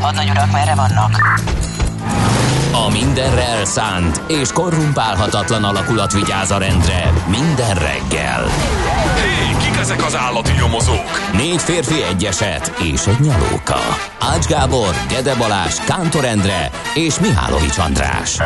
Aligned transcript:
Hadnagy 0.00 0.30
urak, 0.30 0.52
merre 0.52 0.74
vannak? 0.74 1.40
A 2.72 2.90
mindenre 2.90 3.44
elszánt 3.44 4.20
és 4.26 4.52
korrumpálhatatlan 4.52 5.64
alakulat 5.64 6.12
vigyáz 6.12 6.50
a 6.50 6.58
rendre 6.58 7.12
minden 7.26 7.74
reggel. 7.74 8.44
Hé, 9.14 9.56
kik 9.64 9.76
ezek 9.80 10.04
az 10.04 10.16
állati 10.16 10.52
nyomozók? 10.52 11.30
Négy 11.32 11.60
férfi 11.60 12.02
egyeset 12.02 12.72
és 12.92 13.06
egy 13.06 13.20
nyalóka. 13.20 14.07
Ács 14.38 14.46
Gábor, 14.46 14.94
Gede 15.08 15.34
Balázs, 15.34 15.74
Kántor 15.74 16.24
Endre 16.24 16.70
és 16.94 17.18
Mihálovics 17.20 17.78
András. 17.78 18.38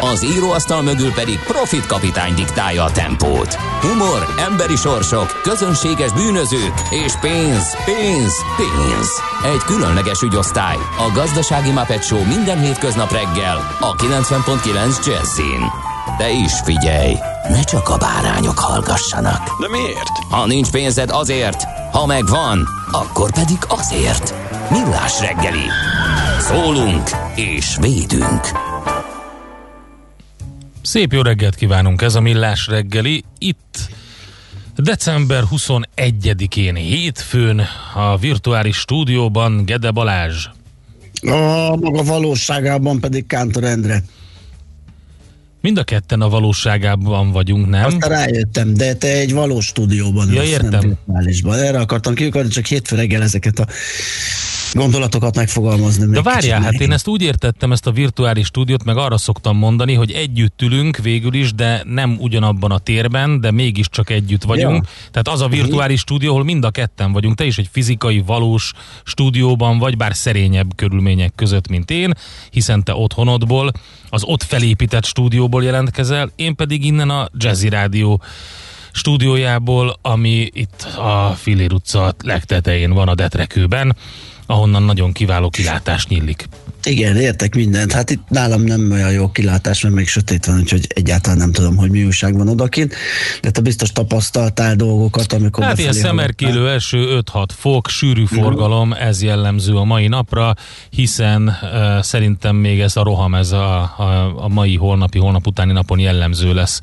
Az 0.00 0.24
íróasztal 0.24 0.82
mögül 0.82 1.12
pedig 1.12 1.38
Profit 1.38 1.86
kapitány 1.86 2.34
diktálja 2.34 2.84
a 2.84 2.92
tempót. 2.92 3.54
Humor, 3.54 4.34
emberi 4.50 4.76
sorsok, 4.76 5.40
közönséges 5.42 6.12
bűnözők 6.12 6.72
és 6.90 7.12
pénz, 7.20 7.76
pénz, 7.84 8.32
pénz. 8.56 9.08
Egy 9.44 9.62
különleges 9.66 10.22
ügyosztály. 10.22 10.76
A 10.76 11.10
Gazdasági 11.14 11.70
Muppet 11.70 12.04
Show 12.04 12.24
minden 12.24 12.60
hétköznap 12.60 13.12
reggel 13.12 13.76
a 13.80 13.94
90.9 13.94 15.06
Jazzin. 15.06 15.70
De 16.18 16.30
is 16.30 16.52
figyelj, 16.64 17.14
ne 17.48 17.62
csak 17.62 17.88
a 17.88 17.96
bárányok 17.96 18.58
hallgassanak. 18.58 19.60
De 19.60 19.68
miért? 19.68 20.12
Ha 20.30 20.46
nincs 20.46 20.70
pénzed 20.70 21.10
azért, 21.10 21.62
ha 21.92 22.06
megvan, 22.06 22.68
akkor 22.90 23.32
pedig 23.32 23.58
azért. 23.68 24.47
Millás 24.70 25.20
reggeli. 25.20 25.66
Szólunk 26.40 27.08
és 27.34 27.76
védünk. 27.80 28.40
Szép 30.82 31.12
jó 31.12 31.22
reggelt 31.22 31.54
kívánunk, 31.54 32.02
ez 32.02 32.14
a 32.14 32.20
Millás 32.20 32.66
reggeli. 32.66 33.24
Itt 33.38 33.88
december 34.76 35.42
21-én 35.50 36.74
hétfőn 36.74 37.62
a 37.94 38.16
virtuális 38.16 38.76
stúdióban 38.76 39.64
Gede 39.64 39.90
Balázs. 39.90 40.46
A 41.22 41.76
maga 41.76 42.02
valóságában 42.02 43.00
pedig 43.00 43.26
Kántor 43.26 43.64
Endre. 43.64 44.02
Mind 45.60 45.78
a 45.78 45.84
ketten 45.84 46.20
a 46.20 46.28
valóságában 46.28 47.30
vagyunk, 47.32 47.68
nem? 47.68 47.84
Aztán 47.84 48.10
rájöttem, 48.10 48.74
de 48.74 48.94
te 48.94 49.08
egy 49.08 49.32
valós 49.32 49.64
stúdióban 49.66 50.32
Ja, 50.32 50.42
értem. 50.42 50.96
nem. 51.06 51.52
Erre 51.52 51.78
akartam 51.78 52.14
kiukadni, 52.14 52.50
csak 52.50 52.66
hétfő 52.66 52.96
reggel 52.96 53.22
ezeket 53.22 53.58
a 53.58 53.66
gondolatokat 54.72 55.36
megfogalmazni. 55.36 56.06
De 56.06 56.22
várjál, 56.22 56.62
hát 56.62 56.72
én 56.72 56.92
ezt 56.92 57.08
úgy 57.08 57.22
értettem, 57.22 57.72
ezt 57.72 57.86
a 57.86 57.90
virtuális 57.90 58.46
stúdiót, 58.46 58.84
meg 58.84 58.96
arra 58.96 59.16
szoktam 59.16 59.56
mondani, 59.56 59.94
hogy 59.94 60.10
együtt 60.10 60.62
ülünk 60.62 60.96
végül 60.96 61.34
is, 61.34 61.54
de 61.54 61.82
nem 61.84 62.16
ugyanabban 62.20 62.70
a 62.70 62.78
térben, 62.78 63.40
de 63.40 63.50
mégiscsak 63.50 64.10
együtt 64.10 64.42
vagyunk. 64.42 64.84
Ja. 64.84 65.10
Tehát 65.10 65.28
az 65.28 65.40
a 65.40 65.48
virtuális 65.48 66.00
stúdió, 66.00 66.30
ahol 66.30 66.44
mind 66.44 66.64
a 66.64 66.70
ketten 66.70 67.12
vagyunk. 67.12 67.36
Te 67.36 67.44
is 67.44 67.58
egy 67.58 67.68
fizikai, 67.72 68.22
valós 68.26 68.72
stúdióban 69.04 69.78
vagy, 69.78 69.96
bár 69.96 70.14
szerényebb 70.14 70.74
körülmények 70.74 71.32
között, 71.34 71.68
mint 71.68 71.90
én, 71.90 72.14
hiszen 72.50 72.84
te 72.84 72.94
otthonodból, 72.94 73.72
az 74.10 74.24
ott 74.24 74.42
felépített 74.42 75.04
stúdióból 75.04 75.64
jelentkezel, 75.64 76.30
én 76.36 76.54
pedig 76.54 76.84
innen 76.84 77.10
a 77.10 77.28
Jazzy 77.36 77.68
Rádió 77.68 78.22
stúdiójából, 78.92 79.98
ami 80.02 80.50
itt 80.52 80.82
a 80.82 81.34
Filér 81.36 81.72
utca 81.72 82.14
legtetején 82.22 82.92
van 82.92 83.08
a 83.08 83.14
Detrekőben, 83.14 83.96
ahonnan 84.50 84.82
nagyon 84.82 85.12
kiváló 85.12 85.50
kilátás 85.50 86.06
nyílik. 86.06 86.48
Igen, 86.84 87.16
értek 87.16 87.54
mindent. 87.54 87.92
Hát 87.92 88.10
itt 88.10 88.28
nálam 88.28 88.62
nem 88.62 88.90
olyan 88.90 89.12
jó 89.12 89.30
kilátás, 89.30 89.82
mert 89.82 89.94
még 89.94 90.08
sötét 90.08 90.46
van, 90.46 90.58
úgyhogy 90.58 90.86
egyáltalán 90.88 91.38
nem 91.38 91.52
tudom, 91.52 91.76
hogy 91.76 91.90
mi 91.90 92.04
újság 92.04 92.36
van 92.36 92.48
odakint. 92.48 92.94
De 93.42 93.50
te 93.50 93.60
biztos 93.60 93.92
tapasztaltál 93.92 94.74
dolgokat, 94.74 95.32
amikor 95.32 95.64
Hát 95.64 95.78
ilyen 95.78 95.92
szemerkélő 95.92 96.70
eső 96.70 97.20
5-6 97.32 97.46
fok, 97.56 97.88
sűrű 97.88 98.24
forgalom, 98.24 98.92
ez 98.92 99.22
jellemző 99.22 99.76
a 99.76 99.84
mai 99.84 100.06
napra, 100.06 100.54
hiszen 100.90 101.42
uh, 101.62 102.02
szerintem 102.02 102.56
még 102.56 102.80
ez 102.80 102.96
a 102.96 103.02
roham, 103.02 103.34
ez 103.34 103.52
a, 103.52 103.80
a, 103.80 104.34
a 104.44 104.48
mai, 104.48 104.76
holnapi, 104.76 105.18
holnap 105.18 105.46
utáni 105.46 105.72
napon 105.72 105.98
jellemző 105.98 106.54
lesz 106.54 106.80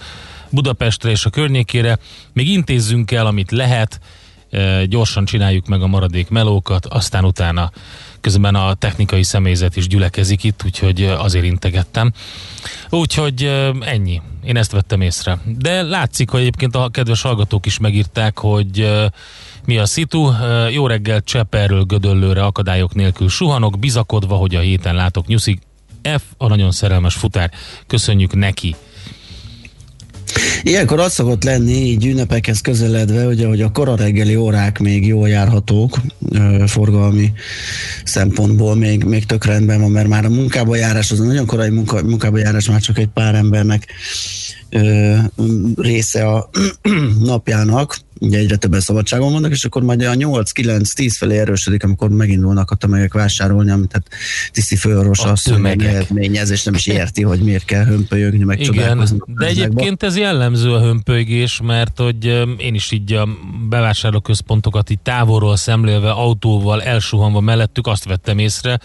Budapestre 0.50 1.10
és 1.10 1.26
a 1.26 1.30
környékére. 1.30 1.98
Még 2.34 2.50
intézzünk 2.50 3.12
el, 3.12 3.26
amit 3.26 3.52
lehet, 3.52 4.00
gyorsan 4.86 5.25
csináljuk 5.25 5.68
meg 5.68 5.81
a 5.81 5.88
maradék 5.88 6.30
melókat, 6.30 6.86
aztán 6.86 7.25
utána 7.25 7.72
közben 8.22 8.56
a 8.56 8.74
technikai 8.74 9.24
személyzet 9.24 9.75
is 9.75 9.88
gyülekezik 9.88 10.44
itt, 10.44 10.62
úgyhogy 10.66 11.04
azért 11.04 11.46
integettem. 11.46 12.12
Úgyhogy 12.90 13.44
ennyi. 13.81 14.22
Én 14.44 14.57
ezt 14.57 14.72
vettem 14.72 15.02
észre. 15.02 15.40
De 15.46 15.81
látszik, 15.81 16.30
hogy 16.30 16.40
egyébként 16.40 16.75
a 16.75 16.90
kedves 16.90 17.22
hallgatók 17.22 17.66
is 17.66 17.78
megírták, 17.78 18.40
hogy 18.40 18.92
mi 19.66 19.78
a 19.78 19.86
szitu. 19.86 20.31
Jó 20.72 20.88
reggel 20.88 21.22
Cseperről 21.22 21.84
Gödöllőre 21.84 22.44
akadályok 22.44 22.94
nélkül 22.94 23.30
suhanok, 23.30 23.80
bizakodva, 23.80 24.36
hogy 24.36 24.56
a 24.56 24.60
héten 24.60 24.96
látok 24.96 25.28
nyuszik. 25.28 25.62
F 26.18 26.22
a 26.38 26.48
nagyon 26.48 26.72
szerelmes 26.72 27.16
futár. 27.16 27.52
Köszönjük 27.88 28.36
neki. 28.36 28.75
Ilyenkor 30.63 31.00
az 31.00 31.13
szokott 31.13 31.44
lenni, 31.44 31.74
így 31.74 32.06
ünnepekhez 32.06 32.62
közeledve, 32.62 33.24
hogy 33.24 33.62
a 33.62 33.72
kora 33.72 33.95
reggeli 33.95 34.36
órák 34.36 34.80
még 34.80 35.07
jól 35.07 35.30
járhatók, 35.30 36.00
forgalmi 36.68 37.31
szempontból 38.04 38.75
még, 38.75 39.04
még 39.04 39.25
tök 39.25 39.45
rendben 39.45 39.81
van, 39.81 39.92
mert 39.92 40.07
már 40.07 40.25
a 40.25 40.30
munkába 40.30 40.75
járás, 40.75 41.12
az 41.12 41.19
a 41.19 41.24
nagyon 41.24 41.45
korai 41.45 41.69
munka, 41.69 42.04
munkába 42.04 42.38
járás 42.38 42.69
már 42.69 42.81
csak 42.81 42.98
egy 42.98 43.10
pár 43.13 43.36
embernek 43.36 43.86
része 45.75 46.28
a 46.28 46.50
napjának, 47.24 47.98
ugye 48.20 48.38
egyre 48.38 48.56
többen 48.56 48.80
szabadságon 48.80 49.32
vannak, 49.32 49.52
és 49.52 49.66
akkor 49.66 49.84
majd 49.84 50.02
a 50.02 50.14
8-9-10 50.14 51.16
felé 51.18 51.38
erősödik, 51.38 51.84
amikor 51.84 52.10
megindulnak 52.10 52.72
a 52.72 52.76
tömegek 52.76 53.14
vásárolni, 53.14 53.72
amit 53.72 53.92
hát 53.94 54.08
tiszi 54.52 54.76
főorvos 54.76 55.20
azt 55.20 55.52
eredményez, 55.78 56.50
és 56.50 56.64
nem 56.64 56.74
is 56.74 56.88
érti, 56.88 57.24
hogy 57.24 57.40
miért 57.40 57.66
kell 57.66 57.86
hömpölyögni, 57.86 58.44
meg 58.44 58.60
Igen, 58.60 59.24
de 59.28 59.46
egyébként 59.46 60.04
ez 60.04 60.18
jellemző 60.18 60.74
a 60.74 60.82
hömpölygés, 60.82 61.60
mert 61.64 62.00
hogy 62.00 62.26
én 62.58 62.74
is 62.74 62.92
így 62.92 63.14
a 63.14 63.28
bevásárlóközpontokat 63.70 64.90
így 64.90 65.00
távolról 65.00 65.56
szemlélve, 65.56 66.12
autóval 66.12 66.84
elsuhanva 66.84 67.40
mellettük 67.40 67.88
azt 67.88 68.06
vettem 68.06 68.38
észre, 68.38 68.80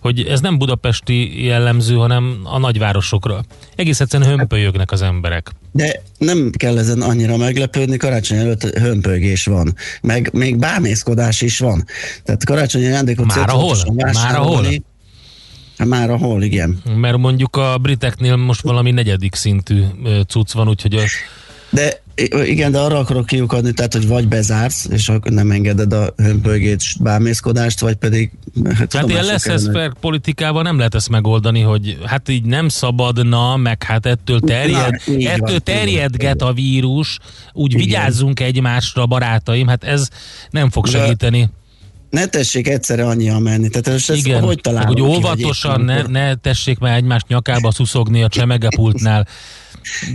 hogy 0.00 0.20
ez 0.20 0.40
nem 0.40 0.58
budapesti 0.58 1.44
jellemző, 1.44 1.94
hanem 1.94 2.40
a 2.44 2.58
nagyvárosokra. 2.58 3.44
Egész 3.76 4.00
egyszerűen 4.00 4.28
hömpölyögnek 4.28 4.90
az 4.90 5.02
emberek. 5.02 5.50
De 5.72 6.02
nem 6.18 6.50
kell 6.56 6.78
ezen 6.78 7.00
annyira 7.00 7.36
meglepődni, 7.36 7.96
karácsony 7.96 8.38
előtt 8.38 8.62
hömpögés 8.62 9.44
van, 9.44 9.74
meg 10.02 10.30
még 10.32 10.58
bámészkodás 10.58 11.40
is 11.40 11.58
van. 11.58 11.84
Tehát 12.24 12.44
karácsonyi 12.44 12.86
ajándékot 12.86 13.26
Már 13.26 13.48
ahol? 13.48 13.76
Már 13.94 14.34
ahol? 14.34 14.66
Hát 15.78 15.88
már 15.88 16.10
ahol, 16.10 16.42
igen. 16.42 16.82
Mert 16.96 17.16
mondjuk 17.16 17.56
a 17.56 17.78
briteknél 17.78 18.36
most 18.36 18.62
valami 18.62 18.90
negyedik 18.90 19.34
szintű 19.34 19.82
cucc 20.28 20.52
van, 20.52 20.68
úgyhogy 20.68 20.94
a, 20.94 21.04
De 21.70 22.01
igen, 22.44 22.72
de 22.72 22.78
arra 22.78 22.98
akarok 22.98 23.26
kiukadni, 23.26 23.72
tehát, 23.72 23.92
hogy 23.92 24.06
vagy 24.06 24.28
bezársz, 24.28 24.86
és 24.90 25.08
akkor 25.08 25.32
nem 25.32 25.50
engeded 25.50 25.92
a 25.92 26.12
hömpölygést, 26.16 27.02
bámészkodást, 27.02 27.80
vagy 27.80 27.94
pedig... 27.94 28.30
Hát, 28.74 28.92
Hát 28.92 29.08
ilyen 29.08 29.24
lesz 29.24 29.46
ez 29.46 29.70
politikával 30.00 30.62
nem 30.62 30.76
lehet 30.76 30.94
ezt 30.94 31.08
megoldani, 31.08 31.60
hogy 31.60 31.98
hát 32.06 32.28
így 32.28 32.44
nem 32.44 32.68
szabadna, 32.68 33.56
meg 33.56 33.82
hát 33.82 34.06
ettől 34.06 34.40
terjed, 34.40 35.00
Na, 35.06 35.14
van, 35.14 35.26
ettől 35.26 35.54
így 35.54 35.62
terjedget 35.62 36.40
van. 36.40 36.48
a 36.50 36.52
vírus, 36.52 37.18
úgy 37.52 37.72
Igen. 37.72 37.84
vigyázzunk 37.84 38.40
egymásra, 38.40 39.06
barátaim, 39.06 39.66
hát 39.66 39.84
ez 39.84 40.08
nem 40.50 40.70
fog 40.70 40.84
De- 40.88 40.90
segíteni. 40.90 41.50
Ne 42.10 42.26
tessék 42.26 42.68
egyszerre 42.68 43.06
annyian 43.06 43.42
menni. 43.42 43.68
Tehát 43.68 44.00
ez, 44.08 44.16
Igen, 44.16 44.42
hogy 44.42 44.60
találom 44.60 44.86
hogy 44.86 45.00
óvatosan, 45.00 45.80
ne, 45.80 46.02
ne 46.02 46.34
tessék 46.34 46.78
már 46.78 46.96
egymást 46.96 47.28
nyakába 47.28 47.70
szuszogni 47.70 48.22
a 48.22 48.28
csemegepultnál. 48.28 49.26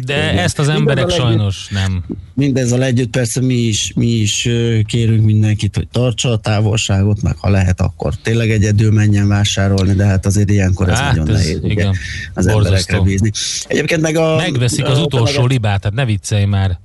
De 0.03 0.17
Igen. 0.17 0.37
ezt 0.37 0.59
az 0.59 0.69
emberek 0.69 1.05
legjobb. 1.07 1.25
sajnos 1.27 1.67
nem. 1.69 2.03
Mindezzel 2.33 2.83
együtt 2.83 3.09
persze 3.09 3.41
mi 3.41 3.53
is, 3.53 3.91
mi 3.95 4.07
is 4.07 4.41
kérünk 4.85 5.25
mindenkit, 5.25 5.75
hogy 5.75 5.87
tartsa 5.87 6.29
a 6.31 6.37
távolságot, 6.37 7.21
meg 7.21 7.37
ha 7.37 7.49
lehet, 7.49 7.81
akkor 7.81 8.13
tényleg 8.15 8.51
egyedül 8.51 8.91
menjen 8.91 9.27
vásárolni, 9.27 9.93
de 9.93 10.05
hát 10.05 10.25
azért 10.25 10.49
ilyenkor 10.49 10.89
ez 10.89 10.97
Hát 10.97 11.15
nagyon 11.15 11.35
ez 11.35 11.41
nehéz 11.41 11.59
igen, 11.63 11.95
az 12.33 12.45
borzasztó. 12.45 12.65
emberekre 12.67 12.99
bízni. 12.99 13.31
Egyébként 13.67 14.01
meg 14.01 14.15
a... 14.15 14.35
Megveszik 14.35 14.85
az 14.85 14.99
utolsó 14.99 15.41
a- 15.41 15.45
libát, 15.47 15.81
tehát 15.81 15.97
ne 15.97 16.05
viccelj 16.05 16.45
már. 16.45 16.79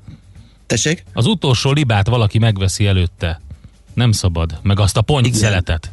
Tessék? 0.66 1.04
Az 1.12 1.26
utolsó 1.26 1.72
libát 1.72 2.08
valaki 2.08 2.38
megveszi 2.38 2.86
előtte. 2.86 3.40
Nem 3.94 4.12
szabad. 4.12 4.58
Meg 4.62 4.80
azt 4.80 4.96
a 4.96 5.02
ponty 5.02 5.32
szeletet. 5.32 5.90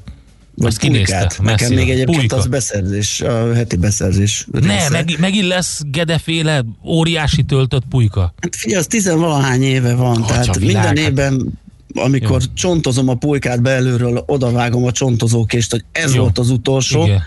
Vagy 0.60 0.78
kinézte. 0.78 1.32
Nekem 1.42 1.74
még 1.74 1.90
egyébként 1.90 2.18
Pulyka. 2.18 2.36
az 2.36 2.48
beszerzés, 2.48 3.22
a 3.22 3.54
heti 3.54 3.76
beszerzés 3.76 4.46
Ne, 4.52 4.60
része. 4.60 4.90
meg, 4.90 5.16
megint 5.20 5.48
lesz 5.48 5.82
gedeféle 5.86 6.64
óriási 6.86 7.44
töltött 7.44 7.84
pulyka. 7.90 8.34
Hát 8.42 8.56
figyelj, 8.56 8.80
az 8.80 8.88
tizenvalahány 8.88 9.64
éve 9.64 9.94
van, 9.96 10.22
Atya 10.22 10.26
tehát 10.28 10.60
minden 10.60 10.82
hát- 10.84 10.98
évben 10.98 11.60
amikor 11.94 12.42
Jó. 12.42 12.48
csontozom 12.54 13.10
a 13.10 13.16
pulykát 13.16 13.62
belülről, 13.62 14.24
odavágom 14.28 14.86
a 14.86 14.92
csontozókést, 14.92 15.72
hogy 15.72 15.84
ez 15.92 16.14
Jó. 16.14 16.22
volt 16.22 16.38
az 16.38 16.50
utolsó, 16.50 17.04
Igen. 17.04 17.22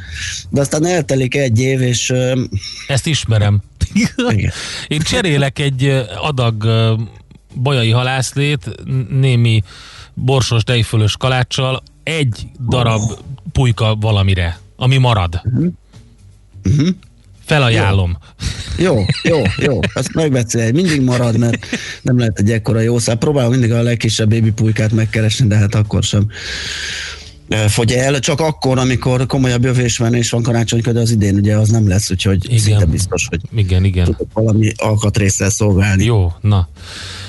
de 0.50 0.60
aztán 0.60 0.86
eltelik 0.86 1.34
egy 1.34 1.60
év, 1.60 1.80
és 1.80 2.12
Ezt 2.86 3.06
ismerem. 3.06 3.62
Igen. 4.30 4.50
Én 4.88 5.00
cserélek 5.00 5.58
egy 5.58 6.04
adag 6.22 6.64
bajai 7.62 7.90
halászlét 7.90 8.70
némi 9.10 9.62
borsos 10.14 10.62
tejfölös 10.62 11.16
kaláccsal 11.16 11.82
egy 12.02 12.46
darab 12.68 13.00
pulyka 13.52 13.96
valamire, 14.00 14.58
ami 14.76 14.96
marad. 14.96 15.42
Mhm. 16.62 16.88
Felajánlom. 17.44 18.16
jó, 18.78 19.04
jó, 19.22 19.42
jó, 19.56 19.80
ezt 19.94 20.14
megbeszélj, 20.14 20.70
mindig 20.70 21.00
marad, 21.00 21.38
mert 21.38 21.66
nem 22.02 22.18
lehet 22.18 22.38
egy 22.38 22.50
ekkora 22.50 22.80
jó 22.80 22.98
szám. 22.98 23.18
Próbálom 23.18 23.50
mindig 23.50 23.72
a 23.72 23.82
legkisebb 23.82 24.30
baby 24.30 24.50
pulykát 24.50 24.92
megkeresni, 24.92 25.46
de 25.46 25.56
hát 25.56 25.74
akkor 25.74 26.02
sem 26.02 26.26
fogy 27.68 27.92
el, 27.92 28.18
csak 28.18 28.40
akkor, 28.40 28.78
amikor 28.78 29.26
komolyabb 29.26 29.64
jövésmenés 29.64 30.30
van 30.30 30.42
karácsonykor, 30.42 30.92
de 30.92 31.00
az 31.00 31.10
idén 31.10 31.34
ugye 31.34 31.56
az 31.56 31.68
nem 31.68 31.88
lesz, 31.88 32.10
úgyhogy 32.10 32.44
Igen. 32.44 32.58
szinte 32.58 32.84
biztos, 32.84 33.26
hogy 33.28 33.40
Igen, 33.54 33.84
igen. 33.84 34.04
tudok 34.04 34.32
valami 34.32 34.72
alkatrészsel 34.76 35.50
szolgálni. 35.50 36.04
Jó, 36.04 36.32
na. 36.40 36.68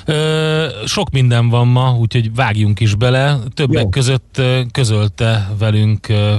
Ö, 0.06 0.68
sok 0.86 1.10
minden 1.10 1.50
van 1.50 1.68
ma, 1.68 1.96
úgyhogy 1.96 2.36
vágjunk 2.36 2.80
is 2.80 2.96
bele. 2.96 3.40
Többek 3.54 3.84
Jó. 3.84 3.90
között 3.90 4.42
közölte 4.72 5.52
velünk 5.58 6.10
e, 6.10 6.38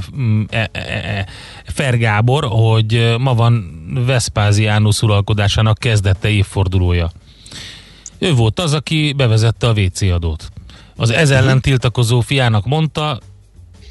e, 0.50 0.68
e, 0.73 1.26
Fer 1.66 1.99
Gábor, 1.99 2.44
hogy 2.44 3.14
ma 3.18 3.35
van 3.35 3.83
Vespáziánus 4.06 5.02
uralkodásának 5.02 5.78
kezdete 5.78 6.28
évfordulója. 6.28 7.11
Ő 8.18 8.35
volt 8.35 8.61
az, 8.61 8.73
aki 8.75 9.12
bevezette 9.16 9.68
a 9.68 9.73
WC 9.73 10.02
adót. 10.02 10.49
Az 10.97 11.11
ez 11.11 11.30
ellen 11.30 11.61
tiltakozó 11.61 12.21
fiának 12.21 12.64
mondta, 12.66 13.18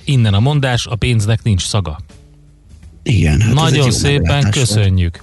innen 0.03 0.33
a 0.33 0.39
mondás, 0.39 0.85
a 0.85 0.95
pénznek 0.95 1.43
nincs 1.43 1.61
szaga. 1.61 1.99
Igen, 3.03 3.41
hát 3.41 3.53
Nagyon 3.53 3.91
szépen 3.91 4.41
volt. 4.41 4.53
köszönjük. 4.53 5.21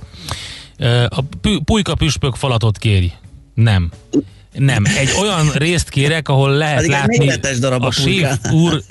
Ö, 0.76 1.04
A 1.08 1.24
pulyka 1.64 1.94
püspök 1.94 2.34
falatot 2.34 2.78
kéri. 2.78 3.12
Nem. 3.54 3.90
Nem. 4.52 4.84
Egy 4.84 5.10
olyan 5.20 5.50
részt 5.54 5.88
kérek, 5.88 6.28
ahol 6.28 6.50
lehet 6.50 6.76
Pedig 6.76 6.90
látni 6.90 7.58
darab 7.58 7.82
a 7.82 7.86
a 7.86 7.90
séf 7.90 8.38
úr 8.52 8.82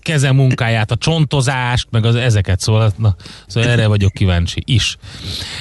keze 0.00 0.32
munkáját, 0.32 0.90
a 0.90 0.96
csontozást, 0.96 1.86
meg 1.90 2.04
az 2.04 2.14
ezeket, 2.14 2.60
szóval, 2.60 2.92
na, 2.96 3.16
szóval 3.46 3.70
erre 3.70 3.86
vagyok 3.86 4.12
kíváncsi 4.12 4.62
is. 4.64 4.96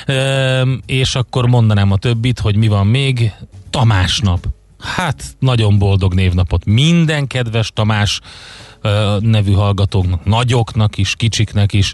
Üm, 0.08 0.82
és 0.86 1.16
akkor 1.16 1.48
mondanám 1.48 1.92
a 1.92 1.98
többit, 1.98 2.40
hogy 2.40 2.56
mi 2.56 2.68
van 2.68 2.88
még. 2.88 3.32
Tamás 3.70 4.20
nap. 4.20 4.48
Hát, 4.80 5.24
nagyon 5.40 5.78
boldog 5.78 6.14
névnapot. 6.14 6.66
Minden 6.66 7.28
kedves 7.28 7.72
Tamás 7.74 8.20
nevű 9.20 9.52
hallgatóknak, 9.52 10.26
nagyoknak 10.26 10.98
is, 10.98 11.16
kicsiknek 11.16 11.74
is, 11.74 11.94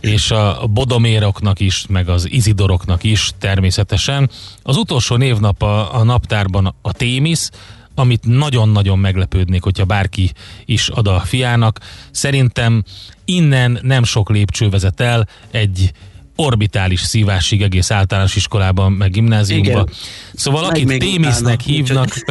és 0.00 0.30
a 0.30 0.66
bodoméroknak 0.70 1.60
is, 1.60 1.84
meg 1.88 2.08
az 2.08 2.30
izidoroknak 2.30 3.04
is 3.04 3.30
természetesen. 3.38 4.30
Az 4.62 4.76
utolsó 4.76 5.16
névnap 5.16 5.62
a, 5.62 5.94
a 5.94 6.02
naptárban 6.02 6.74
a 6.82 6.92
Témisz, 6.92 7.50
amit 7.94 8.24
nagyon-nagyon 8.26 8.98
meglepődnék, 8.98 9.62
hogyha 9.62 9.84
bárki 9.84 10.32
is 10.64 10.88
ad 10.88 11.06
a 11.06 11.20
fiának. 11.20 11.80
Szerintem 12.10 12.84
innen 13.24 13.78
nem 13.82 14.04
sok 14.04 14.30
lépcső 14.30 14.68
vezet 14.68 15.00
el 15.00 15.28
egy 15.50 15.92
orbitális 16.36 17.00
szívásig 17.00 17.62
egész 17.62 17.90
általános 17.90 18.36
iskolában, 18.36 18.92
meg 18.92 19.10
gimnáziumban. 19.10 19.70
Igen. 19.70 19.88
Szóval 20.34 20.62
Meg 20.62 20.70
akit 20.70 20.98
Témisznek 20.98 21.60
hívnak, 21.60 22.08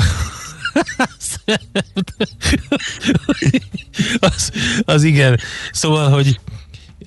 az, 4.19 4.51
az 4.86 5.03
igen. 5.03 5.39
Szóval, 5.71 6.09
hogy 6.09 6.39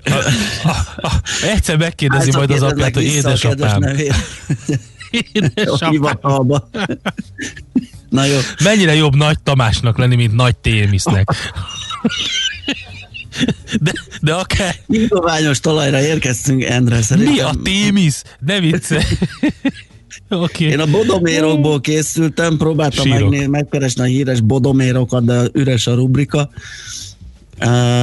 a, 0.04 0.12
a, 0.69 0.76
a, 1.07 1.11
egyszer 1.42 1.76
megkérdezi 1.76 2.30
majd 2.30 2.50
az 2.50 2.62
apját, 2.62 2.95
hogy 2.95 3.04
édesapám, 3.04 3.83
édesapám. 5.33 6.47
Na 8.09 8.25
jó, 8.25 8.38
mennyire 8.64 8.95
jobb 8.95 9.14
Nagy 9.16 9.40
Tamásnak 9.42 9.99
lenni, 9.99 10.14
mint 10.16 10.35
Nagy 10.35 10.57
Témisznek. 10.57 11.28
De, 13.80 13.92
de 14.21 14.35
akár 14.35 14.76
ingoványos 14.87 15.61
talajra 15.61 16.00
érkeztünk, 16.00 16.62
Endre, 16.62 17.02
szerintem. 17.02 17.33
mi 17.33 17.40
a 17.40 17.52
Témisz? 17.62 18.25
Ne 18.38 18.61
vicce. 18.61 19.04
Oké. 20.28 20.64
Én 20.64 20.80
a 20.80 20.87
bodomérokból 20.87 21.80
készültem, 21.80 22.57
próbáltam 22.57 23.09
megné- 23.09 23.49
megkeresni 23.49 24.02
a 24.02 24.04
híres 24.04 24.40
bodomérokat, 24.40 25.25
de 25.25 25.49
üres 25.52 25.87
a 25.87 25.95
rubrika. 25.95 26.50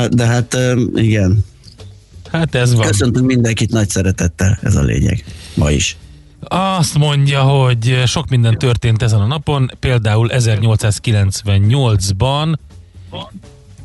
De 0.10 0.26
hát 0.26 0.58
igen, 0.96 1.46
Hát 2.32 2.56
ez 2.56 2.74
van. 2.74 2.88
köszöntünk 2.88 3.26
mindenkit 3.26 3.72
nagy 3.72 3.90
szeretettel, 3.90 4.60
ez 4.62 4.76
a 4.76 4.82
lényeg. 4.82 5.24
Ma 5.54 5.72
is. 5.72 5.98
Azt 6.50 6.98
mondja, 6.98 7.42
hogy 7.42 8.02
sok 8.06 8.30
minden 8.30 8.58
történt 8.58 9.02
ezen 9.02 9.20
a 9.20 9.26
napon, 9.26 9.72
például 9.80 10.30
1898-ban 10.32 12.54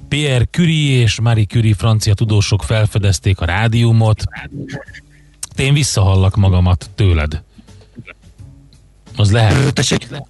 Pierre 0.09 0.45
Curie 0.51 1.03
és 1.03 1.21
Marie 1.21 1.45
Curie 1.45 1.75
francia 1.75 2.15
tudósok 2.15 2.63
felfedezték 2.63 3.41
a 3.41 3.45
rádiumot. 3.45 4.25
Én 5.57 5.75
visszahallak 5.75 6.37
magamat 6.37 6.91
tőled. 6.95 7.43
Az 9.17 9.31
lehet. 9.31 9.81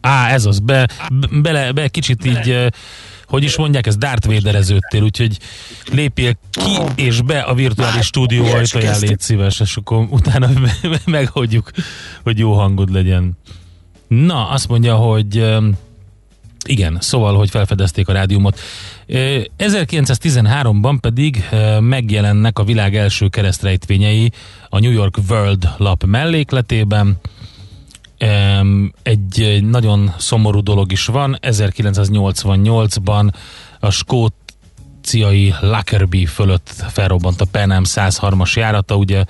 Á, 0.01 0.33
ez 0.33 0.45
az. 0.45 0.59
Be, 0.59 0.89
be- 1.11 1.41
bele, 1.41 1.73
be 1.73 1.89
kicsit 1.89 2.25
így, 2.25 2.73
hogy 3.33 3.45
is 3.45 3.57
mondják, 3.57 3.87
ez 3.87 3.97
Darth 3.97 4.27
Vadereződtél, 4.27 5.03
úgyhogy 5.03 5.39
lépjél 5.93 6.33
ki 6.51 7.03
és 7.03 7.21
be 7.21 7.41
a 7.41 7.55
virtuális 7.55 8.07
stúdió 8.07 8.45
ilyes 8.45 8.75
ajtaján, 8.75 9.01
légy 9.01 9.21
szíves, 9.21 9.61
és 9.61 9.77
akkor 9.77 10.07
utána 10.11 10.49
me- 10.83 11.07
meghagyjuk, 11.07 11.71
hogy 12.23 12.39
jó 12.39 12.53
hangod 12.53 12.93
legyen. 12.93 13.39
Na, 14.09 14.49
azt 14.49 14.69
mondja, 14.69 14.95
hogy 14.95 15.45
igen, 16.67 16.97
szóval, 17.01 17.37
hogy 17.37 17.51
felfedezték 17.51 18.09
a 18.09 18.13
rádiumot. 18.13 18.61
Ö, 19.07 19.41
1913-ban 19.59 20.97
pedig 21.01 21.49
megjelennek 21.81 22.59
a 22.59 22.65
világ 22.65 22.97
első 22.97 23.29
keresztrejtvényei 23.29 24.33
a 24.69 24.79
New 24.79 24.93
York 24.93 25.19
World 25.29 25.69
lap 25.77 26.05
mellékletében. 26.05 27.17
Egy 28.23 28.31
egy 29.03 29.65
nagyon 29.65 30.15
szomorú 30.19 30.61
dolog 30.61 30.93
is 30.93 31.07
van. 31.07 31.39
1988-ban 31.41 33.33
a 33.81 33.91
skóciai 33.91 35.55
Lockerbie 35.61 36.27
fölött 36.27 36.69
felrobbant 36.69 37.41
a 37.41 37.45
Pan 37.51 37.71
Am 37.71 37.83
103-as 37.87 38.53
járata, 38.53 38.97
ugye 38.97 39.25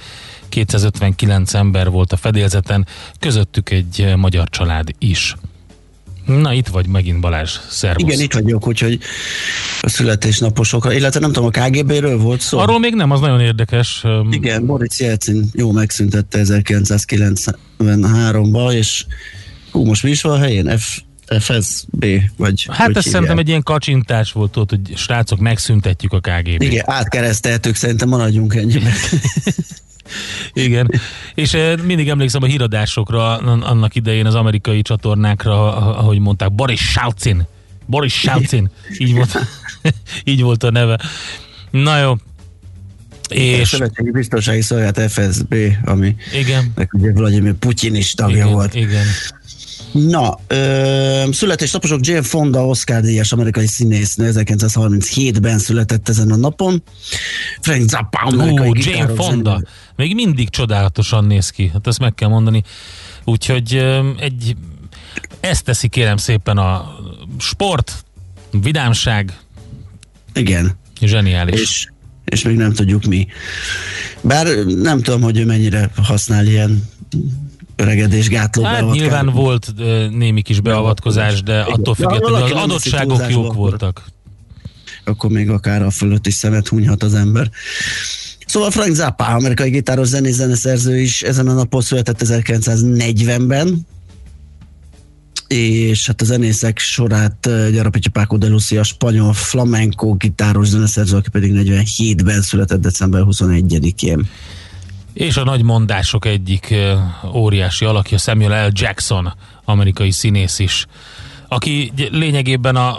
259 0.49 1.55
ember 1.55 1.91
volt 1.91 2.13
a 2.13 2.17
fedélzeten, 2.17 2.87
közöttük 3.19 3.71
egy 3.71 4.13
magyar 4.17 4.49
család 4.49 4.89
is. 4.99 5.35
Na, 6.27 6.53
itt 6.53 6.69
vagy 6.69 6.87
megint 6.87 7.21
Balázs, 7.21 7.57
szervusz. 7.69 8.03
igen, 8.03 8.21
itt 8.21 8.33
vagyok, 8.33 8.67
úgyhogy 8.67 8.99
a 9.81 9.89
születésnaposokra, 9.89 10.93
illetve 10.93 11.21
nem 11.21 11.33
tudom, 11.33 11.51
a 11.55 11.61
KGB-ről 11.61 12.19
volt 12.19 12.41
szó? 12.41 12.59
Arról 12.59 12.79
még 12.79 12.95
nem, 12.95 13.11
az 13.11 13.21
nagyon 13.21 13.41
érdekes. 13.41 14.05
Igen, 14.31 14.67
Boris 14.67 15.01
Jelcin 15.01 15.45
jó 15.53 15.73
megszüntette 15.73 16.39
1993-ban, 16.43 18.73
és 18.73 19.05
hú, 19.71 19.85
most 19.85 20.03
mi 20.03 20.11
is 20.11 20.23
van 20.23 20.33
a 20.33 20.39
helyén? 20.39 20.79
F, 20.79 20.99
FSB, 21.39 22.07
vagy 22.37 22.67
Hát 22.71 22.97
ez 22.97 23.07
szerintem 23.07 23.39
egy 23.39 23.49
ilyen 23.49 23.63
kacsintás 23.63 24.33
volt 24.33 24.57
ott, 24.57 24.71
hogy 24.71 24.97
srácok, 24.97 25.39
megszüntetjük 25.39 26.13
a 26.13 26.21
KGB-t. 26.21 26.63
Igen, 26.63 26.83
átkereszteltük, 26.87 27.75
szerintem 27.75 28.09
maradjunk 28.09 28.55
ennyiben. 28.55 28.93
Igen. 30.53 31.01
És 31.35 31.57
mindig 31.85 32.09
emlékszem 32.09 32.43
a 32.43 32.47
híradásokra, 32.47 33.37
an- 33.37 33.63
annak 33.63 33.95
idején 33.95 34.27
az 34.27 34.35
amerikai 34.35 34.83
csatornákra, 34.83 35.77
ah- 35.77 35.99
ahogy 35.99 36.19
mondták, 36.19 36.53
Boris 36.53 36.91
Salcin. 36.91 37.47
Boris 37.87 38.13
Salcin. 38.21 38.71
Így 38.99 39.15
volt, 39.15 39.39
így 40.25 40.43
volt 40.43 40.63
a 40.63 40.71
neve. 40.71 40.99
Na 41.71 41.99
jó. 41.99 42.15
És 43.29 43.59
És 43.61 43.69
Szövetségi 43.69 44.11
Biztonsági 44.11 44.61
Szolgálat 44.61 45.11
FSB, 45.11 45.55
ami 45.85 46.17
igen, 46.35 46.73
ugye 46.93 47.13
Vladimir 47.13 47.53
Putyin 47.55 47.95
is 47.95 48.13
tagja 48.13 48.37
igen, 48.37 48.49
volt. 48.53 48.75
igen. 48.75 49.05
Na, 49.93 50.39
ö, 50.47 51.29
születésnaposok 51.33 52.07
Jane 52.07 52.23
Fonda, 52.23 52.67
Oscar 52.67 53.01
díjas 53.01 53.33
amerikai 53.33 53.67
színésznő 53.67 54.31
1937-ben 54.35 55.59
született 55.59 56.09
ezen 56.09 56.31
a 56.31 56.37
napon. 56.37 56.83
Frank 57.61 57.89
Zappa, 57.89 58.19
amerikai 58.19 58.69
Ú, 58.69 58.73
Jane 58.75 59.15
Fonda. 59.15 59.51
zenő. 59.51 59.67
Még 59.97 60.15
mindig 60.15 60.51
csodálatosan 60.51 61.25
néz 61.25 61.51
ki. 61.51 61.71
Hát 61.73 61.87
ezt 61.87 61.99
meg 61.99 62.15
kell 62.15 62.29
mondani. 62.29 62.63
Úgyhogy 63.25 63.75
egy 64.19 64.57
ezt 65.41 65.65
teszi 65.65 65.89
kérem 65.89 66.17
szépen 66.17 66.59
a 66.59 66.99
sport, 67.39 68.05
vidámság, 68.51 69.39
Igen. 70.35 70.79
Zseniális. 71.01 71.61
És, 71.61 71.89
és 72.25 72.43
még 72.43 72.57
nem 72.57 72.73
tudjuk 72.73 73.05
mi. 73.05 73.27
Bár 74.21 74.47
nem 74.65 75.03
tudom, 75.03 75.21
hogy 75.23 75.39
ő 75.39 75.45
mennyire 75.45 75.91
használ 76.03 76.47
ilyen 76.47 76.85
öregedés 77.83 78.29
gátló 78.29 78.63
Hát 78.63 78.91
nyilván 78.91 79.27
volt 79.27 79.73
némi 80.11 80.43
kis 80.43 80.61
beavatkozás, 80.61 81.43
de 81.43 81.61
attól 81.61 81.95
függetlenül 81.95 82.43
az 82.43 82.51
adottságok 82.51 83.31
jók 83.31 83.55
voltak. 83.55 84.05
Akkor 85.05 85.31
még 85.31 85.51
akár 85.51 85.83
a 85.83 85.91
fölött 85.91 86.27
is 86.27 86.35
szemet 86.35 86.69
hunyhat 86.69 87.03
az 87.03 87.15
ember. 87.15 87.51
Szóval 88.47 88.71
Frank 88.71 88.95
Zappa, 88.95 89.25
amerikai 89.25 89.71
gitáros 89.71 90.07
zenész 90.07 90.35
zeneszerző 90.35 91.01
is 91.01 91.23
ezen 91.23 91.49
a 91.49 91.53
napon 91.53 91.81
született 91.81 92.23
1940-ben, 92.25 93.87
és 95.49 96.07
hát 96.07 96.21
a 96.21 96.25
zenészek 96.25 96.79
sorát 96.79 97.49
gyarapítja 97.73 98.11
Paco 98.11 98.37
de 98.39 98.49
Lucia, 98.49 98.81
a 98.81 98.85
spanyol 98.85 99.33
flamenco 99.33 100.13
gitáros 100.13 100.67
zeneszerző, 100.67 101.17
aki 101.17 101.31
pedig 101.31 101.53
47-ben 101.55 102.43
született 102.43 102.81
december 102.81 103.23
21-én. 103.27 104.29
És 105.13 105.37
a 105.37 105.45
nagy 105.45 105.63
mondások 105.63 106.25
egyik 106.25 106.75
óriási 107.35 107.85
alakja 107.85 108.19
Samuel 108.19 108.67
L. 108.67 108.71
Jackson, 108.75 109.33
amerikai 109.65 110.11
színész 110.11 110.59
is, 110.59 110.87
aki 111.49 111.93
lényegében 112.11 112.77
a 112.77 112.99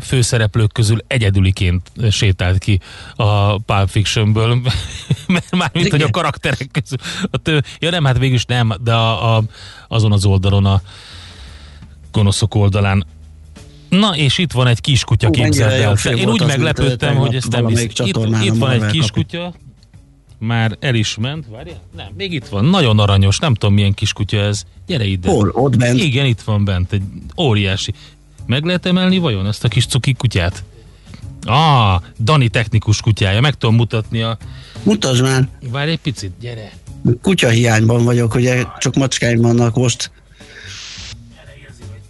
főszereplők 0.00 0.72
közül 0.72 0.98
egyedüliként 1.06 1.92
sétált 2.10 2.58
ki 2.58 2.80
a 3.16 3.58
Pulp 3.58 3.88
Fictionből, 3.88 4.60
mármint, 5.50 5.90
hogy 5.90 6.02
a 6.02 6.10
karakterek 6.10 6.68
közül. 6.72 6.98
A 7.30 7.36
tő, 7.36 7.62
ja 7.78 7.90
nem, 7.90 8.04
hát 8.04 8.18
végülis 8.18 8.44
nem, 8.44 8.72
de 8.80 8.94
a, 8.94 9.36
a, 9.36 9.42
azon 9.88 10.12
az 10.12 10.24
oldalon 10.24 10.64
a 10.64 10.80
gonoszok 12.12 12.54
oldalán 12.54 13.06
Na, 13.88 14.16
és 14.16 14.38
itt 14.38 14.52
van 14.52 14.66
egy 14.66 14.80
kiskutya, 14.80 15.30
képzeld 15.30 15.72
el. 15.72 16.14
Én 16.14 16.28
úgy 16.28 16.46
meglepődtem, 16.46 17.16
hogy 17.16 17.34
ezt 17.34 17.50
nem 17.50 17.66
hisz. 17.66 17.82
Itt, 17.82 17.98
itt 18.42 18.54
van 18.54 18.70
egy 18.70 18.86
kiskutya, 18.86 19.54
már 20.38 20.76
el 20.80 20.94
is 20.94 21.16
ment, 21.16 21.46
várjál? 21.50 21.80
Nem, 21.96 22.06
még 22.16 22.32
itt 22.32 22.46
van, 22.46 22.64
nagyon 22.64 22.98
aranyos, 22.98 23.38
nem 23.38 23.54
tudom 23.54 23.74
milyen 23.74 23.94
kiskutya 23.94 24.38
ez. 24.38 24.62
Gyere 24.86 25.04
ide. 25.04 25.30
Hol? 25.30 25.50
Ott 25.52 25.76
bent? 25.76 26.00
Igen, 26.00 26.26
itt 26.26 26.40
van 26.40 26.64
bent, 26.64 26.92
egy 26.92 27.02
óriási. 27.36 27.94
Meg 28.46 28.64
lehet 28.64 28.86
emelni 28.86 29.18
vajon 29.18 29.46
ezt 29.46 29.64
a 29.64 29.68
kis 29.68 29.86
cuki 29.86 30.12
kutyát? 30.12 30.64
Ah, 31.42 32.02
Dani 32.20 32.48
technikus 32.48 33.00
kutyája, 33.00 33.40
meg 33.40 33.54
tudom 33.54 33.74
mutatni 33.74 34.22
a... 34.22 34.38
Mutasd 34.82 35.22
már! 35.22 35.48
Várj 35.70 35.90
egy 35.90 35.98
picit, 35.98 36.32
gyere! 36.40 36.72
Kutya 37.22 37.48
hiányban 37.48 38.04
vagyok, 38.04 38.34
ugye 38.34 38.64
csak 38.78 38.94
macskáim 38.94 39.40
vannak 39.40 39.74
most. 39.74 40.10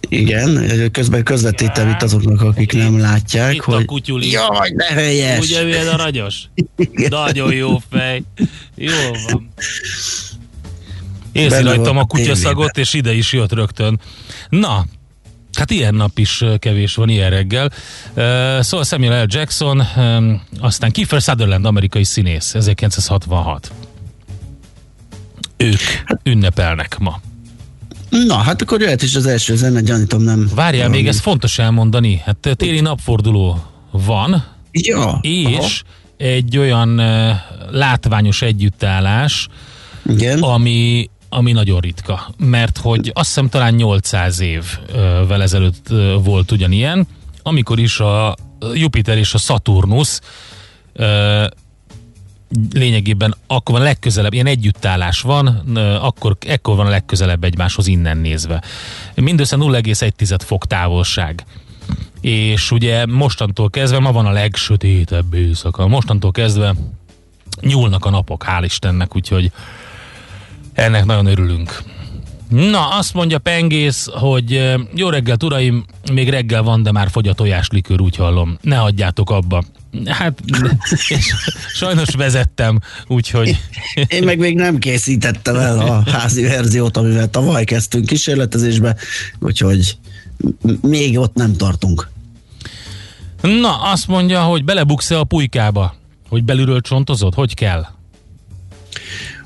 Igen, 0.09 0.89
közben 0.91 1.23
közvetítem 1.23 1.89
itt 1.89 2.01
azoknak, 2.01 2.41
akik 2.41 2.73
nem 2.73 2.99
látják, 2.99 3.53
itt 3.53 3.61
hogy... 3.61 3.81
a 3.81 3.85
kutyuli. 3.85 4.31
Jaj, 4.31 4.71
de 4.71 4.85
helyes! 4.85 5.39
Ugye 5.39 5.63
milyen 5.63 5.87
aranyos? 5.87 6.35
Nagyon 7.09 7.53
jó 7.53 7.81
fej. 7.89 8.23
Jó 8.75 9.11
van. 9.27 9.49
Érzi 11.31 11.63
rajtam 11.63 11.97
a 11.97 12.05
kutyaszagot, 12.05 12.77
és 12.77 12.93
ide 12.93 13.13
is 13.13 13.33
jött 13.33 13.53
rögtön. 13.53 13.99
Na, 14.49 14.85
Hát 15.53 15.71
ilyen 15.71 15.95
nap 15.95 16.17
is 16.17 16.43
kevés 16.59 16.95
van, 16.95 17.09
ilyen 17.09 17.29
reggel. 17.29 17.71
Szóval 18.61 18.83
Samuel 18.85 19.23
L. 19.23 19.27
Jackson, 19.29 19.83
aztán 20.59 20.91
Kiefer 20.91 21.21
Sutherland, 21.21 21.65
amerikai 21.65 22.03
színész, 22.03 22.53
1966. 22.53 23.71
Ők 25.57 25.79
ünnepelnek 26.23 26.97
ma. 26.99 27.21
Na, 28.09 28.35
hát 28.35 28.61
akkor 28.61 28.81
jöhet 28.81 29.01
is 29.01 29.15
az 29.15 29.25
első 29.25 29.55
zene, 29.55 29.81
gyanítom 29.81 30.21
nem... 30.21 30.49
Várjál, 30.55 30.81
valami. 30.83 30.97
még 30.97 31.07
ez 31.07 31.19
fontos 31.19 31.59
elmondani. 31.59 32.21
Hát 32.25 32.49
téli 32.55 32.79
napforduló 32.79 33.63
van, 33.91 34.45
ja, 34.71 35.19
és 35.21 35.57
aha. 35.57 36.27
egy 36.29 36.57
olyan 36.57 36.99
uh, 36.99 37.29
látványos 37.71 38.41
együttállás, 38.41 39.47
Igen. 40.05 40.41
ami 40.41 41.09
ami 41.29 41.51
nagyon 41.51 41.79
ritka, 41.79 42.29
mert 42.37 42.77
hogy 42.77 43.11
azt 43.13 43.27
hiszem 43.27 43.49
talán 43.49 43.73
800 43.73 44.39
évvel 44.39 45.41
ezelőtt 45.41 45.87
volt 46.23 46.51
ugyanilyen, 46.51 47.07
amikor 47.43 47.79
is 47.79 47.99
a 47.99 48.35
Jupiter 48.73 49.17
és 49.17 49.33
a 49.33 49.37
Saturnus 49.37 50.19
lényegében 52.73 53.35
akkor 53.47 53.75
van 53.75 53.83
legközelebb, 53.83 54.33
ilyen 54.33 54.45
együttállás 54.45 55.21
van, 55.21 55.47
akkor, 56.01 56.37
ekkor 56.47 56.75
van 56.75 56.85
a 56.85 56.89
legközelebb 56.89 57.43
egymáshoz 57.43 57.87
innen 57.87 58.17
nézve. 58.17 58.63
Mindössze 59.15 59.55
0,1 59.55 60.39
fok 60.45 60.65
távolság. 60.65 61.43
És 62.21 62.71
ugye 62.71 63.05
mostantól 63.05 63.69
kezdve, 63.69 63.99
ma 63.99 64.11
van 64.11 64.25
a 64.25 64.31
legsötétebb 64.31 65.33
éjszaka, 65.33 65.87
mostantól 65.87 66.31
kezdve 66.31 66.75
nyúlnak 67.61 68.05
a 68.05 68.09
napok, 68.09 68.45
hál' 68.47 68.63
Istennek, 68.63 69.15
úgyhogy 69.15 69.51
ennek 70.73 71.05
nagyon 71.05 71.25
örülünk. 71.25 71.83
Na, 72.49 72.87
azt 72.87 73.13
mondja 73.13 73.39
Pengész, 73.39 74.07
hogy 74.11 74.75
jó 74.93 75.09
reggel, 75.09 75.37
uraim, 75.43 75.85
még 76.11 76.29
reggel 76.29 76.63
van, 76.63 76.83
de 76.83 76.91
már 76.91 77.09
fogy 77.09 77.27
a 77.27 77.33
tojáslikőr, 77.33 78.01
úgy 78.01 78.15
hallom. 78.15 78.57
Ne 78.61 78.75
hagyjátok 78.75 79.29
abba. 79.29 79.63
Hát, 80.05 80.41
sajnos 81.73 82.09
vezettem, 82.15 82.79
úgyhogy... 83.07 83.57
Én 84.07 84.23
meg 84.23 84.37
még 84.37 84.55
nem 84.55 84.77
készítettem 84.77 85.55
el 85.55 85.79
a 85.79 86.03
házi 86.11 86.41
verziót, 86.41 86.97
amivel 86.97 87.29
tavaly 87.29 87.63
kezdtünk 87.63 88.05
kísérletezésbe, 88.05 88.95
úgyhogy 89.39 89.97
még 90.81 91.17
ott 91.17 91.35
nem 91.35 91.55
tartunk. 91.55 92.09
Na, 93.41 93.81
azt 93.81 94.07
mondja, 94.07 94.41
hogy 94.41 94.63
belebuksz-e 94.65 95.19
a 95.19 95.23
pulykába? 95.23 95.95
Hogy 96.29 96.43
belülről 96.43 96.81
csontozod? 96.81 97.33
Hogy 97.33 97.53
kell? 97.53 97.85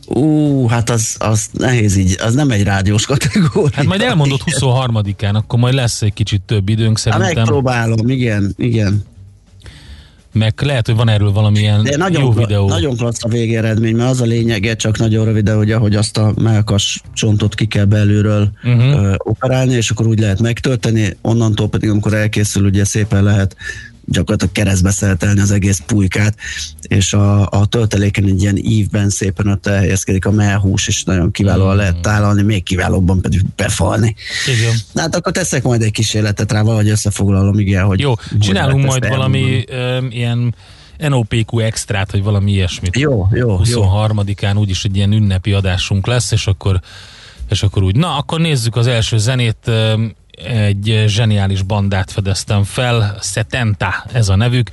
Ú, 0.07 0.67
hát 0.67 0.89
az, 0.89 1.15
az 1.19 1.49
nehéz 1.51 1.95
így, 1.95 2.17
az 2.21 2.33
nem 2.33 2.51
egy 2.51 2.63
rádiós 2.63 3.05
kategória. 3.05 3.75
Hát 3.75 3.85
majd 3.85 4.01
elmondod 4.01 4.39
23-án, 4.45 5.33
akkor 5.33 5.59
majd 5.59 5.73
lesz 5.73 6.01
egy 6.01 6.13
kicsit 6.13 6.41
több 6.41 6.69
időnk 6.69 6.89
hát 6.89 6.97
szerintem. 6.97 7.27
Hát 7.27 7.35
megpróbálom, 7.35 8.09
igen, 8.09 8.53
igen. 8.57 9.03
Meg 10.33 10.53
lehet, 10.61 10.85
hogy 10.85 10.95
van 10.95 11.09
erről 11.09 11.31
valamilyen 11.31 11.83
De 11.83 11.97
nagyon, 11.97 12.23
jó 12.23 12.31
videó. 12.31 12.67
Nagyon 12.67 12.97
klassz 12.97 13.23
a 13.23 13.27
végeredmény, 13.27 13.95
mert 13.95 14.09
az 14.09 14.21
a 14.21 14.25
lényege, 14.25 14.75
csak 14.75 14.97
nagyon 14.97 15.25
röviden, 15.25 15.57
hogy 15.57 15.71
ahogy 15.71 15.95
azt 15.95 16.17
a 16.17 16.33
melkas 16.41 17.01
csontot 17.13 17.55
ki 17.55 17.65
kell 17.65 17.85
belülről 17.85 18.49
uh-huh. 18.63 19.13
operálni, 19.17 19.73
és 19.73 19.89
akkor 19.89 20.07
úgy 20.07 20.19
lehet 20.19 20.39
megtölteni, 20.39 21.17
onnantól 21.21 21.69
pedig, 21.69 21.89
amikor 21.89 22.13
elkészül, 22.13 22.65
ugye 22.65 22.85
szépen 22.85 23.23
lehet 23.23 23.55
gyakorlatilag 24.05 24.53
keresztbe 24.53 24.91
szeretelni 24.91 25.39
az 25.39 25.51
egész 25.51 25.81
pulykát, 25.85 26.35
és 26.81 27.13
a, 27.13 27.49
a 27.49 27.65
tölteléken 27.65 28.25
egy 28.25 28.41
ilyen 28.41 28.57
ívben 28.57 29.09
szépen 29.09 29.47
ott 29.47 29.67
elhelyezkedik 29.67 30.25
a 30.25 30.31
melhús, 30.31 30.87
és 30.87 31.03
nagyon 31.03 31.31
kiválóan 31.31 31.75
mm. 31.75 31.77
lehet 31.77 32.01
tálalni, 32.01 32.41
még 32.41 32.63
kiválóbban 32.63 33.21
pedig 33.21 33.41
befalni. 33.55 34.15
Igen. 34.47 34.73
Na 34.91 35.01
hát 35.01 35.15
akkor 35.15 35.31
teszek 35.31 35.63
majd 35.63 35.81
egy 35.81 35.91
kísérletet 35.91 36.51
rá, 36.51 36.61
valahogy 36.61 36.89
összefoglalom, 36.89 37.59
igen, 37.59 37.85
hogy... 37.85 37.99
Jó, 37.99 38.13
csinálunk 38.39 38.85
majd 38.85 39.07
valami 39.07 39.65
um, 39.71 40.07
ilyen 40.11 40.55
NOPQ 40.97 41.59
extrát, 41.59 42.11
vagy 42.11 42.23
valami 42.23 42.51
ilyesmit. 42.51 42.97
Jó, 42.97 43.27
jó, 43.31 43.59
23-án 43.63 44.57
úgyis 44.57 44.83
egy 44.83 44.95
ilyen 44.95 45.11
ünnepi 45.11 45.53
adásunk 45.53 46.07
lesz, 46.07 46.31
és 46.31 46.47
akkor 46.47 46.79
és 47.49 47.63
akkor 47.63 47.83
úgy. 47.83 47.95
Na, 47.95 48.17
akkor 48.17 48.39
nézzük 48.39 48.75
az 48.75 48.87
első 48.87 49.17
zenét 49.17 49.71
egy 50.45 51.03
zseniális 51.07 51.61
bandát 51.61 52.11
fedeztem 52.11 52.63
fel, 52.63 53.17
Setenta 53.21 54.03
ez 54.13 54.29
a 54.29 54.35
nevük, 54.35 54.69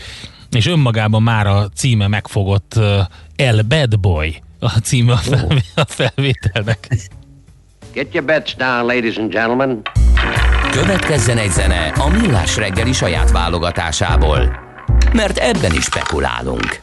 és 0.51 0.67
önmagában 0.67 1.23
már 1.23 1.47
a 1.47 1.69
címe 1.75 2.07
megfogott 2.07 2.79
El 3.37 3.63
Bad 3.63 4.01
Boy 4.01 4.43
a 4.61 4.69
címe 4.69 5.13
a, 5.13 5.17
felvé- 5.17 5.73
a 5.75 5.85
felvételnek. 5.87 6.89
Get 7.93 8.15
your 8.15 8.27
bets 8.27 8.57
down, 8.57 8.87
ladies 8.87 9.17
and 9.17 9.33
gentlemen. 9.33 9.83
Következzen 10.71 11.39
egy 11.39 11.51
zene 11.51 11.89
a 11.89 12.09
Millás 12.09 12.57
reggeli 12.57 12.93
saját 12.93 13.31
válogatásából, 13.31 14.59
mert 15.13 15.39
ebben 15.39 15.75
is 15.75 15.85
spekulálunk. 15.85 16.81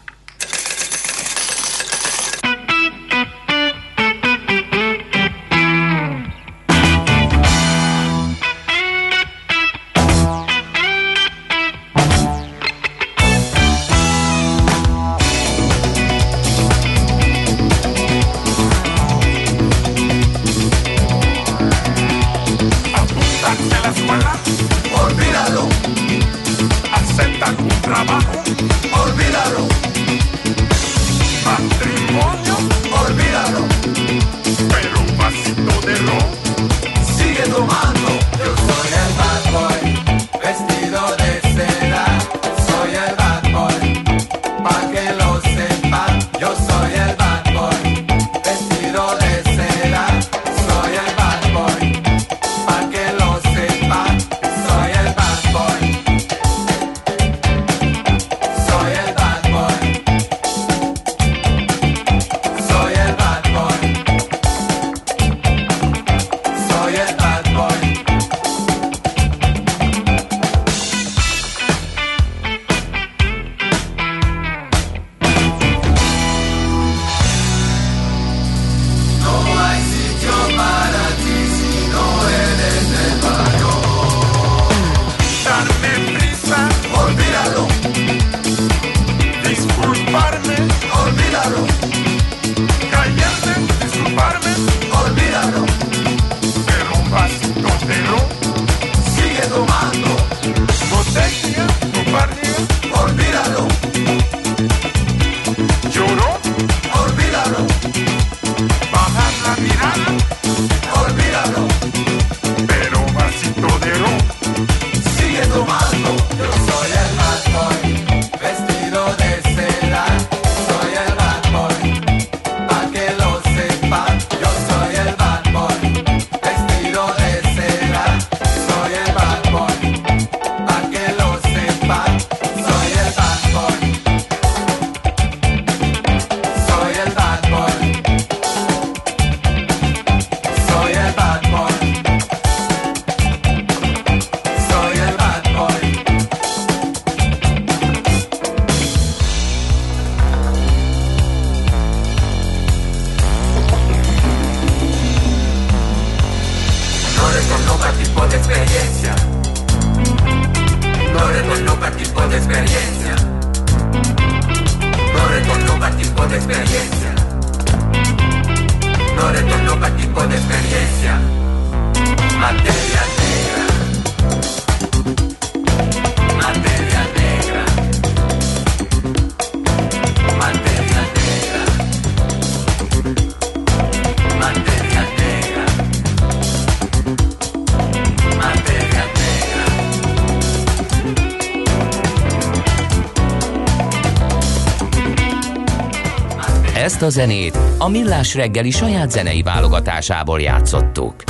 Ezt 196.97 197.05
a 197.05 197.09
zenét 197.09 197.59
a 197.77 197.87
Millás 197.87 198.35
reggeli 198.35 198.71
saját 198.71 199.11
zenei 199.11 199.41
válogatásából 199.41 200.41
játszottuk. 200.41 201.23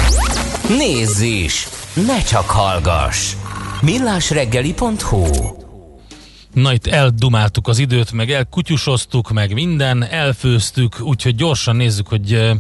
Nézz 0.78 1.22
is! 1.22 1.68
Ne 2.08 2.22
csak 2.22 2.50
hallgass! 2.50 3.34
millásreggeli.hu 3.82 5.26
Na 6.54 6.74
itt 6.74 6.88
eldumáltuk 6.88 7.68
az 7.68 7.78
időt, 7.80 8.12
meg 8.12 8.32
elkutyusoztuk, 8.32 9.32
meg 9.32 9.54
minden, 9.54 10.04
elfőztük, 10.04 11.00
úgyhogy 11.00 11.36
gyorsan 11.36 11.76
nézzük, 11.76 12.08
hogy 12.08 12.52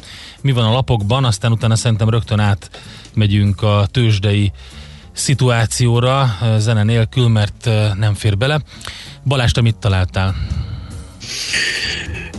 mi 0.41 0.51
van 0.51 0.65
a 0.65 0.71
lapokban, 0.71 1.25
aztán 1.25 1.51
utána 1.51 1.75
szerintem 1.75 2.09
rögtön 2.09 2.39
átmegyünk 2.39 3.61
a 3.61 3.87
tőzsdei 3.91 4.51
szituációra 5.11 6.37
zene 6.57 6.83
nélkül, 6.83 7.27
mert 7.27 7.69
nem 7.97 8.13
fér 8.13 8.37
bele. 8.37 8.61
Balázs, 9.23 9.51
te 9.51 9.61
mit 9.61 9.75
találtál? 9.75 10.35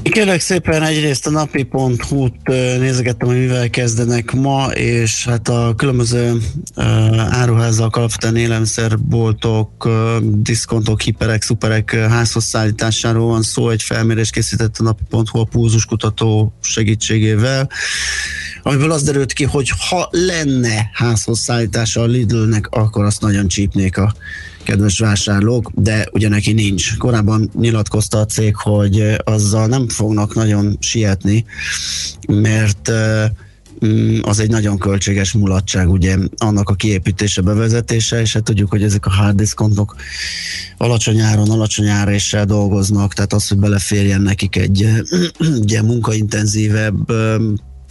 Kérlek 0.02 0.40
szépen 0.40 0.82
egyrészt 0.82 1.26
a 1.26 1.30
napi.hu-t 1.30 2.48
nézegettem, 2.78 3.28
hogy 3.28 3.38
mivel 3.38 3.70
kezdenek 3.70 4.32
ma, 4.32 4.66
és 4.66 5.24
hát 5.24 5.48
a 5.48 5.74
különböző 5.76 6.32
uh, 6.76 6.84
áruházak, 7.34 7.96
alapvetően 7.96 8.36
élelmiszerboltok, 8.36 9.88
diszkontok, 10.22 11.00
hiperek, 11.00 11.42
szuperek 11.42 11.90
házhoz 11.94 12.44
szállításáról 12.44 13.26
van 13.26 13.42
szó. 13.42 13.70
Egy 13.70 13.82
felmérés 13.82 14.30
készített 14.30 14.76
a 14.78 14.82
napi.hu 14.82 15.38
a 15.38 15.44
púzuskutató 15.44 16.52
segítségével, 16.60 17.70
amiből 18.62 18.90
az 18.90 19.02
derült 19.02 19.32
ki, 19.32 19.44
hogy 19.44 19.72
ha 19.88 20.08
lenne 20.10 20.90
házhoz 20.92 21.38
szállítása 21.38 22.00
a 22.00 22.06
Lidlnek, 22.06 22.66
akkor 22.70 23.04
azt 23.04 23.20
nagyon 23.20 23.48
csípnék 23.48 23.98
a 23.98 24.14
kedves 24.62 24.98
vásárlók, 24.98 25.70
de 25.74 26.08
ugye 26.12 26.28
neki 26.28 26.52
nincs. 26.52 26.96
Korábban 26.96 27.50
nyilatkozta 27.58 28.18
a 28.18 28.26
cég, 28.26 28.56
hogy 28.56 29.16
azzal 29.24 29.66
nem 29.66 29.88
fognak 29.88 30.34
nagyon 30.34 30.76
sietni, 30.80 31.44
mert 32.28 32.90
mm, 33.86 34.18
az 34.22 34.38
egy 34.38 34.50
nagyon 34.50 34.78
költséges 34.78 35.32
mulatság, 35.32 35.90
ugye 35.90 36.16
annak 36.36 36.68
a 36.68 36.74
kiépítése, 36.74 37.40
bevezetése, 37.40 38.20
és 38.20 38.32
hát 38.32 38.44
tudjuk, 38.44 38.70
hogy 38.70 38.82
ezek 38.82 39.06
a 39.06 39.10
hard 39.10 39.36
diskontok 39.36 39.96
alacsony 40.76 41.20
áron, 41.20 41.50
alacsony 41.50 41.88
áréssel 41.88 42.44
dolgoznak, 42.44 43.14
tehát 43.14 43.32
az, 43.32 43.48
hogy 43.48 43.58
beleférjen 43.58 44.20
nekik 44.20 44.56
egy 44.56 44.88
ugye, 45.62 45.82
munkaintenzívebb 45.82 47.12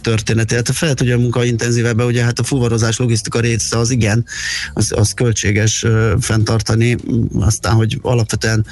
történet, 0.00 0.50
illetve 0.50 0.72
fel 0.72 0.94
tudja 0.94 1.16
a 1.16 1.18
munka 1.18 1.44
intenzívebben, 1.44 2.06
ugye 2.06 2.24
hát 2.24 2.38
a 2.38 2.42
fuvarozás 2.42 2.98
logisztika 2.98 3.40
része 3.40 3.78
az 3.78 3.90
igen, 3.90 4.24
az, 4.72 4.92
az 4.96 5.12
költséges 5.12 5.82
uh, 5.82 6.12
fenntartani, 6.20 6.96
aztán, 7.40 7.74
hogy 7.74 7.98
alapvetően 8.02 8.66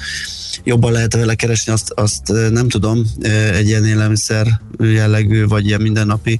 jobban 0.63 0.91
lehet 0.91 1.13
vele 1.13 1.35
keresni, 1.35 1.71
azt, 1.71 1.91
azt 1.91 2.31
nem 2.51 2.69
tudom, 2.69 3.05
egy 3.53 3.67
ilyen 3.67 3.85
élelmiszer 3.85 4.61
jellegű, 4.79 5.45
vagy 5.45 5.65
ilyen 5.65 5.81
mindennapi 5.81 6.39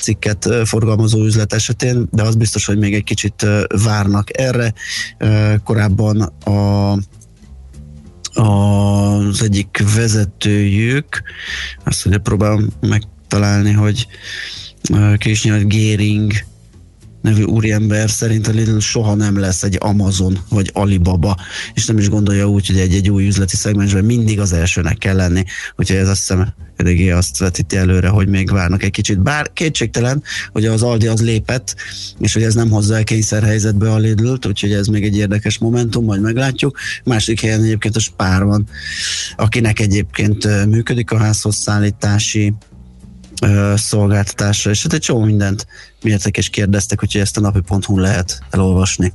cikket 0.00 0.48
forgalmazó 0.64 1.24
üzlet 1.24 1.52
esetén, 1.52 2.08
de 2.10 2.22
az 2.22 2.34
biztos, 2.34 2.66
hogy 2.66 2.78
még 2.78 2.94
egy 2.94 3.04
kicsit 3.04 3.46
várnak 3.82 4.38
erre. 4.38 4.72
Korábban 5.64 6.20
a 6.20 6.92
az 8.34 9.42
egyik 9.42 9.84
vezetőjük, 9.94 11.22
azt 11.84 12.04
mondja, 12.04 12.22
próbálom 12.22 12.68
meg 12.80 13.02
találni, 13.28 13.72
hogy 13.72 14.06
kis 15.18 15.44
nyilat 15.44 15.68
Géring 15.68 16.32
nevű 17.20 17.42
úriember 17.42 18.10
szerint 18.10 18.46
a 18.46 18.50
Lidl 18.50 18.78
soha 18.78 19.14
nem 19.14 19.38
lesz 19.38 19.62
egy 19.62 19.76
Amazon 19.80 20.38
vagy 20.48 20.70
Alibaba, 20.72 21.36
és 21.74 21.86
nem 21.86 21.98
is 21.98 22.08
gondolja 22.08 22.48
úgy, 22.48 22.66
hogy 22.66 22.78
egy-egy 22.78 23.10
új 23.10 23.26
üzleti 23.26 23.56
szegmensben 23.56 24.04
mindig 24.04 24.40
az 24.40 24.52
elsőnek 24.52 24.98
kell 24.98 25.16
lenni, 25.16 25.44
úgyhogy 25.76 25.96
ez 25.96 26.08
azt 26.08 26.18
hiszem 26.18 26.54
eléggé 26.76 27.10
azt 27.10 27.38
vetíti 27.38 27.76
előre, 27.76 28.08
hogy 28.08 28.28
még 28.28 28.50
várnak 28.50 28.82
egy 28.82 28.90
kicsit. 28.90 29.22
Bár 29.22 29.52
kétségtelen, 29.52 30.22
hogy 30.52 30.66
az 30.66 30.82
Aldi 30.82 31.06
az 31.06 31.22
lépett, 31.22 31.76
és 32.18 32.32
hogy 32.32 32.42
ez 32.42 32.54
nem 32.54 32.70
hozza 32.70 32.96
el 32.96 33.04
kényszerhelyzetbe 33.04 33.92
a 33.92 33.98
Lidl-t, 33.98 34.46
úgyhogy 34.46 34.72
ez 34.72 34.86
még 34.86 35.04
egy 35.04 35.16
érdekes 35.16 35.58
momentum, 35.58 36.04
majd 36.04 36.20
meglátjuk. 36.20 36.78
Másik 37.04 37.40
helyen 37.40 37.62
egyébként 37.62 37.96
a 37.96 38.00
Spár 38.00 38.44
van, 38.44 38.68
akinek 39.36 39.80
egyébként 39.80 40.66
működik 40.66 41.10
a 41.10 41.18
házhoz 41.18 41.56
szolgáltatásra, 43.76 44.70
és 44.70 44.82
hát 44.82 44.92
egy 44.92 45.00
csomó 45.00 45.24
mindent 45.24 45.66
mértek 46.02 46.36
és 46.36 46.48
kérdeztek, 46.48 47.02
úgyhogy 47.02 47.20
ezt 47.20 47.36
a 47.36 47.40
napi.hu 47.40 47.98
lehet 47.98 48.42
elolvasni. 48.50 49.12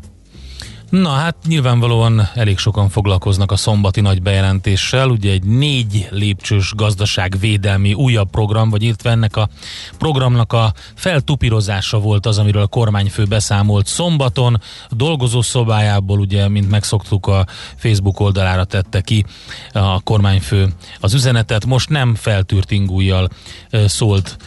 Na 0.94 1.10
hát 1.10 1.36
nyilvánvalóan 1.48 2.30
elég 2.34 2.58
sokan 2.58 2.90
foglalkoznak 2.90 3.52
a 3.52 3.56
szombati 3.56 4.02
nagy 4.02 4.22
bejelentéssel, 4.22 5.10
ugye 5.10 5.32
egy 5.32 5.44
négy 5.44 6.08
lépcsős 6.12 6.74
gazdaságvédelmi 6.76 7.94
újabb 7.94 8.30
program, 8.30 8.70
vagy 8.70 8.84
illetve 8.84 9.10
ennek 9.10 9.36
a 9.36 9.50
programnak 9.98 10.54
a 10.54 10.74
feltupírozása 10.96 12.00
volt 12.00 12.26
az, 12.26 12.38
amiről 12.38 12.62
a 12.62 12.68
kormányfő 12.68 13.24
beszámolt 13.24 13.88
szombaton, 13.88 14.62
dolgozó 14.90 15.42
szobájából 15.42 16.20
ugye, 16.20 16.48
mint 16.48 16.70
megszoktuk 16.70 17.28
a 17.28 17.46
Facebook 17.76 18.20
oldalára 18.20 18.64
tette 18.64 19.02
ki 19.02 19.26
a 19.72 20.02
kormányfő 20.02 20.74
az 21.00 21.14
üzenetet, 21.14 21.66
most 21.66 21.90
nem 21.90 22.16
feltűrt 22.16 22.72
ingújjal 22.72 23.30
szólt 23.86 24.38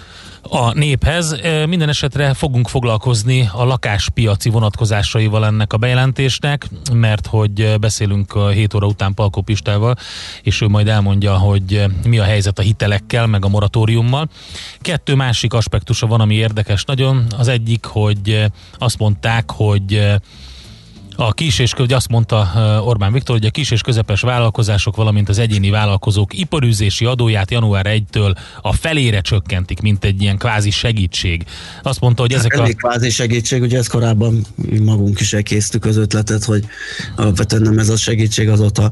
a 0.48 0.72
néphez. 0.74 1.36
Minden 1.66 1.88
esetre 1.88 2.34
fogunk 2.34 2.68
foglalkozni 2.68 3.48
a 3.52 3.64
lakáspiaci 3.64 4.48
vonatkozásaival 4.48 5.46
ennek 5.46 5.72
a 5.72 5.76
bejelentésnek, 5.76 6.68
mert 6.92 7.26
hogy 7.26 7.74
beszélünk 7.80 8.34
a 8.34 8.48
7 8.48 8.74
óra 8.74 8.86
után 8.86 9.14
Palkó 9.14 9.40
Pistával, 9.40 9.96
és 10.42 10.60
ő 10.60 10.68
majd 10.68 10.88
elmondja, 10.88 11.36
hogy 11.36 11.84
mi 12.04 12.18
a 12.18 12.24
helyzet 12.24 12.58
a 12.58 12.62
hitelekkel, 12.62 13.26
meg 13.26 13.44
a 13.44 13.48
moratóriummal. 13.48 14.28
Kettő 14.80 15.14
másik 15.14 15.52
aspektusa 15.52 16.06
van, 16.06 16.20
ami 16.20 16.34
érdekes 16.34 16.84
nagyon. 16.84 17.26
Az 17.36 17.48
egyik, 17.48 17.84
hogy 17.84 18.44
azt 18.78 18.98
mondták, 18.98 19.50
hogy 19.50 20.14
A 21.16 21.32
kis 21.32 21.58
és 21.58 21.72
ugye 21.78 21.96
azt 21.96 22.08
mondta 22.08 22.52
Orbán 22.84 23.12
Viktor, 23.12 23.36
hogy 23.36 23.46
a 23.46 23.50
kis 23.50 23.70
és 23.70 23.80
közepes 23.80 24.20
vállalkozások, 24.20 24.96
valamint 24.96 25.28
az 25.28 25.38
egyéni 25.38 25.70
vállalkozók 25.70 26.38
iparűzési 26.38 27.04
adóját 27.04 27.50
január 27.50 27.86
1-től 27.88 28.36
a 28.60 28.72
felére 28.72 29.20
csökkentik, 29.20 29.80
mint 29.80 30.04
egy 30.04 30.22
ilyen 30.22 30.38
kvázi 30.38 30.70
segítség. 30.70 31.44
Azt 31.82 32.00
mondta, 32.00 32.22
hogy 32.22 32.32
ezek 32.32 32.52
Elég 32.52 32.76
a... 32.82 32.88
kvázi 32.88 33.10
segítség, 33.10 33.62
ugye 33.62 33.78
ezt 33.78 33.88
korábban 33.88 34.46
magunk 34.82 35.20
is 35.20 35.32
elkészítük 35.32 35.84
az 35.84 35.96
ötletet, 35.96 36.44
hogy 36.44 36.64
alapvetően 37.16 37.62
nem 37.62 37.78
ez 37.78 37.88
a 37.88 37.96
segítség 37.96 38.48
azóta. 38.48 38.90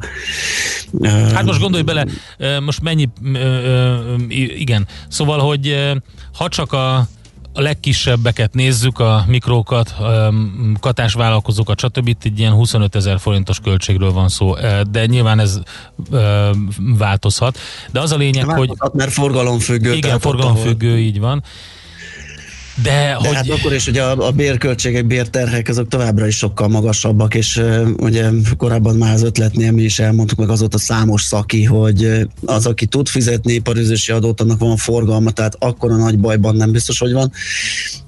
Hát 1.03 1.45
most 1.45 1.61
gondolj 1.61 1.83
bele, 1.83 2.07
most 2.61 2.83
mennyi, 2.83 3.09
igen, 4.57 4.87
szóval, 5.09 5.39
hogy 5.39 5.93
ha 6.35 6.49
csak 6.49 6.73
a 6.73 7.09
a 7.57 7.61
legkisebbeket 7.61 8.55
nézzük, 8.55 8.99
a 8.99 9.25
mikrókat, 9.27 9.95
katásvállalkozókat, 10.81 11.81
stb. 11.81 12.09
Itt 12.09 12.25
egy 12.25 12.39
ilyen 12.39 12.53
25 12.53 12.95
ezer 12.95 13.19
forintos 13.19 13.59
költségről 13.61 14.13
van 14.13 14.29
szó, 14.29 14.55
de 14.91 15.07
nyilván 15.07 15.39
ez 15.39 15.61
változhat. 16.79 17.59
De 17.93 18.01
az 18.01 18.13
a 18.13 18.17
lényeg, 18.17 18.47
változhat, 18.47 18.79
hogy... 18.79 18.99
mert 18.99 19.13
forgalomfüggő. 19.13 19.93
Igen, 19.93 20.21
forgalomfüggő, 20.21 20.99
így 20.99 21.21
van. 21.21 21.43
De, 22.83 22.91
De 22.91 23.15
hogy... 23.15 23.35
hát 23.35 23.51
akkor 23.51 23.73
is 23.73 23.87
ugye 23.87 24.03
a, 24.03 24.27
a 24.27 24.31
bérköltségek, 24.31 25.07
bérterhek 25.07 25.69
azok 25.69 25.89
továbbra 25.89 26.27
is 26.27 26.37
sokkal 26.37 26.69
magasabbak, 26.69 27.35
és 27.35 27.57
uh, 27.57 27.89
ugye 27.97 28.31
korábban 28.57 28.97
már 28.97 29.15
az 29.15 29.23
ötletnél 29.23 29.73
mi 29.73 29.83
is 29.83 29.99
elmondtuk 29.99 30.39
meg 30.39 30.49
azóta 30.49 30.79
számos 30.79 31.23
szaki, 31.23 31.65
hogy 31.65 32.29
az, 32.45 32.67
aki 32.67 32.87
tud 32.87 33.09
fizetni 33.09 33.53
iparüzési 33.53 34.13
adót, 34.13 34.41
annak 34.41 34.59
van 34.59 34.77
forgalma, 34.77 35.31
tehát 35.31 35.57
akkor 35.59 35.91
a 35.91 35.97
nagy 35.97 36.19
bajban 36.19 36.57
nem 36.57 36.71
biztos, 36.71 36.99
hogy 36.99 37.13
van. 37.13 37.33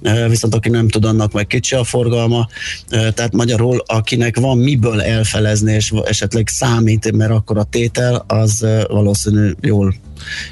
Uh, 0.01 0.29
viszont 0.29 0.55
aki 0.55 0.69
nem 0.69 0.89
tud, 0.89 1.05
annak 1.05 1.33
meg 1.33 1.47
kicsi 1.47 1.75
a 1.75 1.85
forgalma. 1.85 2.49
Uh, 2.93 3.09
tehát 3.09 3.33
magyarul, 3.33 3.83
akinek 3.87 4.37
van 4.37 4.59
miből 4.59 5.03
elfelezni, 5.03 5.73
és 5.73 5.93
esetleg 6.05 6.49
számít, 6.49 7.13
mert 7.13 7.31
akkor 7.31 7.59
a 7.59 7.65
tétel, 7.65 8.25
az 8.27 8.67
valószínű 8.89 9.53
jól 9.61 9.95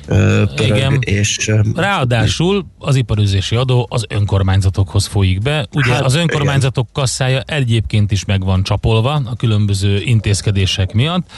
pörög, 0.06 0.76
Igen. 0.76 0.98
és 1.00 1.50
Ráadásul 1.74 2.66
az 2.78 2.96
iparüzési 2.96 3.56
adó 3.56 3.86
az 3.90 4.04
önkormányzatokhoz 4.08 5.06
folyik 5.06 5.40
be. 5.40 5.66
Ugye 5.72 5.92
Hát, 5.92 6.04
az 6.04 6.14
önkormányzatok 6.14 6.88
kasszája 6.92 7.40
egyébként 7.40 8.12
is 8.12 8.24
meg 8.24 8.44
van 8.44 8.62
csapolva 8.62 9.12
a 9.24 9.36
különböző 9.36 10.00
intézkedések 10.00 10.92
miatt. 10.92 11.30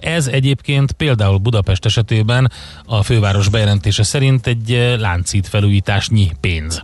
Ez 0.00 0.26
egyébként 0.26 0.92
például 0.92 1.38
Budapest 1.38 1.84
esetében 1.84 2.52
a 2.84 3.02
főváros 3.02 3.48
bejelentése 3.48 4.02
szerint 4.02 4.46
egy 4.46 4.96
láncít 4.98 5.48
felújításnyi 5.48 6.30
pénz. 6.40 6.82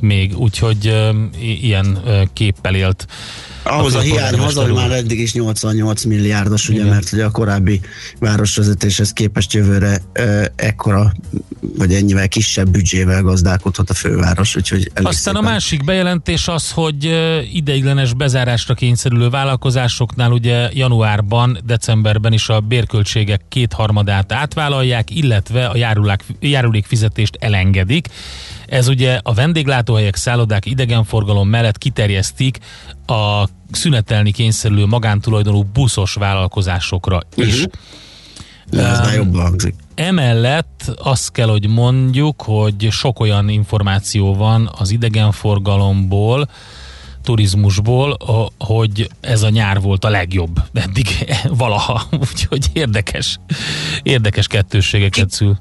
Még 0.00 0.38
úgyhogy 0.38 0.94
ilyen 1.40 1.98
képpel 2.32 2.74
élt 2.74 3.06
Ahhoz 3.62 3.94
a, 3.94 3.98
a 3.98 4.00
hiány 4.00 4.38
hogy 4.38 4.56
úr. 4.56 4.72
már 4.72 4.90
eddig 4.90 5.20
is 5.20 5.32
88 5.32 6.04
milliárdos, 6.04 6.68
ugye, 6.68 6.78
Igen. 6.78 6.92
mert 6.92 7.12
ugye 7.12 7.24
a 7.24 7.30
korábbi 7.30 7.80
városvezetéshez 8.18 9.12
képest 9.12 9.52
jövőre 9.52 9.98
e, 10.12 10.52
ekkora, 10.56 11.12
vagy 11.78 11.94
ennyivel 11.94 12.28
kisebb 12.28 12.68
büdzsével 12.68 13.22
gazdálkodhat 13.22 13.90
a 13.90 13.94
főváros, 13.94 14.56
úgyhogy 14.56 14.90
elég 14.94 15.08
Aztán 15.08 15.34
a 15.34 15.36
szépen- 15.36 15.52
másik 15.52 15.84
bejelentés 15.84 16.48
az, 16.48 16.70
hogy 16.70 17.06
ö, 17.06 17.40
ideiglenes 17.52 18.14
bezárásra 18.14 18.74
kényszerülő 18.74 19.28
vállalkozásoknál 19.28 20.32
ugye 20.32 20.68
januárban, 20.72 21.58
decemberben 21.64 22.32
is 22.32 22.48
a 22.48 22.60
bérköltségek 22.60 23.40
kétharmadát 23.48 24.32
átvállalják, 24.32 25.16
illetve 25.16 25.66
a 25.66 25.76
járulák, 25.76 26.24
járulékfizetést 26.40 27.36
elengedik. 27.40 28.08
Ez 28.70 28.88
ugye 28.88 29.20
a 29.22 29.34
vendéglátóhelyek, 29.34 30.16
szállodák, 30.16 30.66
idegenforgalom 30.66 31.48
mellett 31.48 31.78
kiterjesztik 31.78 32.58
a 33.06 33.44
szünetelni 33.70 34.30
kényszerülő 34.30 34.86
magántulajdonú 34.86 35.62
buszos 35.62 36.14
vállalkozásokra 36.14 37.20
is. 37.34 37.66
De 38.70 38.86
ez 38.86 38.98
már 38.98 39.14
jobban 39.14 39.42
hangzik. 39.42 39.74
Emellett 39.94 40.92
azt 41.02 41.32
kell, 41.32 41.48
hogy 41.48 41.68
mondjuk, 41.68 42.42
hogy 42.42 42.88
sok 42.90 43.20
olyan 43.20 43.48
információ 43.48 44.34
van 44.34 44.70
az 44.78 44.90
idegenforgalomból, 44.90 46.48
turizmusból, 47.22 48.16
hogy 48.58 49.10
ez 49.20 49.42
a 49.42 49.48
nyár 49.48 49.80
volt 49.80 50.04
a 50.04 50.08
legjobb 50.08 50.62
eddig 50.72 51.06
valaha. 51.62 52.02
Úgyhogy 52.10 52.70
érdekes, 52.72 53.38
érdekes 54.02 54.46
kettősségeket 54.46 55.30
szül. 55.30 55.58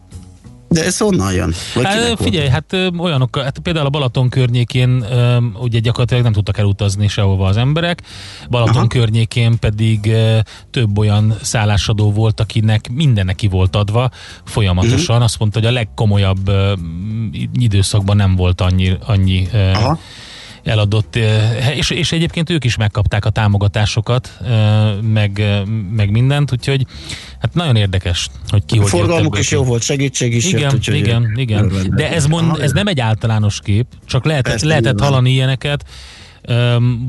De 0.70 0.86
ez 0.86 0.98
honnan 0.98 1.34
jön? 1.34 1.54
Vagy 1.74 1.86
Hát, 1.86 1.94
kinek 1.94 2.08
volt? 2.08 2.22
figyelj, 2.22 2.48
hát 2.48 2.76
olyanok, 2.98 3.38
hát 3.38 3.60
például 3.60 3.86
a 3.86 3.90
Balaton 3.90 4.30
környékén 4.30 5.02
ö, 5.12 5.38
ugye 5.62 5.80
gyakorlatilag 5.80 6.24
nem 6.24 6.34
tudtak 6.34 6.58
elutazni 6.58 7.08
sehova 7.08 7.48
az 7.48 7.58
emberek, 7.58 8.02
Balaton 8.50 8.76
Aha. 8.76 8.88
környékén 8.88 9.60
pedig 9.60 10.06
ö, 10.06 10.40
több 10.72 10.98
olyan 10.98 11.36
szállásadó 11.42 12.12
volt, 12.12 12.40
akinek 12.40 12.90
mindennek 12.92 13.36
ki 13.36 13.48
volt 13.48 13.76
adva 13.76 14.10
folyamatosan. 14.46 15.16
Mhm. 15.16 15.24
Azt 15.24 15.40
mondta, 15.40 15.60
hogy 15.60 15.68
a 15.68 15.72
legkomolyabb 15.72 16.48
ö, 16.48 16.74
időszakban 17.54 18.16
nem 18.16 18.36
volt 18.36 18.62
annyi, 18.62 18.98
annyi 19.06 19.48
ö, 19.54 19.72
Aha. 19.72 20.00
Eladott, 20.70 21.16
eh, 21.16 21.78
és, 21.78 21.90
és 21.90 22.12
egyébként 22.12 22.50
ők 22.50 22.64
is 22.64 22.78
megkapták 22.78 23.26
a 23.26 23.30
támogatásokat, 23.30 24.38
eh, 24.46 24.94
meg, 25.02 25.40
eh, 25.40 25.62
meg 25.92 26.12
mindent, 26.12 26.52
úgyhogy 26.52 26.86
hát 27.40 27.54
nagyon 27.54 27.76
érdekes, 27.76 28.30
hogy 28.48 28.66
ki 28.66 28.78
A 28.78 28.82
hogy 28.82 28.90
forgalmuk 28.90 29.40
is 29.40 29.52
jó 29.52 29.64
volt, 29.64 29.82
segítség 29.82 30.34
is 30.34 30.46
Igen, 30.46 30.62
jött, 30.62 30.74
úgyhogy 30.74 30.96
igen, 30.96 31.34
igen. 31.36 31.72
De 31.90 32.12
ez, 32.12 32.26
mond, 32.26 32.60
ez 32.60 32.72
nem 32.72 32.88
egy 32.88 33.00
általános 33.00 33.60
kép, 33.64 33.86
csak 34.06 34.26
lehetett, 34.26 34.52
Persze, 34.52 34.68
lehetett 34.68 34.92
nyilván. 34.92 35.10
hallani 35.10 35.30
ilyeneket. 35.30 35.86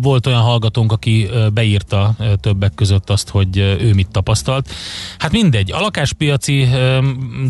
Volt 0.00 0.26
olyan 0.26 0.40
hallgatónk, 0.40 0.92
aki 0.92 1.28
beírta 1.52 2.14
többek 2.40 2.74
között 2.74 3.10
azt, 3.10 3.28
hogy 3.28 3.56
ő 3.56 3.94
mit 3.94 4.08
tapasztalt. 4.10 4.70
Hát 5.18 5.32
mindegy, 5.32 5.72
a 5.72 5.80
lakáspiaci 5.80 6.68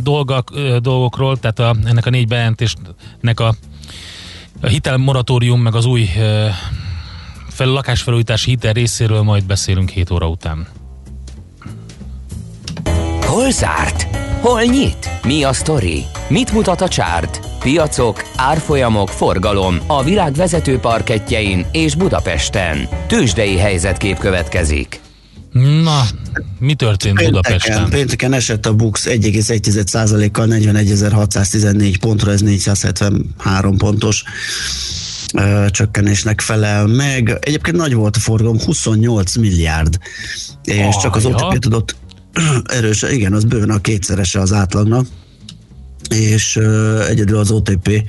dolgok, 0.02 0.60
dolgokról, 0.78 1.38
tehát 1.38 1.58
a, 1.58 1.76
ennek 1.84 2.06
a 2.06 2.10
négy 2.10 2.26
bejelentésnek 2.26 3.40
a, 3.40 3.54
a 4.60 4.66
hitelmoratórium, 4.66 5.60
meg 5.60 5.74
az 5.74 5.84
új 5.84 6.08
fel, 7.48 7.68
lakásfelújítási 7.68 8.50
hitel 8.50 8.72
részéről 8.72 9.22
majd 9.22 9.44
beszélünk 9.44 9.88
7 9.88 10.10
óra 10.10 10.28
után. 10.28 10.66
Hol 13.26 13.50
zárt? 13.50 14.16
Hol 14.40 14.62
nyit? 14.62 15.10
Mi 15.22 15.42
a 15.42 15.52
sztori? 15.52 16.04
Mit 16.28 16.52
mutat 16.52 16.80
a 16.80 16.88
csárt? 16.88 17.40
Piacok, 17.58 18.22
árfolyamok, 18.36 19.08
forgalom 19.08 19.78
a 19.86 20.02
világ 20.02 20.32
vezető 20.32 20.78
parketjein 20.78 21.66
és 21.72 21.94
Budapesten. 21.94 22.88
Tősdei 23.06 23.56
helyzetkép 23.56 24.18
következik. 24.18 25.00
Na, 25.52 26.02
mi 26.58 26.74
történt 26.74 27.16
Pénteken, 27.16 27.42
Budapesten? 27.42 27.90
pénteken 27.90 28.32
esett 28.32 28.66
a 28.66 28.74
BUX 28.74 29.06
1,1%-kal 29.06 30.46
41.614 30.50 31.96
pontra, 32.00 32.32
ez 32.32 32.40
473 32.40 33.76
pontos 33.76 34.22
csökkenésnek 35.70 36.40
felel 36.40 36.86
meg. 36.86 37.38
Egyébként 37.40 37.76
nagy 37.76 37.94
volt 37.94 38.16
a 38.16 38.18
forgalom, 38.18 38.60
28 38.60 39.36
milliárd, 39.36 39.98
és 40.64 40.96
csak 41.02 41.16
az 41.16 41.24
Ajja. 41.24 41.46
OTP 41.46 41.58
tudott 41.58 41.96
erős, 42.78 43.02
igen, 43.02 43.32
az 43.32 43.44
bőven 43.44 43.70
a 43.70 43.80
kétszerese 43.80 44.40
az 44.40 44.52
átlagnak 44.52 45.06
és 46.08 46.56
uh, 46.56 47.08
egyedül 47.08 47.38
az 47.38 47.50
OTP 47.50 48.02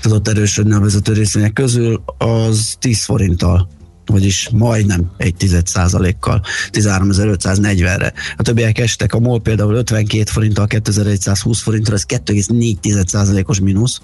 tudott 0.00 0.28
erősödni 0.28 0.72
a 0.72 0.80
vezető 0.80 1.12
részvények 1.12 1.52
közül, 1.52 2.02
az 2.18 2.76
10 2.78 3.04
forinttal 3.04 3.68
vagyis 4.12 4.48
majdnem 4.52 5.10
egy 5.16 5.34
tized 5.34 5.66
százalékkal, 5.66 6.42
13.540-re. 6.70 8.12
A 8.36 8.42
többiek 8.42 8.78
estek, 8.78 9.14
a 9.14 9.18
MOL 9.18 9.40
például 9.40 9.74
52 9.74 10.30
forinttal, 10.30 10.66
2120 10.66 11.60
forintra, 11.60 11.94
ez 11.94 12.04
2,4 12.06 13.06
százalékos 13.06 13.60
mínusz, 13.60 14.00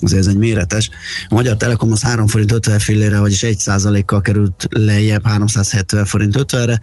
azért 0.00 0.20
ez 0.20 0.26
egy 0.26 0.36
méretes. 0.36 0.90
A 1.28 1.34
Magyar 1.34 1.56
Telekom 1.56 1.92
az 1.92 2.02
3 2.02 2.26
forint 2.26 2.52
50 2.52 2.78
fillére, 2.78 3.18
vagyis 3.18 3.42
1 3.42 3.58
százalékkal 3.58 4.20
került 4.20 4.66
lejjebb 4.70 5.26
370 5.26 6.04
forint 6.04 6.34
50-re, 6.38 6.80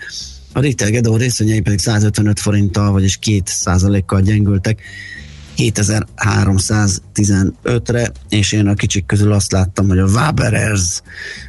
a 0.54 0.60
Ritter 0.60 0.90
Gedeon 0.90 1.18
részvényei 1.18 1.62
pedig 1.62 1.80
155 1.80 2.40
forinttal, 2.40 2.92
vagyis 2.92 3.18
2 3.18 3.42
százalékkal 3.46 4.22
gyengültek. 4.22 4.82
7315-re, 5.58 8.12
és 8.30 8.52
én 8.52 8.68
a 8.68 8.74
kicsik 8.74 9.06
közül 9.06 9.32
azt 9.32 9.52
láttam, 9.52 9.88
hogy 9.88 10.00
a 10.00 10.06
Waberers 10.06 11.02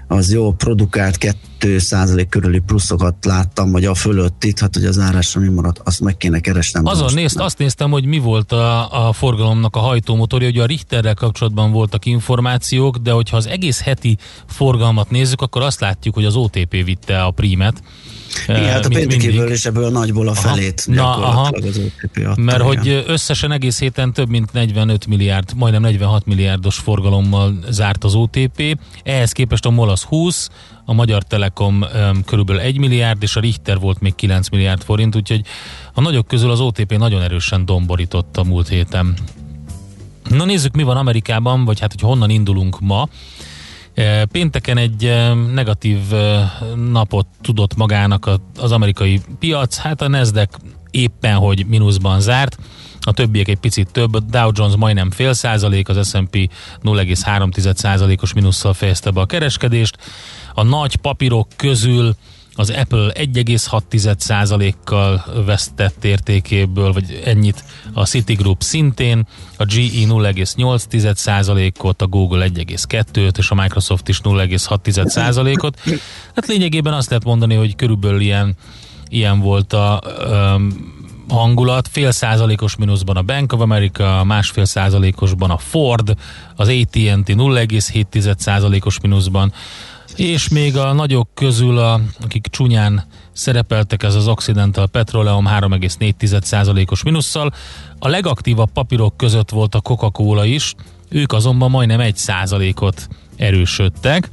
az 0.09 0.33
jó 0.33 0.53
produkált 0.53 1.37
2% 1.61 2.27
körüli 2.29 2.59
pluszokat 2.59 3.25
láttam, 3.25 3.71
vagy 3.71 3.85
a 3.85 3.95
fölött 3.95 4.45
itt, 4.45 4.59
hát 4.59 4.75
hogy 4.75 4.85
az 4.85 4.99
árásra 4.99 5.41
mi 5.41 5.49
maradt, 5.49 5.81
azt 5.85 6.01
meg 6.01 6.17
kéne 6.17 6.41
keresnem. 6.41 6.87
Azon 6.87 7.15
nézt, 7.15 7.39
azt 7.39 7.59
néztem, 7.59 7.91
hogy 7.91 8.05
mi 8.05 8.19
volt 8.19 8.53
a, 8.53 9.09
a 9.09 9.13
forgalomnak 9.13 9.77
a 9.77 9.81
hajtómotorja, 9.81 10.49
hogy 10.49 10.59
a 10.59 10.67
Richterrel 10.67 11.15
kapcsolatban 11.15 11.73
voltak 11.73 12.07
információk, 12.07 12.97
de 12.97 13.11
hogyha 13.11 13.37
az 13.37 13.47
egész 13.47 13.81
heti 13.81 14.19
forgalmat 14.47 15.11
nézzük, 15.11 15.41
akkor 15.41 15.63
azt 15.63 15.81
látjuk, 15.81 16.15
hogy 16.15 16.25
az 16.25 16.37
OTP 16.37 16.85
vitte 16.85 17.23
a 17.23 17.31
prímet. 17.31 17.83
Igen, 18.49 18.65
hát 18.65 18.85
a 18.85 18.89
péntekéből 18.89 19.51
és 19.51 19.65
ebből 19.65 19.85
a 19.85 19.91
nagyból 19.91 20.29
a 20.29 20.35
felét 20.35 20.85
aha. 20.97 21.21
Na, 21.21 21.27
aha. 21.27 21.51
az 21.53 21.79
OTP 21.79 22.27
adta, 22.27 22.41
Mert 22.41 22.59
igen. 22.59 22.67
hogy 22.67 23.05
összesen 23.07 23.53
egész 23.53 23.79
héten 23.79 24.13
több 24.13 24.29
mint 24.29 24.53
45 24.53 25.07
milliárd, 25.07 25.53
majdnem 25.57 25.83
46 25.83 26.27
milliárdos 26.27 26.77
forgalommal 26.77 27.59
zárt 27.71 28.05
az 28.05 28.15
OTP. 28.15 28.79
Ehhez 29.03 29.33
képest 29.33 29.67
a 29.67 29.71
MOL 29.71 29.91
az 29.91 30.03
20, 30.03 30.49
a 30.85 30.93
Magyar 30.93 31.23
Telekom 31.23 31.83
um, 31.83 32.25
körülbelül 32.25 32.63
1 32.63 32.79
milliárd, 32.79 33.23
és 33.23 33.37
a 33.37 33.41
Richter 33.41 33.79
volt 33.79 34.01
még 34.01 34.15
9 34.15 34.49
milliárd 34.49 34.83
forint, 34.83 35.17
úgyhogy 35.17 35.43
a 35.95 36.01
nagyok 36.01 36.27
közül 36.27 36.51
az 36.51 36.61
OTP 36.61 36.97
nagyon 36.99 37.23
erősen 37.23 37.65
domborított 37.65 38.37
a 38.37 38.45
múlt 38.45 38.69
héten. 38.69 39.15
Na 40.29 40.45
nézzük, 40.45 40.75
mi 40.75 40.83
van 40.83 40.97
Amerikában, 40.97 41.65
vagy 41.65 41.81
hát, 41.81 41.93
hogy 41.93 42.01
honnan 42.01 42.31
indulunk 42.31 42.81
ma. 42.81 43.09
E, 43.95 44.25
pénteken 44.25 44.77
egy 44.77 45.05
e, 45.05 45.35
negatív 45.35 46.13
e, 46.13 46.53
napot 46.75 47.27
tudott 47.41 47.77
magának 47.77 48.31
az 48.59 48.73
amerikai 48.73 49.21
piac, 49.39 49.77
hát 49.77 50.03
a 50.03 50.09
Nasdaq 50.09 50.59
éppen, 50.91 51.35
hogy 51.35 51.67
mínuszban 51.67 52.21
zárt, 52.21 52.59
a 53.05 53.13
többiek 53.13 53.49
egy 53.49 53.59
picit 53.59 53.93
több, 53.93 54.17
Dow 54.17 54.51
Jones 54.55 54.77
majdnem 54.77 55.11
fél 55.11 55.33
százalék, 55.33 55.89
az 55.89 56.09
S&P 56.09 56.51
0,3 56.83 57.75
százalékos 57.75 58.33
mínusszal 58.33 58.73
fejezte 58.73 59.11
be 59.11 59.21
a 59.21 59.27
kereskedést. 59.27 59.99
A 60.55 60.63
nagy 60.63 60.97
papírok 60.97 61.49
közül 61.57 62.15
az 62.55 62.71
Apple 62.71 63.13
1,6%-kal 63.15 65.25
vesztett 65.47 66.05
értékéből, 66.05 66.93
vagy 66.93 67.23
ennyit 67.25 67.65
a 67.93 68.07
Citigroup 68.07 68.63
szintén, 68.63 69.27
a 69.57 69.65
GE 69.65 69.75
0,8%-ot, 69.75 72.03
a 72.03 72.07
Google 72.07 72.49
1,2-t, 72.49 73.39
és 73.39 73.51
a 73.51 73.55
Microsoft 73.55 74.09
is 74.09 74.21
0,6%-ot. 74.21 75.81
Hát 76.35 76.47
lényegében 76.47 76.93
azt 76.93 77.09
lehet 77.09 77.25
mondani, 77.25 77.55
hogy 77.55 77.77
körülbelül 77.77 78.21
ilyen, 78.21 78.57
ilyen 79.09 79.41
volt 79.41 79.73
a 79.73 80.03
um, 80.31 81.01
hangulat, 81.29 81.89
fél 81.89 82.11
százalékos 82.11 82.77
mínuszban 82.77 83.17
a 83.17 83.23
Bank 83.23 83.53
of 83.53 83.61
America, 83.61 84.25
másfél 84.25 84.65
százalékosban 84.65 85.51
a 85.51 85.59
Ford, 85.59 86.17
az 86.57 86.69
AT&T 86.69 86.97
0,7 86.97 88.39
százalékos 88.39 89.01
mínuszban, 89.01 89.53
és 90.17 90.49
még 90.49 90.77
a 90.77 90.93
nagyok 90.93 91.29
közül, 91.35 91.79
a, 91.79 92.01
akik 92.21 92.47
csúnyán 92.47 93.05
szerepeltek, 93.33 94.03
ez 94.03 94.15
az 94.15 94.29
Occidental 94.29 94.87
Petroleum 94.87 95.47
3,4%-os 95.49 97.03
minusszal. 97.03 97.53
A 97.99 98.09
legaktívabb 98.09 98.71
papírok 98.73 99.17
között 99.17 99.51
volt 99.51 99.75
a 99.75 99.81
Coca-Cola 99.81 100.45
is, 100.45 100.75
ők 101.09 101.33
azonban 101.33 101.71
majdnem 101.71 102.01
1%-ot 102.03 103.09
erősödtek. 103.37 104.31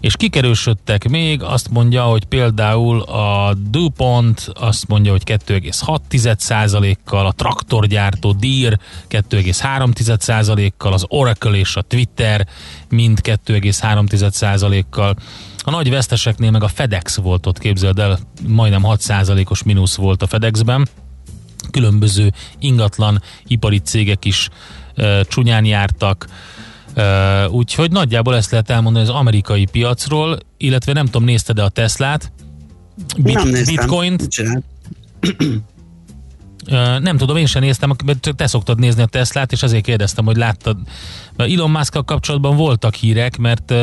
És 0.00 0.16
kikerősödtek 0.16 1.08
még, 1.08 1.42
azt 1.42 1.70
mondja, 1.70 2.02
hogy 2.02 2.24
például 2.24 3.00
a 3.00 3.54
DuPont 3.54 4.50
azt 4.54 4.88
mondja, 4.88 5.10
hogy 5.10 5.22
2,6%-kal, 5.24 7.26
a 7.26 7.32
traktorgyártó 7.32 8.32
Deere 8.32 8.78
2,3%-kal, 9.08 10.92
az 10.92 11.04
Oracle 11.08 11.58
és 11.58 11.76
a 11.76 11.82
Twitter 11.82 12.46
mind 12.88 13.18
2,3%-kal. 13.22 15.16
A 15.62 15.70
nagy 15.70 15.90
veszteseknél 15.90 16.50
meg 16.50 16.62
a 16.62 16.68
FedEx 16.68 17.16
volt 17.16 17.46
ott, 17.46 17.58
képzeld 17.58 17.98
el, 17.98 18.18
majdnem 18.46 18.82
6%-os 18.84 19.62
mínusz 19.62 19.94
volt 19.94 20.22
a 20.22 20.26
FedExben. 20.26 20.88
Különböző 21.70 22.32
ingatlan 22.58 23.22
ipari 23.46 23.78
cégek 23.78 24.24
is 24.24 24.48
e, 24.94 25.22
csúnyán 25.22 25.64
jártak. 25.64 26.26
Úgyhogy 27.50 27.90
nagyjából 27.90 28.36
ezt 28.36 28.50
lehet 28.50 28.70
elmondani 28.70 29.04
az 29.04 29.10
amerikai 29.14 29.66
piacról, 29.66 30.38
illetve 30.56 30.92
nem 30.92 31.04
tudom, 31.04 31.24
nézted-e 31.24 31.62
a 31.62 31.68
Teslát? 31.68 32.32
Bit- 33.18 33.34
nem 33.34 33.48
néztem. 33.48 33.74
Bitcoint? 33.74 34.28
Nem 36.98 37.16
tudom, 37.16 37.36
én 37.36 37.46
sem 37.46 37.62
néztem, 37.62 37.92
mert 38.04 38.34
te 38.36 38.46
szoktad 38.46 38.78
nézni 38.78 39.02
a 39.02 39.06
Teslát, 39.06 39.52
és 39.52 39.62
azért 39.62 39.84
kérdeztem, 39.84 40.24
hogy 40.24 40.36
láttad. 40.36 40.76
Elon 41.36 41.70
musk 41.70 42.04
kapcsolatban 42.04 42.56
voltak 42.56 42.94
hírek, 42.94 43.36
mert 43.36 43.74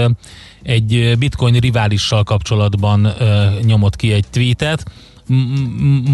egy 0.63 1.15
bitcoin 1.19 1.53
riválissal 1.53 2.23
kapcsolatban 2.23 3.13
nyomott 3.62 3.95
ki 3.95 4.12
egy 4.12 4.25
tweetet, 4.30 4.84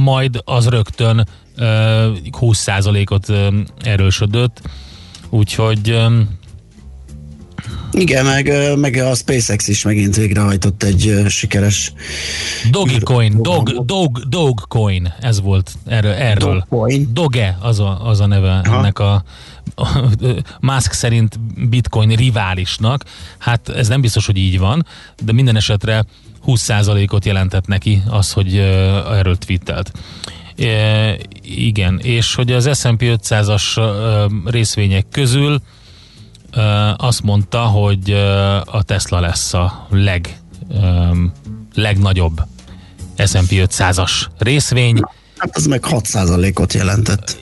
majd 0.04 0.42
az 0.46 0.68
rögtön 0.68 1.28
uh, 1.58 1.66
20%-ot 2.32 3.30
uh, 3.30 3.54
erősödött, 3.82 4.62
úgyhogy 5.30 5.98
igen, 7.92 8.26
meg, 8.26 8.76
meg 8.78 8.96
a 8.96 9.16
SpaceX 9.16 9.68
is 9.68 9.84
megint 9.84 10.16
végrehajtott 10.16 10.84
egy 10.84 11.26
sikeres 11.28 11.94
Dogecoin, 12.72 13.42
Dog, 13.42 13.86
Dog, 13.86 14.20
Dogecoin, 14.30 15.14
ez 15.20 15.42
volt 15.42 15.72
erről. 15.86 16.12
erről. 16.12 16.54
Dogecoin. 16.54 17.10
Doge 17.14 17.58
az 17.62 17.80
a, 17.80 18.08
az 18.08 18.20
a 18.20 18.26
neve 18.26 18.62
Aha. 18.66 18.78
ennek 18.78 19.00
a, 19.00 19.24
a 19.76 19.88
Musk 20.60 20.92
szerint 20.92 21.40
bitcoin 21.70 22.10
riválisnak. 22.10 23.04
Hát 23.38 23.70
ez 23.70 23.88
nem 23.88 24.02
biztos, 24.02 24.26
hogy 24.26 24.38
így 24.38 24.60
van, 24.60 24.86
de 25.24 25.32
minden 25.32 25.56
esetre 25.56 26.06
20%-ot 26.48 27.26
jelentett 27.26 27.68
neki 27.68 28.02
az, 28.10 28.32
hogy 28.32 28.58
erről 29.12 29.38
twittelt. 29.38 29.92
E, 30.58 31.18
igen, 31.42 32.00
és 32.00 32.36
hogy 32.36 32.52
az 32.52 32.80
S&P 32.80 33.02
500-as 33.02 33.78
uh, 33.78 34.52
részvények 34.52 35.06
közül 35.12 35.62
azt 36.98 37.24
mondta, 37.24 37.60
hogy 37.60 38.12
a 38.66 38.84
Tesla 38.84 39.20
lesz 39.20 39.54
a 39.54 39.88
leg, 39.90 40.40
legnagyobb 41.76 42.42
S&P 43.18 43.50
500-as 43.50 44.12
részvény. 44.38 45.00
Hát 45.38 45.56
az 45.56 45.66
meg 45.66 45.84
6%-ot 45.90 46.74
jelentett. 46.74 47.38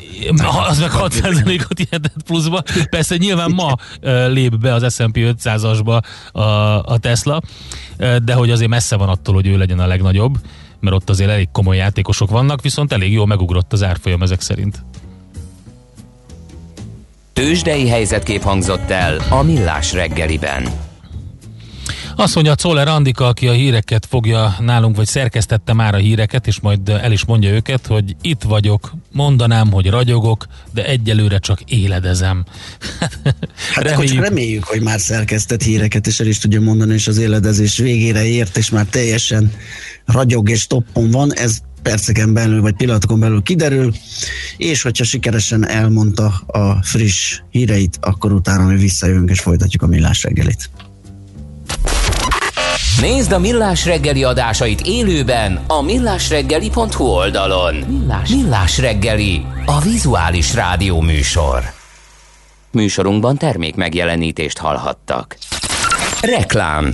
Az 0.67 0.79
meg 0.79 0.89
6%-ot 0.93 1.79
jelentett 1.79 2.23
pluszba. 2.25 2.63
Persze 2.89 3.17
nyilván 3.17 3.51
ma 3.51 3.75
lép 4.27 4.57
be 4.57 4.73
az 4.73 4.93
S&P 4.93 5.17
500-asba 5.17 6.01
a, 6.31 6.41
a 6.85 6.97
Tesla, 6.97 7.41
de 8.23 8.33
hogy 8.33 8.51
azért 8.51 8.69
messze 8.69 8.95
van 8.95 9.09
attól, 9.09 9.33
hogy 9.33 9.47
ő 9.47 9.57
legyen 9.57 9.79
a 9.79 9.87
legnagyobb, 9.87 10.37
mert 10.79 10.95
ott 10.95 11.09
azért 11.09 11.29
elég 11.29 11.49
komoly 11.51 11.77
játékosok 11.77 12.29
vannak, 12.29 12.61
viszont 12.61 12.93
elég 12.93 13.11
jól 13.11 13.25
megugrott 13.27 13.73
az 13.73 13.83
árfolyam 13.83 14.21
ezek 14.21 14.41
szerint. 14.41 14.83
Tőzsdei 17.33 17.87
helyzetkép 17.87 18.41
hangzott 18.41 18.89
el 18.89 19.21
a 19.29 19.41
Millás 19.41 19.93
reggeliben. 19.93 20.89
Azt 22.15 22.35
mondja 22.35 22.55
Czoller 22.55 22.87
Andika, 22.87 23.27
aki 23.27 23.47
a 23.47 23.51
híreket 23.51 24.05
fogja 24.05 24.55
nálunk, 24.59 24.95
vagy 24.95 25.05
szerkesztette 25.05 25.73
már 25.73 25.93
a 25.93 25.97
híreket, 25.97 26.47
és 26.47 26.59
majd 26.59 26.89
el 26.89 27.11
is 27.11 27.25
mondja 27.25 27.49
őket, 27.49 27.87
hogy 27.87 28.15
itt 28.21 28.41
vagyok, 28.41 28.91
mondanám, 29.11 29.71
hogy 29.71 29.89
ragyogok, 29.89 30.45
de 30.73 30.85
egyelőre 30.85 31.37
csak 31.37 31.61
éledezem. 31.61 32.45
Hát 33.73 33.83
reméljük. 33.83 34.23
reméljük, 34.23 34.63
hogy 34.63 34.81
már 34.81 34.99
szerkesztett 34.99 35.61
híreket, 35.63 36.07
és 36.07 36.19
el 36.19 36.27
is 36.27 36.37
tudja 36.37 36.61
mondani, 36.61 36.93
és 36.93 37.07
az 37.07 37.17
éledezés 37.17 37.77
végére 37.77 38.25
ért, 38.25 38.57
és 38.57 38.69
már 38.69 38.85
teljesen 38.85 39.53
ragyog 40.11 40.49
és 40.49 40.67
toppon 40.67 41.11
van. 41.11 41.33
Ez 41.33 41.57
perceken 41.81 42.33
belül, 42.33 42.61
vagy 42.61 42.75
pillanatokon 42.75 43.19
belül 43.19 43.41
kiderül, 43.41 43.93
és 44.57 44.81
hogyha 44.81 45.03
sikeresen 45.03 45.67
elmondta 45.67 46.25
a 46.47 46.83
friss 46.83 47.39
híreit, 47.49 47.97
akkor 48.01 48.31
utána 48.31 48.65
mi 48.65 48.75
visszajövünk 48.75 49.29
és 49.29 49.39
folytatjuk 49.39 49.81
a 49.81 49.87
millás 49.87 50.23
reggelit. 50.23 50.69
Nézd 53.01 53.31
a 53.31 53.39
Millás 53.39 53.85
reggeli 53.85 54.23
adásait 54.23 54.81
élőben 54.81 55.59
a 55.67 55.81
millásreggeli.hu 55.81 57.03
oldalon. 57.03 57.75
Millás, 57.75 58.29
millás 58.29 58.77
reggeli, 58.77 59.45
a 59.65 59.81
vizuális 59.81 60.53
rádió 60.53 61.01
műsor. 61.01 61.63
Műsorunkban 62.71 63.37
termék 63.37 63.75
megjelenítést 63.75 64.57
hallhattak. 64.57 65.37
Reklám 66.21 66.93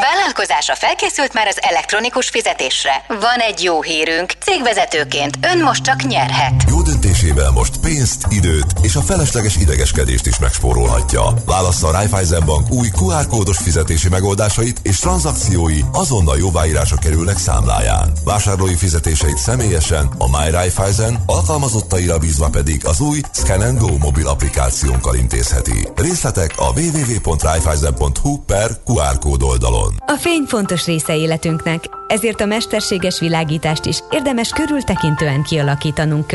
Vállalkozása 0.00 0.74
felkészült 0.74 1.32
már 1.32 1.46
az 1.46 1.62
elektronikus 1.62 2.28
fizetésre. 2.28 3.04
Van 3.08 3.38
egy 3.38 3.62
jó 3.62 3.82
hírünk. 3.82 4.32
Cégvezetőként 4.40 5.36
ön 5.52 5.62
most 5.62 5.84
csak 5.84 6.02
nyerhet. 6.02 6.52
Jó 6.68 6.82
döntésével 7.04 7.50
most 7.50 7.76
pénzt, 7.76 8.26
időt 8.30 8.66
és 8.82 8.96
a 8.96 9.00
felesleges 9.00 9.56
idegeskedést 9.56 10.26
is 10.26 10.38
megspórolhatja. 10.38 11.34
Válassza 11.46 11.88
a 11.88 11.90
Raiffeisen 11.90 12.44
Bank 12.44 12.70
új 12.70 12.88
QR 13.00 13.26
kódos 13.26 13.58
fizetési 13.58 14.08
megoldásait 14.08 14.80
és 14.82 14.98
tranzakciói 14.98 15.80
azonnal 15.92 16.38
jóváírása 16.38 16.96
kerülnek 16.96 17.38
számláján. 17.38 18.12
Vásárlói 18.24 18.74
fizetéseit 18.74 19.36
személyesen 19.36 20.10
a 20.18 20.38
My 20.38 20.50
Raiffeisen, 20.50 21.22
alkalmazottaira 21.26 22.18
bízva 22.18 22.48
pedig 22.48 22.86
az 22.86 23.00
új 23.00 23.20
Scan 23.32 23.76
Go 23.76 23.96
mobil 23.96 24.28
applikációnkkal 24.28 25.14
intézheti. 25.14 25.88
Részletek 25.96 26.54
a 26.56 26.80
www.raiffeisen.hu 26.80 28.38
per 28.46 28.70
QR 28.84 29.18
kód 29.18 29.42
oldalon. 29.42 29.94
A 30.06 30.16
fény 30.20 30.44
fontos 30.48 30.84
része 30.84 31.16
életünknek, 31.16 31.84
ezért 32.06 32.40
a 32.40 32.46
mesterséges 32.46 33.20
világítást 33.20 33.84
is 33.84 33.98
érdemes 34.10 34.48
körültekintően 34.48 35.42
kialakítanunk 35.42 36.26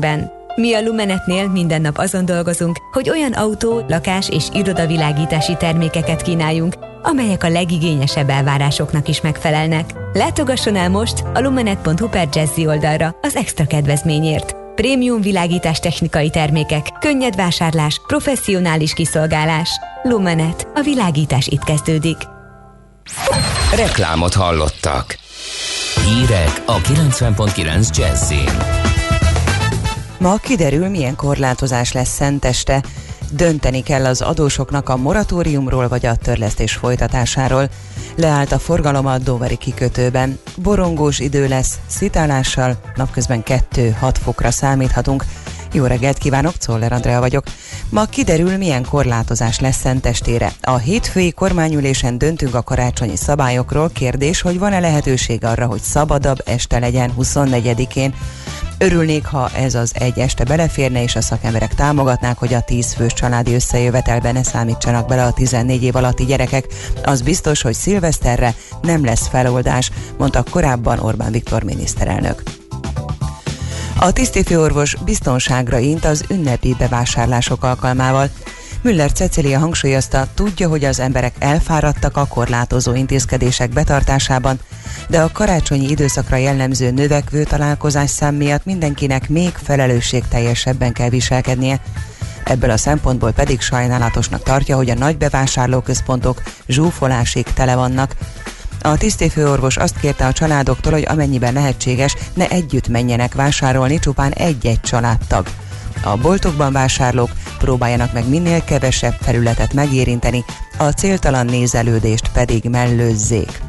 környezetünkben. 0.00 0.38
Mi 0.54 0.74
a 0.74 0.82
Lumenetnél 0.82 1.48
minden 1.48 1.80
nap 1.80 1.98
azon 1.98 2.24
dolgozunk, 2.24 2.76
hogy 2.92 3.10
olyan 3.10 3.32
autó, 3.32 3.84
lakás 3.88 4.28
és 4.28 4.44
irodavilágítási 4.52 5.56
termékeket 5.56 6.22
kínáljunk, 6.22 6.74
amelyek 7.02 7.44
a 7.44 7.48
legigényesebb 7.48 8.28
elvárásoknak 8.28 9.08
is 9.08 9.20
megfelelnek. 9.20 9.90
Látogasson 10.12 10.76
el 10.76 10.88
most 10.88 11.24
a 11.34 11.40
lumenet.hu 11.40 12.08
per 12.08 12.28
Jazzy 12.32 12.66
oldalra 12.66 13.16
az 13.22 13.36
extra 13.36 13.66
kedvezményért. 13.66 14.54
Prémium 14.74 15.20
világítás 15.20 15.78
technikai 15.78 16.30
termékek, 16.30 16.86
könnyed 17.00 17.36
vásárlás, 17.36 18.00
professzionális 18.06 18.92
kiszolgálás. 18.92 19.70
Lumenet. 20.02 20.68
A 20.74 20.80
világítás 20.80 21.46
itt 21.46 21.64
kezdődik. 21.64 22.16
Reklámot 23.76 24.34
hallottak. 24.34 25.18
Hírek 26.04 26.62
a 26.66 26.76
90.9 26.76 27.96
Jazzin. 27.96 28.89
Ma 30.20 30.36
kiderül, 30.36 30.88
milyen 30.88 31.16
korlátozás 31.16 31.92
lesz 31.92 32.14
szenteste. 32.14 32.82
Dönteni 33.32 33.82
kell 33.82 34.04
az 34.04 34.20
adósoknak 34.20 34.88
a 34.88 34.96
moratóriumról 34.96 35.88
vagy 35.88 36.06
a 36.06 36.14
törlesztés 36.14 36.72
folytatásáról. 36.72 37.68
Leállt 38.16 38.52
a 38.52 38.58
forgalom 38.58 39.06
a 39.06 39.18
Doveri 39.18 39.56
kikötőben. 39.56 40.38
Borongós 40.56 41.18
idő 41.18 41.48
lesz, 41.48 41.78
szitálással, 41.86 42.76
napközben 42.94 43.42
2-6 43.46 44.14
fokra 44.22 44.50
számíthatunk. 44.50 45.24
Jó 45.72 45.84
reggelt 45.84 46.18
kívánok, 46.18 46.56
Czoller 46.56 46.92
Andrea 46.92 47.20
vagyok. 47.20 47.44
Ma 47.88 48.04
kiderül, 48.04 48.56
milyen 48.56 48.84
korlátozás 48.84 49.60
lesz 49.60 49.80
szentestére. 49.80 50.52
A 50.60 50.76
hétfői 50.76 51.32
kormányülésen 51.32 52.18
döntünk 52.18 52.54
a 52.54 52.62
karácsonyi 52.62 53.16
szabályokról. 53.16 53.90
Kérdés, 53.92 54.40
hogy 54.40 54.58
van-e 54.58 54.80
lehetőség 54.80 55.44
arra, 55.44 55.66
hogy 55.66 55.80
szabadabb 55.80 56.42
este 56.44 56.78
legyen 56.78 57.12
24-én. 57.18 58.14
Örülnék, 58.82 59.26
ha 59.26 59.50
ez 59.50 59.74
az 59.74 59.92
egy 59.94 60.18
este 60.18 60.44
beleférne, 60.44 61.02
és 61.02 61.16
a 61.16 61.20
szakemberek 61.20 61.74
támogatnák, 61.74 62.38
hogy 62.38 62.54
a 62.54 62.60
10 62.60 62.92
fős 62.92 63.12
családi 63.12 63.54
összejövetelben 63.54 64.32
ne 64.32 64.42
számítsanak 64.42 65.08
bele 65.08 65.24
a 65.24 65.32
14 65.32 65.82
év 65.82 65.96
alatti 65.96 66.24
gyerekek. 66.24 66.66
Az 67.04 67.22
biztos, 67.22 67.62
hogy 67.62 67.74
szilveszterre 67.74 68.54
nem 68.82 69.04
lesz 69.04 69.28
feloldás, 69.28 69.90
mondta 70.18 70.44
korábban 70.50 70.98
Orbán 70.98 71.32
Viktor 71.32 71.62
miniszterelnök. 71.62 72.42
A 73.98 74.12
tisztifőorvos 74.12 74.96
biztonságra 75.04 75.78
int 75.78 76.04
az 76.04 76.24
ünnepi 76.28 76.74
bevásárlások 76.78 77.64
alkalmával. 77.64 78.30
Müller 78.82 79.12
Cecilia 79.12 79.58
hangsúlyozta, 79.58 80.26
tudja, 80.34 80.68
hogy 80.68 80.84
az 80.84 81.00
emberek 81.00 81.34
elfáradtak 81.38 82.16
a 82.16 82.26
korlátozó 82.26 82.94
intézkedések 82.94 83.70
betartásában, 83.70 84.60
de 85.08 85.20
a 85.20 85.32
karácsonyi 85.32 85.88
időszakra 85.88 86.36
jellemző 86.36 86.90
növekvő 86.90 87.44
találkozás 87.44 88.10
szám 88.10 88.34
miatt 88.34 88.64
mindenkinek 88.64 89.28
még 89.28 89.52
felelősségteljesebben 89.62 90.92
kell 90.92 91.08
viselkednie. 91.08 91.80
Ebből 92.44 92.70
a 92.70 92.76
szempontból 92.76 93.32
pedig 93.32 93.60
sajnálatosnak 93.60 94.42
tartja, 94.42 94.76
hogy 94.76 94.90
a 94.90 94.94
nagy 94.94 95.16
bevásárlóközpontok 95.16 96.42
zsúfolásig 96.68 97.44
tele 97.44 97.74
vannak. 97.74 98.14
A 98.82 98.96
tisztéfőorvos 98.96 99.76
azt 99.76 100.00
kérte 100.00 100.26
a 100.26 100.32
családoktól, 100.32 100.92
hogy 100.92 101.06
amennyiben 101.08 101.52
lehetséges, 101.52 102.16
ne 102.34 102.48
együtt 102.48 102.88
menjenek 102.88 103.34
vásárolni, 103.34 103.98
csupán 103.98 104.32
egy-egy 104.32 104.80
családtag. 104.80 105.46
A 106.02 106.16
boltokban 106.16 106.72
vásárlók 106.72 107.30
próbáljanak 107.58 108.12
meg 108.12 108.28
minél 108.28 108.64
kevesebb 108.64 109.18
területet 109.18 109.72
megérinteni, 109.72 110.44
a 110.78 110.84
céltalan 110.84 111.46
nézelődést 111.46 112.30
pedig 112.32 112.64
mellőzzék. 112.64 113.60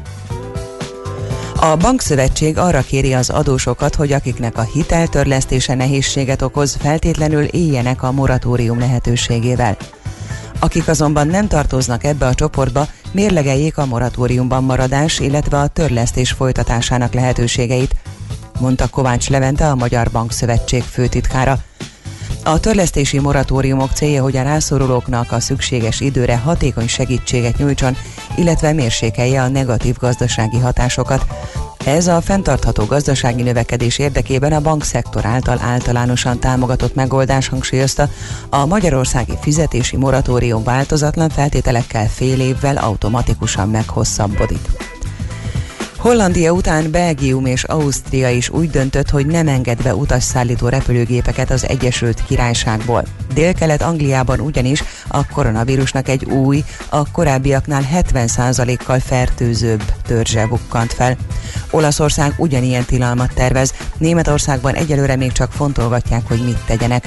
A 1.56 1.76
bankszövetség 1.76 2.58
arra 2.58 2.80
kéri 2.80 3.14
az 3.14 3.30
adósokat, 3.30 3.94
hogy 3.94 4.12
akiknek 4.12 4.58
a 4.58 4.62
hiteltörlesztése 4.62 5.74
nehézséget 5.74 6.42
okoz, 6.42 6.76
feltétlenül 6.80 7.44
éljenek 7.44 8.02
a 8.02 8.12
moratórium 8.12 8.78
lehetőségével. 8.78 9.76
Akik 10.58 10.88
azonban 10.88 11.26
nem 11.26 11.48
tartoznak 11.48 12.04
ebbe 12.04 12.26
a 12.26 12.34
csoportba, 12.34 12.86
mérlegeljék 13.12 13.78
a 13.78 13.86
moratóriumban 13.86 14.64
maradás, 14.64 15.18
illetve 15.18 15.58
a 15.58 15.66
törlesztés 15.66 16.30
folytatásának 16.30 17.12
lehetőségeit, 17.12 17.94
mondta 18.60 18.88
Kovács 18.88 19.28
Levente, 19.28 19.70
a 19.70 19.74
Magyar 19.74 20.10
Bankszövetség 20.10 20.82
főtitkára. 20.82 21.58
A 22.44 22.60
törlesztési 22.60 23.18
moratóriumok 23.18 23.90
célja, 23.90 24.22
hogy 24.22 24.36
a 24.36 24.42
rászorulóknak 24.42 25.32
a 25.32 25.40
szükséges 25.40 26.00
időre 26.00 26.36
hatékony 26.36 26.88
segítséget 26.88 27.58
nyújtson, 27.58 27.96
illetve 28.36 28.72
mérsékelje 28.72 29.42
a 29.42 29.48
negatív 29.48 29.96
gazdasági 29.96 30.58
hatásokat. 30.58 31.26
Ez 31.84 32.06
a 32.06 32.20
fenntartható 32.20 32.84
gazdasági 32.84 33.42
növekedés 33.42 33.98
érdekében 33.98 34.52
a 34.52 34.60
bankszektor 34.60 35.24
által 35.24 35.58
általánosan 35.60 36.38
támogatott 36.38 36.94
megoldás 36.94 37.48
hangsúlyozta, 37.48 38.08
a 38.50 38.66
magyarországi 38.66 39.34
fizetési 39.40 39.96
moratórium 39.96 40.64
változatlan 40.64 41.28
feltételekkel 41.28 42.08
fél 42.08 42.40
évvel 42.40 42.76
automatikusan 42.76 43.68
meghosszabbodik. 43.68 44.68
Hollandia 46.02 46.52
után 46.52 46.90
Belgium 46.90 47.46
és 47.46 47.64
Ausztria 47.64 48.30
is 48.30 48.48
úgy 48.48 48.70
döntött, 48.70 49.10
hogy 49.10 49.26
nem 49.26 49.48
enged 49.48 49.82
be 49.82 49.94
utasszállító 49.94 50.68
repülőgépeket 50.68 51.50
az 51.50 51.68
Egyesült 51.68 52.24
Királyságból. 52.24 53.04
Dél-kelet 53.34 53.82
Angliában 53.82 54.40
ugyanis 54.40 54.84
a 55.08 55.26
koronavírusnak 55.26 56.08
egy 56.08 56.24
új, 56.24 56.64
a 56.88 57.10
korábbiaknál 57.10 57.82
70%-kal 57.94 58.98
fertőzőbb 58.98 59.82
törzse 60.06 60.46
bukkant 60.46 60.92
fel. 60.92 61.16
Olaszország 61.70 62.34
ugyanilyen 62.36 62.84
tilalmat 62.84 63.34
tervez, 63.34 63.74
Németországban 63.98 64.74
egyelőre 64.74 65.16
még 65.16 65.32
csak 65.32 65.52
fontolgatják, 65.52 66.28
hogy 66.28 66.44
mit 66.44 66.64
tegyenek. 66.66 67.04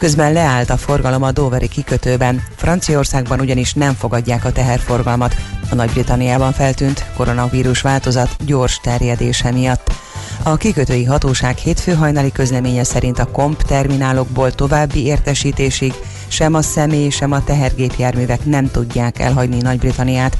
Közben 0.00 0.32
leállt 0.32 0.70
a 0.70 0.76
forgalom 0.76 1.22
a 1.22 1.32
Doveri 1.32 1.68
kikötőben, 1.68 2.42
Franciaországban 2.56 3.40
ugyanis 3.40 3.74
nem 3.74 3.94
fogadják 3.94 4.44
a 4.44 4.52
teherforgalmat, 4.52 5.36
a 5.70 5.74
Nagy-Britanniában 5.74 6.52
feltűnt 6.52 7.04
koronavírus 7.16 7.80
változat 7.80 8.36
gyors 8.44 8.80
terjedése 8.82 9.50
miatt. 9.50 9.92
A 10.42 10.56
kikötői 10.56 11.04
hatóság 11.04 11.56
hétfő 11.56 11.92
hajnali 11.92 12.32
közleménye 12.32 12.84
szerint 12.84 13.18
a 13.18 13.30
komp 13.30 13.62
terminálokból 13.62 14.52
további 14.52 15.04
értesítésig 15.04 15.94
sem 16.28 16.54
a 16.54 16.62
személy, 16.62 17.08
sem 17.08 17.32
a 17.32 17.44
tehergépjárművek 17.44 18.44
nem 18.44 18.70
tudják 18.70 19.18
elhagyni 19.18 19.60
Nagy-Britanniát. 19.60 20.36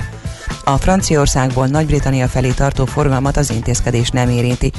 A 0.65 0.77
Franciaországból 0.77 1.67
Nagy-Britannia 1.67 2.29
felé 2.29 2.51
tartó 2.51 2.85
forgalmat 2.85 3.37
az 3.37 3.51
intézkedés 3.51 4.11
nem 4.11 4.29
érinti. 4.29 4.73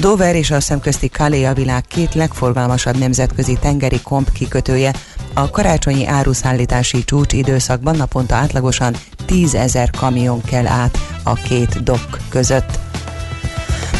Dover 0.00 0.34
és 0.34 0.50
a 0.50 0.60
szemközti 0.60 1.06
Calais 1.06 1.46
a 1.46 1.54
világ 1.54 1.84
két 1.88 2.14
legforgalmasabb 2.14 2.98
nemzetközi 2.98 3.58
tengeri 3.60 4.00
komp 4.00 4.32
kikötője. 4.32 4.92
A 5.34 5.50
karácsonyi 5.50 6.06
áruszállítási 6.06 7.04
csúcs 7.04 7.32
időszakban 7.32 7.96
naponta 7.96 8.34
átlagosan 8.34 8.94
10 9.26 9.54
ezer 9.54 9.90
kamion 9.90 10.42
kell 10.42 10.66
át 10.66 10.98
a 11.22 11.32
két 11.34 11.82
dok 11.82 12.18
között. 12.28 12.78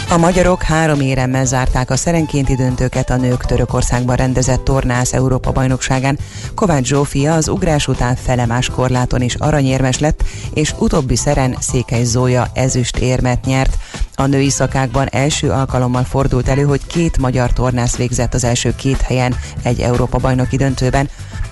A 0.09 0.17
magyarok 0.17 0.63
három 0.63 1.01
éremmel 1.01 1.45
zárták 1.45 1.91
a 1.91 1.97
szerenkénti 1.97 2.55
döntőket 2.55 3.11
a 3.11 3.17
nők 3.17 3.45
Törökországban 3.45 4.17
rendezett 4.17 4.65
tornász 4.65 5.13
Európa 5.13 5.53
bajnokságán. 5.53 6.19
Kovács 6.55 6.87
Zsófia 6.87 7.35
az 7.35 7.49
ugrás 7.49 7.89
után 7.89 8.17
felemás 8.17 8.69
korláton 8.69 9.23
is 9.23 9.35
aranyérmes 9.35 9.99
lett, 9.99 10.23
és 10.55 10.75
utóbbi 10.79 11.17
szeren 11.17 11.57
Székely 11.61 12.05
Zója 12.05 12.47
ezüst 12.55 12.97
érmet 12.97 13.45
nyert. 13.45 13.79
A 14.15 14.27
női 14.27 14.51
szakákban 14.51 15.09
első 15.11 15.51
alkalommal 15.51 16.05
fordult 16.05 16.49
elő, 16.49 16.63
hogy 16.63 16.87
két 16.87 17.19
magyar 17.19 17.53
tornász 17.53 17.97
végzett 17.97 18.35
az 18.35 18.45
első 18.45 18.75
két 18.75 19.01
helyen 19.01 19.35
egy 19.63 19.81
Európa 19.81 20.19
bajnoki 20.19 20.57
döntőben. 20.57 21.09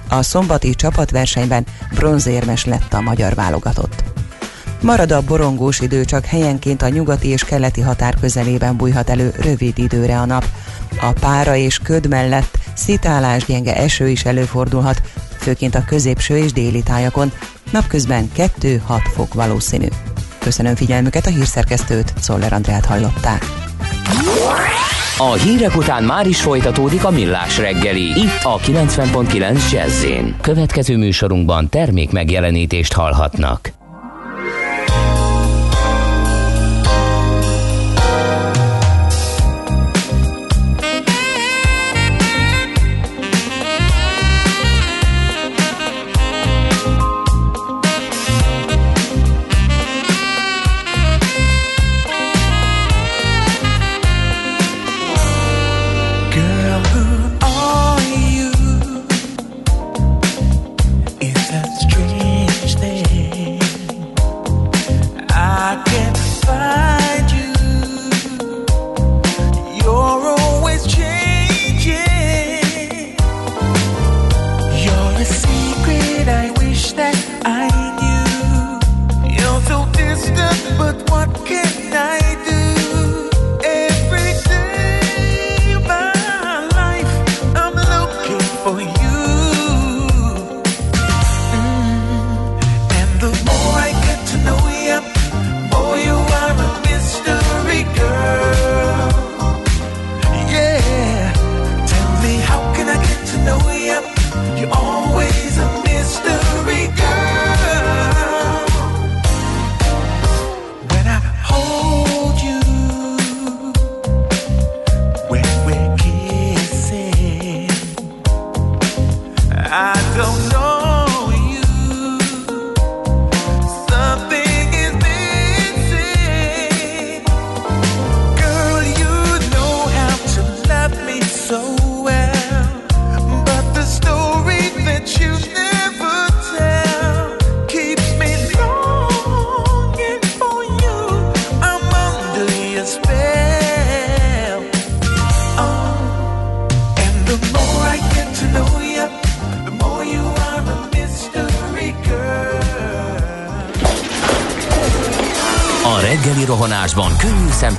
A 0.09 0.23
szombati 0.23 0.75
csapatversenyben 0.75 1.67
bronzérmes 1.95 2.65
lett 2.65 2.93
a 2.93 3.01
magyar 3.01 3.35
válogatott. 3.35 4.22
Marad 4.83 5.11
a 5.11 5.22
borongós 5.22 5.80
idő, 5.80 6.05
csak 6.05 6.24
helyenként 6.24 6.83
a 6.83 6.89
nyugati 6.89 7.28
és 7.28 7.45
keleti 7.45 7.80
határ 7.80 8.14
közelében 8.20 8.76
bújhat 8.76 9.11
elő 9.11 9.33
rövid 9.41 9.78
időre 9.78 10.18
a 10.18 10.24
nap. 10.24 10.45
A 11.01 11.12
pára 11.20 11.57
és 11.57 11.78
köd 11.78 12.09
mellett 12.09 12.59
szitálás, 12.74 13.45
gyenge 13.45 13.76
eső 13.76 14.09
is 14.09 14.24
előfordulhat, 14.24 15.03
főként 15.39 15.74
a 15.74 15.85
középső 15.85 16.37
és 16.37 16.53
déli 16.53 16.83
tájakon. 16.83 17.33
Napközben 17.70 18.30
2-6 18.37 18.78
fok 19.14 19.35
valószínű. 19.35 19.87
Köszönöm 20.39 20.74
figyelmüket, 20.74 21.26
a 21.26 21.30
hírszerkesztőt, 21.30 22.12
Szoller 22.20 22.53
Andrát 22.53 22.85
hallották. 22.85 23.45
A 25.18 25.33
hírek 25.33 25.76
után 25.76 26.05
már 26.05 26.26
is 26.26 26.41
folytatódik 26.41 27.05
a 27.05 27.11
millás 27.11 27.59
reggeli, 27.59 28.03
itt 28.03 28.41
a 28.43 28.59
90.9 28.59 29.72
jazz 29.72 30.05
Következő 30.41 30.97
műsorunkban 30.97 31.68
termék 31.68 32.11
megjelenítést 32.11 32.93
hallhatnak. 32.93 33.82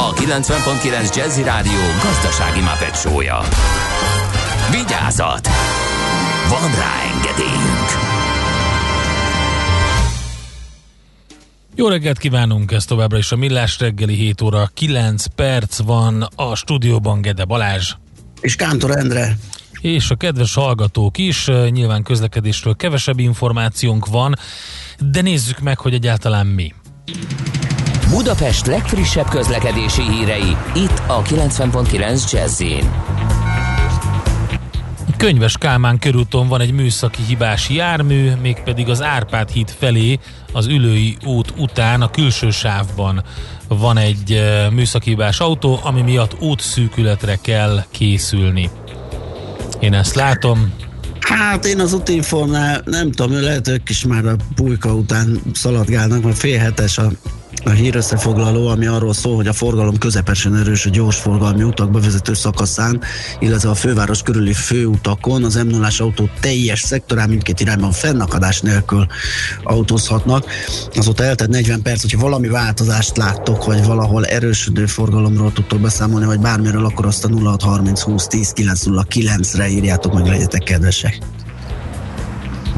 a 0.00 0.12
90.9 0.12 1.16
Jazzy 1.16 1.42
Rádió 1.42 1.80
gazdasági 2.02 2.60
mapetsója. 2.60 3.38
Vigyázat! 4.70 5.48
Van 6.48 6.74
rá 6.74 7.02
engedélyünk! 7.14 7.88
Jó 11.74 11.88
reggelt 11.88 12.18
kívánunk, 12.18 12.72
ez 12.72 12.84
továbbra 12.84 13.18
is 13.18 13.32
a 13.32 13.36
Millás 13.36 13.78
reggeli 13.78 14.14
7 14.14 14.40
óra 14.40 14.70
9 14.74 15.26
perc 15.26 15.78
van 15.78 16.28
a 16.34 16.54
stúdióban 16.54 17.20
Gede 17.20 17.44
Balázs. 17.44 17.92
És 18.40 18.56
Kántor 18.56 18.90
Endre. 18.98 19.36
És 19.80 20.10
a 20.10 20.14
kedves 20.14 20.54
hallgatók 20.54 21.18
is, 21.18 21.50
nyilván 21.70 22.02
közlekedésről 22.02 22.76
kevesebb 22.76 23.18
információnk 23.18 24.06
van, 24.06 24.34
de 24.98 25.20
nézzük 25.20 25.58
meg, 25.58 25.78
hogy 25.78 25.94
egyáltalán 25.94 26.46
mi. 26.46 26.74
Budapest 28.10 28.66
legfrissebb 28.66 29.28
közlekedési 29.28 30.02
hírei, 30.02 30.56
itt 30.74 31.02
a 31.06 31.22
90.9 31.22 32.32
jazz 32.32 32.62
Könyves 35.16 35.58
Kálmán 35.58 35.98
körúton 35.98 36.48
van 36.48 36.60
egy 36.60 36.72
műszaki 36.72 37.22
hibás 37.22 37.68
jármű, 37.68 38.32
mégpedig 38.42 38.88
az 38.88 39.02
Árpád 39.02 39.48
híd 39.48 39.70
felé 39.78 40.18
az 40.52 40.66
Ülői 40.66 41.16
út 41.24 41.52
után 41.56 42.02
a 42.02 42.10
külső 42.10 42.50
sávban 42.50 43.24
van 43.68 43.98
egy 43.98 44.32
eh, 44.32 44.70
műszaki 44.70 45.10
hibás 45.10 45.40
autó, 45.40 45.80
ami 45.82 46.02
miatt 46.02 46.40
útszűkületre 46.40 47.38
kell 47.42 47.84
készülni. 47.90 48.70
Én 49.80 49.94
ezt 49.94 50.14
látom. 50.14 50.72
Hát 51.20 51.64
én 51.64 51.80
az 51.80 51.92
útinformnál 51.92 52.82
nem 52.84 53.12
tudom, 53.12 53.40
lehet 53.40 53.68
ők 53.68 53.88
is 53.88 54.04
már 54.04 54.26
a 54.26 54.36
pulyka 54.54 54.94
után 54.94 55.40
szaladgálnak, 55.52 56.22
mert 56.22 56.38
fél 56.38 56.58
hetes 56.58 56.98
a 56.98 57.10
a 57.64 57.70
hírösszefoglaló, 57.70 58.66
ami 58.68 58.86
arról 58.86 59.12
szól, 59.12 59.36
hogy 59.36 59.46
a 59.46 59.52
forgalom 59.52 59.98
közepesen 59.98 60.56
erős 60.56 60.86
a 60.86 60.90
gyorsforgalmi 60.90 61.62
utak 61.62 61.90
bevezető 61.90 62.34
szakaszán, 62.34 63.00
illetve 63.38 63.70
a 63.70 63.74
főváros 63.74 64.22
körüli 64.22 64.52
főutakon 64.52 65.44
az 65.44 65.54
m 65.54 65.66
0 65.66 65.88
autó 65.98 66.28
teljes 66.40 66.80
szektorán 66.80 67.28
mindkét 67.28 67.60
irányban 67.60 67.92
fennakadás 67.92 68.60
nélkül 68.60 69.06
autózhatnak. 69.62 70.44
Azóta 70.94 71.24
eltett 71.24 71.48
40 71.48 71.82
perc, 71.82 72.00
hogyha 72.00 72.20
valami 72.20 72.48
változást 72.48 73.16
láttok, 73.16 73.64
vagy 73.64 73.84
valahol 73.84 74.26
erősödő 74.26 74.86
forgalomról 74.86 75.52
tudtok 75.52 75.80
beszámolni, 75.80 76.26
vagy 76.26 76.40
bármiről, 76.40 76.84
akkor 76.84 77.06
azt 77.06 77.24
a 77.24 77.28
0630 77.28 78.00
20 78.00 78.26
10 78.26 78.52
909 78.52 79.54
re 79.54 79.68
írjátok 79.68 80.12
meg, 80.14 80.26
legyetek 80.26 80.62
kedvesek. 80.62 81.18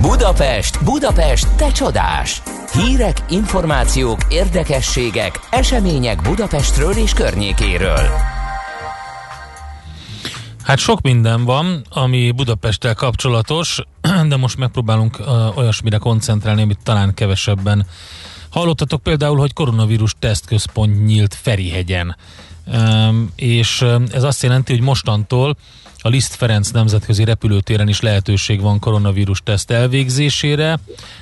Budapest, 0.01 0.85
Budapest, 0.85 1.49
te 1.57 1.73
csodás! 1.73 2.43
Hírek, 2.73 3.17
információk, 3.29 4.19
érdekességek, 4.29 5.41
események 5.51 6.23
Budapestről 6.23 6.93
és 6.93 7.13
környékéről. 7.13 8.09
Hát 10.65 10.79
sok 10.79 11.01
minden 11.01 11.45
van, 11.45 11.85
ami 11.91 12.31
Budapesttel 12.31 12.95
kapcsolatos, 12.95 13.83
de 14.29 14.37
most 14.37 14.57
megpróbálunk 14.57 15.19
uh, 15.19 15.57
olyasmire 15.59 15.97
koncentrálni, 15.97 16.63
amit 16.63 16.79
talán 16.83 17.15
kevesebben 17.15 17.87
hallottatok. 18.51 19.03
Például, 19.03 19.39
hogy 19.39 19.53
koronavírus 19.53 20.15
tesztközpont 20.19 21.05
nyílt 21.05 21.35
Ferihegyen. 21.35 22.17
Um, 22.67 23.33
és 23.37 23.85
ez 24.13 24.23
azt 24.23 24.43
jelenti, 24.43 24.73
hogy 24.73 24.83
mostantól 24.83 25.57
a 26.03 26.09
Liszt 26.09 26.35
Ferenc 26.35 26.71
nemzetközi 26.71 27.25
repülőtéren 27.25 27.89
is 27.89 28.01
lehetőség 28.01 28.61
van 28.61 28.79
koronavírus 28.79 29.41
teszt 29.45 29.71
elvégzésére. 29.71 30.79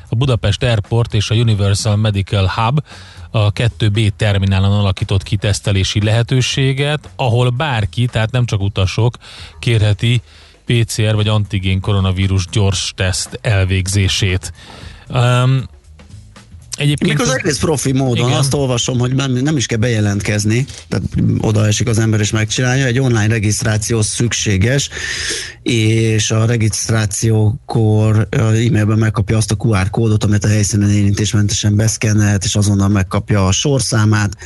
A 0.08 0.14
Budapest 0.14 0.62
Airport 0.62 1.14
és 1.14 1.30
a 1.30 1.34
Universal 1.34 1.96
Medical 1.96 2.52
Hub 2.54 2.82
a 3.30 3.52
2B 3.52 4.10
terminálon 4.16 4.72
alakított 4.72 5.22
ki 5.22 5.36
tesztelési 5.36 6.04
lehetőséget, 6.04 7.08
ahol 7.16 7.50
bárki, 7.50 8.06
tehát 8.06 8.30
nem 8.30 8.44
csak 8.44 8.60
utasok, 8.60 9.16
kérheti 9.58 10.22
PCR 10.64 11.14
vagy 11.14 11.28
antigén 11.28 11.80
koronavírus 11.80 12.46
gyors 12.50 12.92
teszt 12.96 13.38
elvégzését. 13.42 14.52
Egyébként 16.78 17.18
Még 17.18 17.28
az 17.28 17.34
egész 17.34 17.58
profi 17.58 17.92
módon 17.92 18.26
igen. 18.28 18.38
azt 18.38 18.54
olvasom, 18.54 18.98
hogy 18.98 19.14
nem, 19.14 19.32
nem 19.32 19.56
is 19.56 19.66
kell 19.66 19.78
bejelentkezni, 19.78 20.66
tehát 20.88 21.04
oda 21.38 21.66
esik 21.66 21.88
az 21.88 21.98
ember 21.98 22.20
és 22.20 22.30
megcsinálja, 22.30 22.86
egy 22.86 22.98
online 22.98 23.26
regisztráció 23.26 24.02
szükséges, 24.02 24.88
és 25.62 26.30
a 26.30 26.44
regisztrációkor 26.44 28.28
e-mailben 28.30 28.98
megkapja 28.98 29.36
azt 29.36 29.50
a 29.50 29.56
QR 29.58 29.90
kódot, 29.90 30.24
amit 30.24 30.44
a 30.44 30.48
helyszínen 30.48 30.90
érintésmentesen 30.90 31.76
beszkennelhet, 31.76 32.44
és 32.44 32.54
azonnal 32.54 32.88
megkapja 32.88 33.46
a 33.46 33.52
sorszámát, 33.52 34.36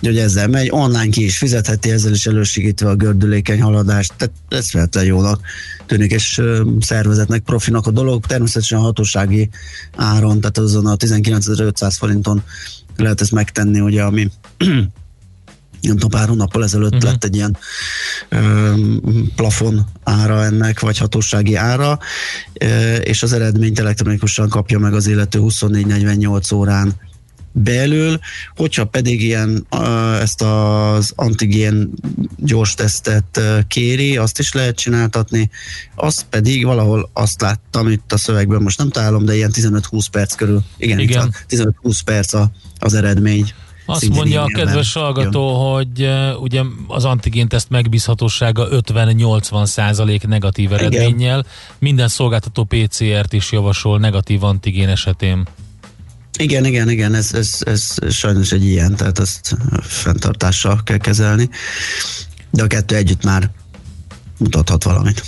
hogy 0.00 0.18
ezzel 0.18 0.48
megy, 0.48 0.68
online 0.70 1.08
ki 1.08 1.24
is 1.24 1.38
fizetheti, 1.38 1.90
ezzel 1.90 2.12
is 2.12 2.26
elősegítve 2.26 2.88
a 2.88 2.94
gördülékeny 2.94 3.60
haladást, 3.60 4.12
tehát 4.16 4.34
ez 4.48 4.70
feltétlenül 4.70 5.10
jónak 5.10 5.40
tűnik, 5.86 6.10
és 6.10 6.42
szervezetnek, 6.80 7.42
profinak 7.42 7.86
a 7.86 7.90
dolog, 7.90 8.26
természetesen 8.26 8.78
hatósági 8.78 9.48
áron, 9.96 10.40
tehát 10.40 10.58
azon 10.58 10.86
a 10.86 10.96
19.500 10.96 11.94
forinton 11.98 12.42
lehet 12.96 13.20
ezt 13.20 13.32
megtenni, 13.32 13.80
ugye, 13.80 14.02
ami 14.02 14.30
nem 15.86 15.96
tudom, 15.96 16.10
pár 16.10 16.28
hónappal 16.28 16.64
ezelőtt 16.64 16.94
uh-huh. 16.94 17.10
lett 17.10 17.24
egy 17.24 17.34
ilyen 17.34 17.56
ö, 18.28 18.72
plafon 19.36 19.86
ára 20.02 20.44
ennek, 20.44 20.80
vagy 20.80 20.98
hatósági 20.98 21.54
ára, 21.54 21.98
ö, 22.52 22.94
és 22.94 23.22
az 23.22 23.32
eredményt 23.32 23.78
elektronikusan 23.78 24.48
kapja 24.48 24.78
meg 24.78 24.94
az 24.94 25.06
illető 25.06 25.40
24-48 25.42 26.54
órán 26.54 26.94
belül, 27.62 28.18
hogyha 28.56 28.84
pedig 28.84 29.22
ilyen 29.22 29.66
ezt 30.20 30.42
az 30.42 31.12
antigén 31.16 31.90
gyors 32.36 32.74
tesztet 32.74 33.40
kéri, 33.68 34.16
azt 34.16 34.38
is 34.38 34.52
lehet 34.52 34.76
csináltatni, 34.76 35.50
azt 35.94 36.26
pedig 36.30 36.64
valahol 36.64 37.10
azt 37.12 37.40
láttam 37.40 37.88
itt 37.88 38.12
a 38.12 38.16
szövegben, 38.16 38.62
most 38.62 38.78
nem 38.78 38.90
találom, 38.90 39.24
de 39.24 39.34
ilyen 39.34 39.50
15-20 39.54 40.06
perc 40.10 40.34
körül, 40.34 40.62
igen, 40.76 40.98
igen. 40.98 41.34
15-20 41.48 41.98
perc 42.04 42.32
a, 42.32 42.50
az 42.78 42.94
eredmény. 42.94 43.52
Azt 43.86 44.08
mondja 44.08 44.42
a 44.42 44.46
kedves 44.46 44.92
hallgató, 44.92 45.72
hogy 45.74 46.02
uh, 46.02 46.42
ugye 46.42 46.62
az 46.86 47.04
antigén 47.04 47.48
teszt 47.48 47.70
megbízhatósága 47.70 48.68
50-80 48.70 49.64
százalék 49.64 50.26
negatív 50.26 50.72
eredménnyel. 50.72 51.38
Igen. 51.38 51.46
Minden 51.78 52.08
szolgáltató 52.08 52.64
PCR-t 52.64 53.32
is 53.32 53.52
javasol 53.52 53.98
negatív 53.98 54.44
antigén 54.44 54.88
esetén. 54.88 55.46
Igen, 56.38 56.64
igen, 56.64 56.90
igen, 56.90 57.14
ez, 57.14 57.34
ez, 57.34 57.58
ez 57.60 57.96
sajnos 58.10 58.52
egy 58.52 58.64
ilyen, 58.64 58.96
tehát 58.96 59.18
ezt 59.18 59.56
fenntartással 59.80 60.80
kell 60.84 60.96
kezelni, 60.96 61.48
de 62.50 62.62
a 62.62 62.66
kettő 62.66 62.96
együtt 62.96 63.24
már 63.24 63.50
mutathat 64.38 64.84
valamit. 64.84 65.22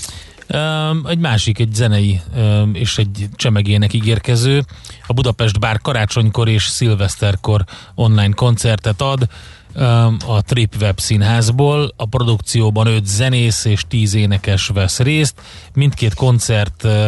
Um, 0.54 1.06
egy 1.06 1.18
másik, 1.18 1.58
egy 1.58 1.74
zenei 1.74 2.20
um, 2.36 2.74
és 2.74 2.98
egy 2.98 3.28
csemegének 3.34 3.92
ígérkező. 3.92 4.64
A 5.06 5.12
Budapest 5.12 5.58
Bár 5.58 5.80
karácsonykor 5.80 6.48
és 6.48 6.64
szilveszterkor 6.64 7.64
online 7.94 8.32
koncertet 8.34 9.00
ad 9.00 9.28
um, 9.74 10.16
a 10.26 10.42
Trip 10.42 10.74
Web 10.80 11.00
színházból. 11.00 11.92
A 11.96 12.06
produkcióban 12.06 12.86
öt 12.86 13.06
zenész 13.06 13.64
és 13.64 13.84
tíz 13.88 14.14
énekes 14.14 14.66
vesz 14.66 14.98
részt. 14.98 15.34
Mindkét 15.74 16.14
koncert 16.14 16.84
uh, 16.84 17.06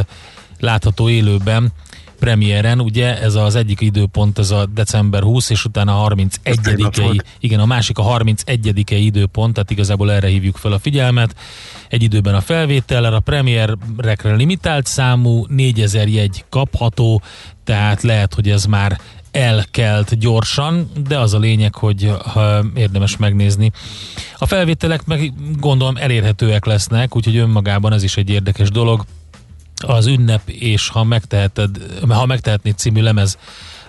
látható 0.59 1.09
élőben 1.09 1.73
premiéren, 2.21 2.81
ugye 2.81 3.21
ez 3.21 3.35
az 3.35 3.55
egyik 3.55 3.81
időpont, 3.81 4.39
ez 4.39 4.51
a 4.51 4.67
december 4.67 5.23
20, 5.23 5.51
és 5.51 5.65
utána 5.65 5.93
a 5.93 5.99
31 5.99 7.23
igen, 7.41 7.61
a 7.61 7.67
másik 7.67 7.99
a 7.99 8.03
31 8.03 8.85
időpont, 8.91 9.55
tehát 9.55 9.71
igazából 9.71 10.13
erre 10.13 10.29
hívjuk 10.29 10.57
fel 10.57 10.73
a 10.73 10.79
figyelmet. 10.79 11.35
Egy 11.89 12.03
időben 12.03 12.35
a 12.35 12.41
felvétel, 12.41 13.05
a 13.05 13.21
premierekre 13.21 14.35
limitált 14.35 14.87
számú, 14.87 15.45
4000 15.49 16.09
jegy 16.09 16.45
kapható, 16.49 17.23
tehát 17.65 18.03
lehet, 18.03 18.35
hogy 18.35 18.51
ez 18.51 18.65
már 18.65 19.01
elkelt 19.31 20.19
gyorsan, 20.19 20.91
de 21.09 21.19
az 21.19 21.35
a 21.35 21.39
lényeg, 21.39 21.75
hogy 21.75 22.13
ha 22.25 22.65
érdemes 22.75 23.17
megnézni. 23.17 23.73
A 24.39 24.47
felvételek 24.47 25.07
meg 25.07 25.33
gondolom 25.59 25.97
elérhetőek 25.97 26.65
lesznek, 26.65 27.17
úgyhogy 27.17 27.37
önmagában 27.37 27.93
ez 27.93 28.03
is 28.03 28.17
egy 28.17 28.31
érdekes 28.31 28.71
dolog 28.71 29.05
az 29.83 30.07
ünnep 30.07 30.49
és 30.49 30.89
ha 30.89 31.05
megteheted, 31.05 31.77
ha 32.09 32.27
megtehetnéd 32.27 32.79
című 32.79 33.03
lemez 33.03 33.39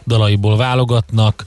dalaiból 0.07 0.57
válogatnak, 0.57 1.43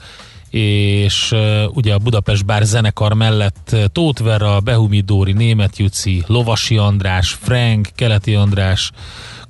és 0.49 1.31
uh, 1.31 1.63
ugye 1.73 1.93
a 1.93 1.97
Budapest 1.97 2.45
Bár 2.45 2.63
zenekar 2.63 3.13
mellett 3.13 3.75
Tóth 3.91 4.23
Vera, 4.23 4.59
Behumi 4.59 5.01
Dóri, 5.01 5.31
Német 5.31 5.77
Juci, 5.77 6.23
Lovasi 6.27 6.77
András, 6.77 7.37
Frank, 7.41 7.89
Keleti 7.95 8.35
András, 8.35 8.91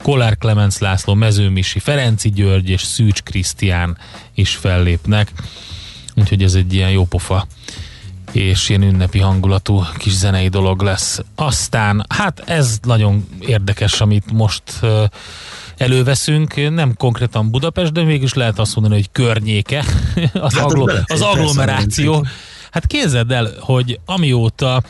Kolár 0.04 0.38
Klemenc 0.38 0.80
László, 0.80 1.14
Mezőmisi, 1.14 1.80
Ferenci 1.80 2.30
György 2.30 2.70
és 2.70 2.82
Szűcs 2.82 3.22
Krisztián 3.22 3.98
is 4.34 4.56
fellépnek. 4.56 5.32
Úgyhogy 6.16 6.44
ez 6.44 6.54
egy 6.54 6.74
ilyen 6.74 6.92
jó 6.92 7.06
pofa 7.06 7.48
és 8.36 8.70
ilyen 8.70 8.82
ünnepi 8.82 9.20
hangulatú 9.20 9.84
kis 9.98 10.14
zenei 10.14 10.48
dolog 10.48 10.82
lesz. 10.82 11.22
Aztán, 11.36 12.06
hát 12.10 12.44
ez 12.46 12.78
nagyon 12.84 13.28
érdekes, 13.40 14.02
amit 14.02 14.32
most 14.32 14.64
előveszünk, 15.78 16.70
nem 16.70 16.96
konkrétan 16.98 17.52
Budapest, 17.52 17.92
de 17.92 18.04
mégis 18.04 18.34
lehet 18.34 18.60
azt 18.60 18.76
mondani, 18.76 18.96
hogy 18.96 19.10
környéke, 19.12 19.84
az, 20.34 20.54
hát 20.54 20.64
aglo- 20.64 21.12
az 21.12 21.22
agglomeráció. 21.22 22.26
Hát 22.72 22.88
képzeld 22.88 23.32
el, 23.32 23.50
hogy 23.60 24.00
amióta 24.06 24.84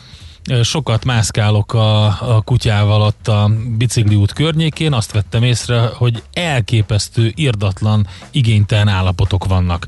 sokat 0.63 1.05
mászkálok 1.05 1.73
a, 1.73 2.05
a 2.05 2.41
kutyával 2.41 3.01
ott 3.01 3.27
a 3.27 3.51
bicikliút 3.77 4.33
környékén, 4.33 4.93
azt 4.93 5.11
vettem 5.11 5.43
észre, 5.43 5.89
hogy 5.93 6.23
elképesztő, 6.33 7.31
irdatlan, 7.35 8.07
igénytelen 8.31 8.87
állapotok 8.87 9.45
vannak. 9.45 9.87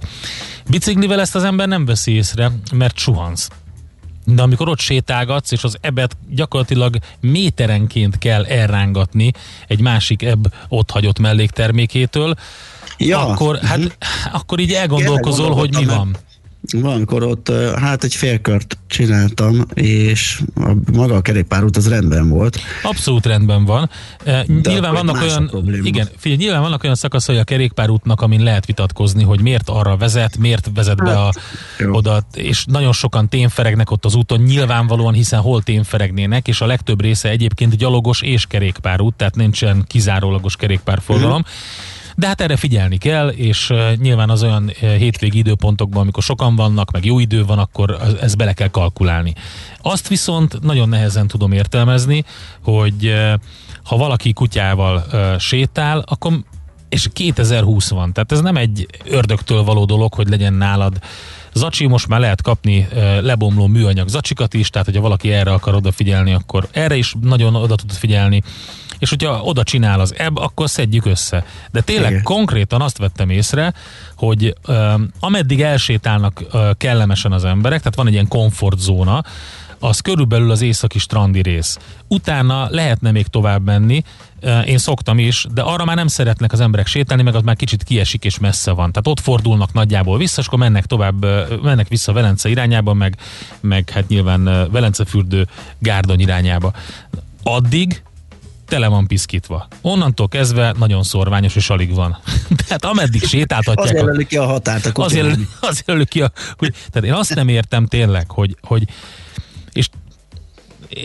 Biciklivel 0.69 1.19
ezt 1.19 1.35
az 1.35 1.43
ember 1.43 1.67
nem 1.67 1.85
veszi 1.85 2.11
észre, 2.11 2.51
mert 2.73 2.97
suhansz. 2.97 3.49
De 4.25 4.41
amikor 4.41 4.69
ott 4.69 4.79
sétálgatsz, 4.79 5.51
és 5.51 5.63
az 5.63 5.77
ebet 5.81 6.17
gyakorlatilag 6.29 6.97
méterenként 7.19 8.17
kell 8.17 8.45
elrángatni 8.45 9.31
egy 9.67 9.79
másik 9.79 10.23
ebb 10.23 10.53
ott 10.67 10.91
hagyott 10.91 11.19
melléktermékétől, 11.19 12.35
ja. 12.97 13.27
akkor, 13.27 13.59
hát, 13.59 13.77
uh-huh. 13.77 13.91
akkor 14.31 14.59
így 14.59 14.73
elgondolkozol, 14.73 15.53
hogy 15.53 15.75
mi 15.75 15.85
van. 15.85 16.17
Valamikor 16.71 17.23
ott 17.23 17.51
hát 17.75 18.03
egy 18.03 18.15
félkört 18.15 18.77
csináltam, 18.87 19.65
és 19.73 20.41
a, 20.55 20.71
maga 20.93 21.15
a 21.15 21.21
kerékpárút 21.21 21.77
az 21.77 21.89
rendben 21.89 22.29
volt. 22.29 22.59
Abszolút 22.83 23.25
rendben 23.25 23.65
van. 23.65 23.89
De 24.23 24.45
nyilván 24.45 24.93
vannak 24.93 25.21
olyan, 25.21 25.51
igen, 25.83 26.07
figyelj, 26.17 26.41
nyilván 26.41 26.61
vannak 26.61 26.83
olyan 26.83 26.95
szakaszai 26.95 27.37
a 27.37 27.43
kerékpárútnak, 27.43 28.21
amin 28.21 28.43
lehet 28.43 28.65
vitatkozni, 28.65 29.23
hogy 29.23 29.41
miért 29.41 29.69
arra 29.69 29.97
vezet, 29.97 30.37
miért 30.37 30.69
vezet 30.73 31.03
be 31.03 31.11
a, 31.11 31.31
hát, 31.77 31.87
oda, 31.91 32.23
és 32.33 32.65
nagyon 32.65 32.93
sokan 32.93 33.29
témferegnek 33.29 33.91
ott 33.91 34.05
az 34.05 34.15
úton, 34.15 34.41
nyilvánvalóan, 34.41 35.13
hiszen 35.13 35.39
hol 35.39 35.61
témferegnének, 35.61 36.47
és 36.47 36.61
a 36.61 36.65
legtöbb 36.65 37.01
része 37.01 37.29
egyébként 37.29 37.75
gyalogos 37.75 38.21
és 38.21 38.45
kerékpárút, 38.45 39.15
tehát 39.15 39.35
nincsen 39.35 39.83
kizárólagos 39.87 40.55
kerékpárforgalom. 40.55 41.39
Mm 41.39 41.95
de 42.19 42.27
hát 42.27 42.41
erre 42.41 42.55
figyelni 42.55 42.97
kell, 42.97 43.27
és 43.27 43.73
nyilván 43.95 44.29
az 44.29 44.43
olyan 44.43 44.69
hétvégi 44.79 45.37
időpontokban, 45.37 46.01
amikor 46.01 46.23
sokan 46.23 46.55
vannak, 46.55 46.91
meg 46.91 47.05
jó 47.05 47.19
idő 47.19 47.45
van, 47.45 47.59
akkor 47.59 47.97
ezt 48.21 48.37
bele 48.37 48.53
kell 48.53 48.67
kalkulálni. 48.67 49.33
Azt 49.81 50.07
viszont 50.07 50.61
nagyon 50.61 50.89
nehezen 50.89 51.27
tudom 51.27 51.51
értelmezni, 51.51 52.23
hogy 52.63 53.13
ha 53.83 53.97
valaki 53.97 54.33
kutyával 54.33 55.05
sétál, 55.39 56.03
akkor 56.05 56.33
és 56.89 57.07
2020 57.13 57.89
van, 57.89 58.13
tehát 58.13 58.31
ez 58.31 58.41
nem 58.41 58.57
egy 58.57 58.87
ördögtől 59.05 59.63
való 59.63 59.85
dolog, 59.85 60.13
hogy 60.13 60.29
legyen 60.29 60.53
nálad 60.53 60.99
Zacsi, 61.53 61.87
most 61.87 62.07
már 62.07 62.19
lehet 62.19 62.41
kapni 62.41 62.87
lebomló 63.21 63.67
műanyag 63.67 64.07
zacsikat 64.07 64.53
is, 64.53 64.69
tehát 64.69 64.87
hogyha 64.87 65.01
valaki 65.01 65.31
erre 65.31 65.53
akar 65.53 65.75
odafigyelni, 65.75 66.33
akkor 66.33 66.67
erre 66.71 66.95
is 66.95 67.15
nagyon 67.21 67.55
oda 67.55 67.75
tud 67.75 67.91
figyelni 67.91 68.43
és 68.99 69.09
hogyha 69.09 69.41
oda 69.41 69.63
csinál 69.63 69.99
az 69.99 70.13
ebb, 70.17 70.37
akkor 70.37 70.69
szedjük 70.69 71.05
össze. 71.05 71.45
De 71.71 71.81
tényleg 71.81 72.11
Igen. 72.11 72.23
konkrétan 72.23 72.81
azt 72.81 72.97
vettem 72.97 73.29
észre, 73.29 73.73
hogy 74.15 74.55
uh, 74.67 74.93
ameddig 75.19 75.61
elsétálnak 75.61 76.41
uh, 76.53 76.69
kellemesen 76.77 77.31
az 77.31 77.45
emberek, 77.45 77.79
tehát 77.79 77.95
van 77.95 78.07
egy 78.07 78.13
ilyen 78.13 78.27
komfortzóna, 78.27 79.23
az 79.79 79.99
körülbelül 79.99 80.51
az 80.51 80.61
északi 80.61 80.99
strandi 80.99 81.41
rész. 81.41 81.77
Utána 82.07 82.67
lehetne 82.69 83.11
még 83.11 83.27
tovább 83.27 83.65
menni, 83.65 84.03
én 84.65 84.77
szoktam 84.77 85.19
is, 85.19 85.45
de 85.53 85.61
arra 85.61 85.85
már 85.85 85.95
nem 85.95 86.07
szeretnek 86.07 86.51
az 86.51 86.59
emberek 86.59 86.87
sétálni, 86.87 87.23
meg 87.23 87.35
az 87.35 87.41
már 87.41 87.55
kicsit 87.55 87.83
kiesik 87.83 88.23
és 88.23 88.39
messze 88.39 88.71
van. 88.71 88.91
Tehát 88.91 89.07
ott 89.07 89.19
fordulnak 89.19 89.73
nagyjából 89.73 90.17
vissza, 90.17 90.41
és 90.41 90.47
akkor 90.47 90.59
mennek 90.59 90.85
tovább, 90.85 91.25
mennek 91.63 91.87
vissza 91.87 92.13
Velence 92.13 92.49
irányába, 92.49 92.93
meg, 92.93 93.17
meg 93.59 93.89
hát 93.89 94.07
nyilván 94.07 94.69
Velencefürtő 94.71 95.47
Gárdony 95.79 96.19
irányába. 96.19 96.73
Addig 97.43 98.01
tele 98.67 98.87
van 98.87 99.07
piszkítva. 99.07 99.67
Onnantól 99.81 100.27
kezdve 100.27 100.73
nagyon 100.77 101.03
szorványos 101.03 101.55
és 101.55 101.69
alig 101.69 101.93
van. 101.93 102.17
tehát 102.67 102.85
ameddig 102.85 103.23
sétáltatják... 103.23 103.87
Az 103.87 103.91
jelöli 103.91 104.25
ki 104.25 104.37
a 104.37 104.45
határt. 104.45 104.85
A 104.85 105.03
az 105.03 105.15
jelöli, 105.15 105.47
az 105.59 105.83
jelöli 105.85 106.05
ki 106.05 106.21
a... 106.21 106.31
Hogy, 106.57 106.73
tehát 106.91 107.09
én 107.09 107.13
azt 107.13 107.35
nem 107.35 107.47
értem 107.47 107.85
tényleg, 107.85 108.31
hogy, 108.31 108.57
hogy 108.61 108.83
és 109.71 109.89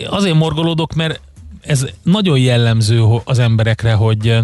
azért 0.05 0.35
morgolódok, 0.35 0.93
mert 0.93 1.21
ez 1.61 1.85
nagyon 2.03 2.37
jellemző 2.37 3.03
az 3.23 3.39
emberekre, 3.39 3.93
hogy 3.93 4.37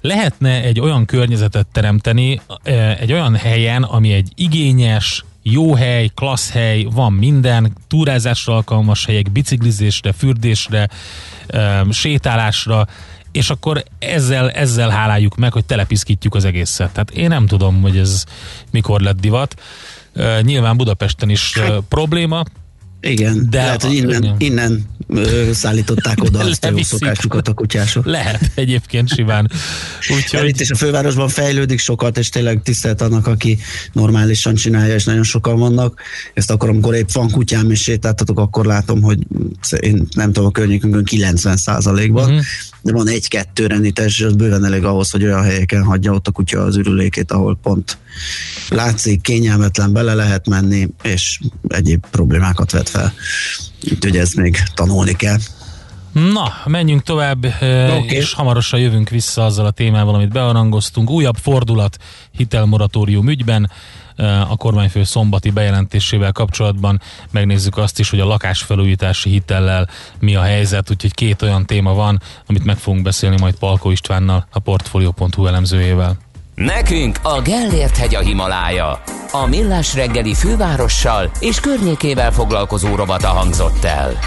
lehetne 0.00 0.62
egy 0.62 0.80
olyan 0.80 1.04
környezetet 1.04 1.66
teremteni, 1.72 2.40
egy 2.98 3.12
olyan 3.12 3.36
helyen, 3.36 3.82
ami 3.82 4.12
egy 4.12 4.32
igényes, 4.34 5.24
jó 5.42 5.74
hely, 5.74 6.10
klassz 6.14 6.50
hely, 6.50 6.86
van 6.90 7.12
minden, 7.12 7.76
túrázásra 7.88 8.54
alkalmas 8.54 9.04
helyek, 9.04 9.32
biciklizésre, 9.32 10.12
fürdésre, 10.12 10.88
sétálásra, 11.90 12.86
és 13.32 13.50
akkor 13.50 13.84
ezzel, 13.98 14.50
ezzel 14.50 14.88
háláljuk 14.88 15.36
meg, 15.36 15.52
hogy 15.52 15.64
telepiszkítjuk 15.64 16.34
az 16.34 16.44
egészet. 16.44 16.92
Tehát 16.92 17.10
én 17.10 17.28
nem 17.28 17.46
tudom, 17.46 17.80
hogy 17.80 17.96
ez 17.96 18.24
mikor 18.70 19.00
lett 19.00 19.20
divat. 19.20 19.60
Nyilván 20.42 20.76
Budapesten 20.76 21.30
is 21.30 21.58
hát, 21.58 21.80
probléma, 21.88 22.44
igen, 23.00 23.46
de 23.50 23.62
lehet, 23.62 23.82
hogy 23.82 23.94
innen, 23.94 24.34
innen 24.38 24.86
ö, 25.14 25.52
szállították 25.52 26.22
oda 26.22 26.38
azt 26.38 26.64
a 26.64 26.70
jó 26.70 26.82
szokásukat 26.82 27.48
a 27.48 27.52
kutyások. 27.52 28.06
Lehet 28.06 28.50
egyébként 28.54 29.14
simán. 29.14 29.50
Úgyhogy... 30.16 30.48
Itt 30.48 30.60
is 30.60 30.70
a 30.70 30.74
fővárosban 30.74 31.28
fejlődik 31.28 31.78
sokat, 31.78 32.18
és 32.18 32.28
tényleg 32.28 32.62
tisztelt 32.62 33.00
annak, 33.00 33.26
aki 33.26 33.58
normálisan 33.92 34.54
csinálja, 34.54 34.94
és 34.94 35.04
nagyon 35.04 35.22
sokan 35.22 35.58
vannak. 35.58 36.00
Ezt 36.34 36.50
akkor, 36.50 36.68
amikor 36.68 36.94
épp 36.94 37.10
van 37.12 37.30
kutyám 37.30 37.70
és 37.70 37.82
sétáltatok, 37.82 38.38
akkor 38.38 38.64
látom, 38.64 39.02
hogy 39.02 39.18
én 39.80 40.06
nem 40.14 40.32
tudom, 40.32 40.48
a 40.48 40.50
környékünkön 40.50 41.04
90 41.04 41.58
ban 42.12 42.30
uh-huh. 42.30 42.40
De 42.82 42.92
van 42.92 43.08
egy-kettő 43.08 43.66
rendites, 43.66 44.18
és 44.18 44.24
az 44.24 44.34
bőven 44.34 44.64
elég 44.64 44.84
ahhoz, 44.84 45.10
hogy 45.10 45.24
olyan 45.24 45.42
helyeken 45.42 45.84
hagyja 45.84 46.12
ott 46.12 46.26
a 46.26 46.30
kutya 46.30 46.60
az 46.60 46.76
ürülékét, 46.76 47.32
ahol 47.32 47.58
pont 47.62 47.98
látszik, 48.68 49.20
kényelmetlen, 49.20 49.92
bele 49.92 50.14
lehet 50.14 50.48
menni, 50.48 50.88
és 51.02 51.40
egyéb 51.68 52.04
problémákat 52.10 52.70
vet 52.70 52.88
fel. 52.88 53.12
Úgyhogy 53.92 54.16
ezt 54.16 54.36
még 54.36 54.56
tanulni 54.74 55.16
kell. 55.16 55.38
Na, 56.12 56.52
menjünk 56.64 57.02
tovább, 57.02 57.44
okay. 57.44 58.04
és 58.08 58.32
hamarosan 58.32 58.80
jövünk 58.80 59.08
vissza 59.08 59.44
azzal 59.44 59.66
a 59.66 59.70
témával, 59.70 60.14
amit 60.14 60.32
bearangoztunk. 60.32 61.10
Újabb 61.10 61.36
fordulat 61.36 61.96
hitelmoratórium 62.30 63.28
ügyben 63.28 63.70
a 64.48 64.56
kormányfő 64.56 65.04
szombati 65.04 65.50
bejelentésével 65.50 66.32
kapcsolatban 66.32 67.00
megnézzük 67.30 67.76
azt 67.76 67.98
is, 67.98 68.10
hogy 68.10 68.20
a 68.20 68.26
lakásfelújítási 68.26 69.30
hitellel 69.30 69.88
mi 70.18 70.34
a 70.34 70.42
helyzet, 70.42 70.90
úgyhogy 70.90 71.14
két 71.14 71.42
olyan 71.42 71.66
téma 71.66 71.94
van, 71.94 72.20
amit 72.46 72.64
meg 72.64 72.76
fogunk 72.76 73.02
beszélni 73.02 73.36
majd 73.40 73.54
Palko 73.54 73.90
Istvánnal, 73.90 74.46
a 74.52 74.58
Portfolio.hu 74.58 75.46
elemzőjével. 75.46 76.16
Nekünk 76.54 77.18
a 77.22 77.40
Gellért 77.40 77.96
hegy 77.96 78.14
a 78.14 78.20
Himalája. 78.20 79.02
A 79.32 79.46
Millás 79.46 79.94
reggeli 79.94 80.34
fővárossal 80.34 81.30
és 81.38 81.60
környékével 81.60 82.32
foglalkozó 82.32 82.94
rovata 82.94 83.28
hangzott 83.28 83.84
el. 83.84 84.18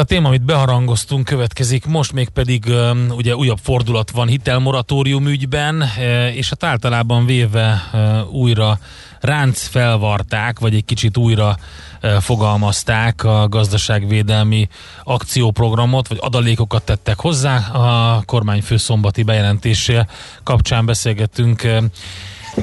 A 0.00 0.04
téma, 0.04 0.28
amit 0.28 0.42
beharangoztunk, 0.42 1.24
következik, 1.24 1.86
most 1.86 2.12
még 2.12 2.28
pedig 2.28 2.64
ugye 3.10 3.36
újabb 3.36 3.58
fordulat 3.62 4.10
van 4.10 4.28
hitelmoratórium 4.28 5.26
ügyben, 5.26 5.82
e, 5.82 6.32
és 6.32 6.48
hát 6.48 6.64
általában 6.64 7.26
véve 7.26 7.88
e, 7.92 8.22
újra 8.22 8.78
ránc 9.20 9.66
felvarták, 9.66 10.58
vagy 10.58 10.74
egy 10.74 10.84
kicsit 10.84 11.16
újra 11.16 11.56
e, 12.00 12.20
fogalmazták 12.20 13.24
a 13.24 13.48
gazdaságvédelmi 13.48 14.68
akcióprogramot, 15.04 16.08
vagy 16.08 16.18
adalékokat 16.20 16.82
tettek 16.82 17.20
hozzá. 17.20 17.56
A 17.56 18.22
kormányfő 18.26 18.76
szombati 18.76 19.22
bejelentése 19.22 20.06
kapcsán 20.42 20.86
beszélgettünk 20.86 21.68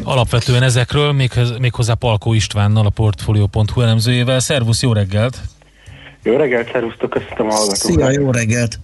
alapvetően 0.03 0.63
ezekről, 0.63 1.11
méghozzá 1.59 1.93
Palkó 1.93 2.33
Istvánnal, 2.33 2.85
a 2.85 2.89
Portfolio.hu 2.89 3.81
elemzőjével. 3.81 4.39
Szervusz, 4.39 4.81
jó 4.81 4.93
reggelt! 4.93 5.57
Jó 6.24 6.36
reggelt, 6.36 6.72
szervusztok, 6.72 7.09
köszönöm 7.09 7.47
a 7.49 7.53
hallgatókat. 7.53 7.78
Szia, 7.78 8.11
jó 8.11 8.32
reggelt. 8.32 8.80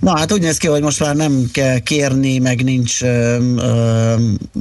Na 0.00 0.16
hát 0.16 0.32
úgy 0.32 0.40
néz 0.40 0.56
ki, 0.56 0.66
hogy 0.66 0.82
most 0.82 1.00
már 1.00 1.16
nem 1.16 1.48
kell 1.52 1.78
kérni, 1.78 2.38
meg 2.38 2.64
nincs 2.64 3.02
ö, 3.02 3.38
ö, 3.56 4.14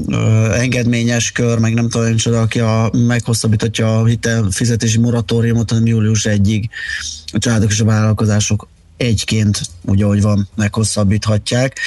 ö, 0.09 0.51
engedményes 0.53 1.31
kör, 1.31 1.59
meg 1.59 1.73
nem 1.73 1.89
tudom, 1.89 2.07
hogy 2.23 2.33
aki 2.33 2.59
a, 2.59 2.89
meghosszabbítatja 3.07 3.99
a 3.99 4.05
hitelfizetési 4.05 4.99
moratóriumot, 4.99 5.69
hanem 5.69 5.85
július 5.85 6.27
1-ig 6.29 6.63
a 7.33 7.37
családok 7.37 7.71
és 7.71 7.79
a 7.79 7.85
vállalkozások 7.85 8.67
egyként, 8.97 9.61
úgy 9.85 10.01
ahogy 10.01 10.21
van, 10.21 10.47
meghosszabbíthatják. 10.55 11.79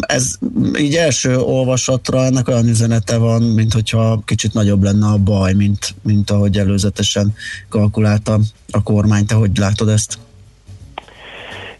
Ez 0.00 0.34
így 0.78 0.94
első 0.94 1.38
olvasatra 1.38 2.24
ennek 2.24 2.48
olyan 2.48 2.68
üzenete 2.68 3.16
van, 3.16 3.42
mint 3.42 3.72
hogyha 3.72 4.20
kicsit 4.24 4.52
nagyobb 4.52 4.82
lenne 4.82 5.06
a 5.06 5.18
baj, 5.18 5.52
mint, 5.52 5.94
mint 6.02 6.30
ahogy 6.30 6.58
előzetesen 6.58 7.34
kalkulálta 7.68 8.38
a 8.70 8.82
kormány. 8.82 9.26
Te 9.26 9.34
hogy 9.34 9.56
látod 9.56 9.88
ezt? 9.88 10.18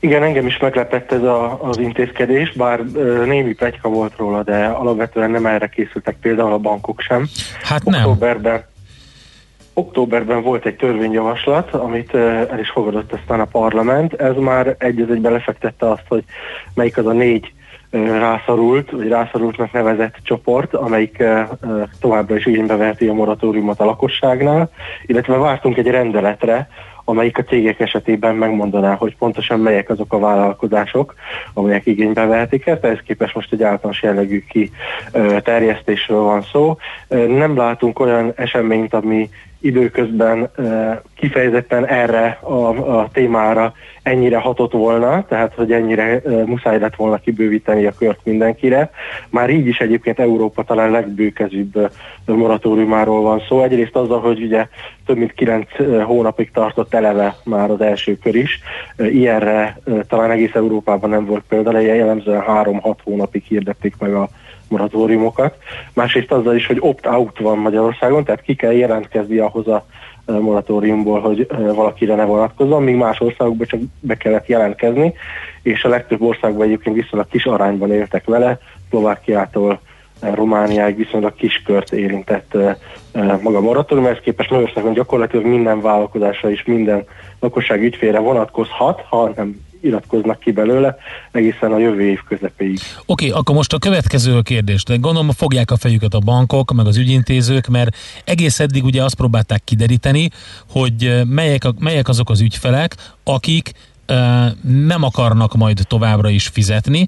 Igen, 0.01 0.23
engem 0.23 0.47
is 0.47 0.59
meglepett 0.59 1.13
ez 1.13 1.23
a, 1.23 1.63
az 1.63 1.79
intézkedés, 1.79 2.53
bár 2.53 2.81
ö, 2.95 3.25
némi 3.27 3.55
plegyka 3.55 3.89
volt 3.89 4.17
róla, 4.17 4.43
de 4.43 4.65
alapvetően 4.65 5.31
nem 5.31 5.47
erre 5.47 5.67
készültek 5.67 6.17
például 6.21 6.53
a 6.53 6.59
bankok 6.59 7.01
sem. 7.01 7.29
Hát 7.63 7.85
nem. 7.85 8.01
Októberben, 8.01 8.65
októberben 9.75 10.43
volt 10.43 10.67
egy 10.67 10.77
törvényjavaslat, 10.77 11.75
amit 11.75 12.15
el 12.15 12.59
is 12.59 12.71
fogadott 12.71 13.13
aztán 13.13 13.41
a 13.41 13.45
parlament. 13.45 14.13
Ez 14.13 14.37
már 14.37 14.75
egy 14.79 15.01
egybe 15.01 15.31
lefektette 15.31 15.91
azt, 15.91 16.05
hogy 16.09 16.25
melyik 16.75 16.97
az 16.97 17.07
a 17.07 17.13
négy 17.13 17.53
rászorult, 17.91 18.91
vagy 18.91 19.09
rászorultnak 19.09 19.73
nevezett 19.73 20.15
csoport, 20.23 20.75
amelyik 20.75 21.23
továbbra 22.01 22.37
is 22.37 22.47
igénybe 22.47 22.77
veheti 22.77 23.07
a 23.07 23.13
moratóriumot 23.13 23.81
a 23.81 23.85
lakosságnál, 23.85 24.71
illetve 25.07 25.37
vártunk 25.37 25.77
egy 25.77 25.87
rendeletre, 25.87 26.69
amelyik 27.05 27.39
a 27.39 27.43
cégek 27.43 27.81
esetében 27.81 28.35
megmondaná, 28.35 28.95
hogy 28.95 29.17
pontosan 29.17 29.61
melyek 29.61 29.91
azok 29.91 30.13
a 30.13 30.19
vállalkozások, 30.19 31.15
amelyek 31.55 31.87
igénybe 31.87 32.25
vehetik 32.27 32.67
ezt. 32.67 32.85
Ehhez 32.85 33.01
képest 33.07 33.35
most 33.35 33.53
egy 33.53 33.63
általános 33.63 34.03
jellegű 34.03 34.45
terjesztésről 35.43 36.23
van 36.23 36.43
szó. 36.43 36.77
Nem 37.09 37.57
látunk 37.57 37.99
olyan 37.99 38.33
eseményt, 38.37 38.95
ami 38.95 39.31
időközben 39.65 40.51
kifejezetten 41.17 41.87
erre 41.87 42.39
a, 42.41 42.69
a 42.99 43.09
témára 43.13 43.73
ennyire 44.03 44.39
hatott 44.39 44.73
volna, 44.73 45.25
tehát 45.29 45.55
hogy 45.55 45.73
ennyire 45.73 46.23
muszáj 46.47 46.79
lett 46.79 46.95
volna 46.95 47.19
kibővíteni 47.19 47.87
a 47.87 47.95
kört 47.99 48.21
mindenkire. 48.25 48.91
Már 49.29 49.51
így 49.51 49.67
is 49.67 49.79
egyébként 49.79 50.19
Európa 50.19 50.63
talán 50.63 50.91
legbőkezűbb 50.91 51.91
moratóriumáról 52.25 53.23
van 53.23 53.43
szó. 53.49 53.63
Egyrészt 53.63 53.97
azzal, 53.97 54.21
hogy 54.21 54.43
ugye 54.43 54.67
több 55.07 55.17
mint 55.17 55.33
kilenc 55.33 55.69
hónapig 56.03 56.51
tartott 56.51 56.95
eleve 56.95 57.37
már 57.45 57.71
az 57.71 57.81
első 57.81 58.19
kör 58.23 58.35
is. 58.35 58.61
Ilyenre 58.97 59.79
talán 60.09 60.31
egész 60.31 60.55
Európában 60.55 61.11
nem 61.11 61.25
volt 61.27 61.45
példa, 61.49 61.79
jellemzően 61.79 62.43
három-hat 62.43 63.01
hónapig 63.05 63.43
hirdették 63.43 63.95
meg 63.99 64.15
a 64.15 64.29
moratóriumokat. 64.69 65.57
Másrészt 65.93 66.33
azzal 66.33 66.57
is, 66.57 66.67
hogy 66.67 66.77
opt-out 66.81 67.39
van 67.39 67.59
Magyarországon, 67.59 68.25
tehát 68.25 68.43
ki 68.43 68.55
kell 68.55 68.73
jelentkezni 68.73 69.39
ahhoz 69.39 69.69
a 69.69 69.87
moratóriumból, 70.27 71.21
hogy 71.21 71.47
valakire 71.75 72.15
ne 72.15 72.25
vonatkozzon, 72.25 72.83
míg 72.83 72.97
más 72.97 73.21
országokban 73.21 73.67
csak 73.67 73.81
be 74.01 74.17
kellett 74.17 74.47
jelentkezni, 74.47 75.15
és 75.63 75.85
a 75.85 75.89
legtöbb 75.89 76.23
országban 76.23 76.67
egyébként 76.67 76.97
viszonylag 76.97 77.29
kis 77.29 77.45
arányban 77.45 77.93
éltek 77.93 78.25
vele, 78.25 78.59
Szlovákiától 78.89 79.81
Romániáig 80.21 80.97
viszonylag 80.97 81.35
kis 81.35 81.63
kört 81.65 81.93
érintett 81.93 82.57
maga 83.43 83.57
a 83.57 83.61
moratórium, 83.61 84.07
ehhez 84.07 84.21
képest 84.23 84.51
Magyarországon 84.51 84.93
gyakorlatilag 84.93 85.47
minden 85.47 85.81
vállalkozásra 85.81 86.51
és 86.51 86.65
minden 86.65 87.05
lakosság 87.41 87.83
ügyfélre 87.83 88.19
vonatkozhat, 88.19 89.01
ha 89.01 89.33
nem 89.37 89.61
iratkoznak 89.85 90.39
ki 90.39 90.53
belőle 90.53 90.97
egészen 91.31 91.73
a 91.73 91.79
jövő 91.79 92.03
év 92.03 92.19
közepéig. 92.29 92.79
Oké, 93.07 93.29
okay, 93.29 93.41
akkor 93.41 93.55
most 93.55 93.73
a 93.73 93.79
következő 93.79 94.41
kérdés. 94.41 94.83
De 94.83 94.97
gondolom 94.97 95.31
fogják 95.31 95.71
a 95.71 95.77
fejüket 95.77 96.15
a 96.15 96.19
bankok, 96.19 96.73
meg 96.73 96.87
az 96.87 96.97
ügyintézők, 96.97 97.67
mert 97.67 97.97
egész 98.25 98.61
eddig 98.61 98.85
ugye 98.85 99.03
azt 99.03 99.15
próbálták 99.15 99.65
kideríteni, 99.65 100.29
hogy 100.71 101.23
melyek, 101.27 101.65
a, 101.65 101.75
melyek 101.79 102.09
azok 102.09 102.31
az 102.31 102.41
ügyfelek, 102.41 102.97
akik 103.25 103.71
nem 104.63 105.03
akarnak 105.03 105.55
majd 105.55 105.81
továbbra 105.89 106.29
is 106.29 106.47
fizetni, 106.47 107.07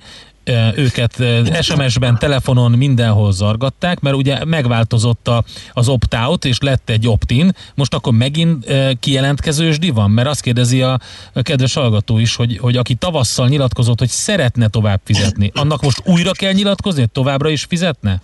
őket 0.77 1.23
SMS-ben, 1.61 2.19
telefonon 2.19 2.71
mindenhol 2.71 3.33
zargatták, 3.33 4.01
mert 4.01 4.17
ugye 4.17 4.45
megváltozott 4.45 5.29
a, 5.29 5.45
az 5.73 5.89
opt-out, 5.89 6.45
és 6.45 6.61
lett 6.61 6.91
egy 6.91 7.09
opt-in, 7.09 7.51
most 7.75 7.95
akkor 7.95 8.13
megint 8.13 8.67
kijelentkezősdi 9.01 9.91
van? 9.91 10.11
Mert 10.11 10.29
azt 10.29 10.41
kérdezi 10.41 10.83
a, 10.83 10.99
a 11.33 11.43
kedves 11.43 11.75
hallgató 11.75 12.19
is, 12.19 12.37
hogy, 12.37 12.59
hogy 12.59 12.77
aki 12.77 12.95
tavasszal 12.95 13.49
nyilatkozott, 13.49 13.99
hogy 13.99 14.09
szeretne 14.09 14.69
tovább 14.69 15.01
fizetni, 15.05 15.51
annak 15.55 15.83
most 15.83 16.03
újra 16.05 16.31
kell 16.33 16.53
nyilatkozni, 16.53 17.01
hogy 17.01 17.11
továbbra 17.11 17.49
is 17.49 17.65
fizetne? 17.65 18.21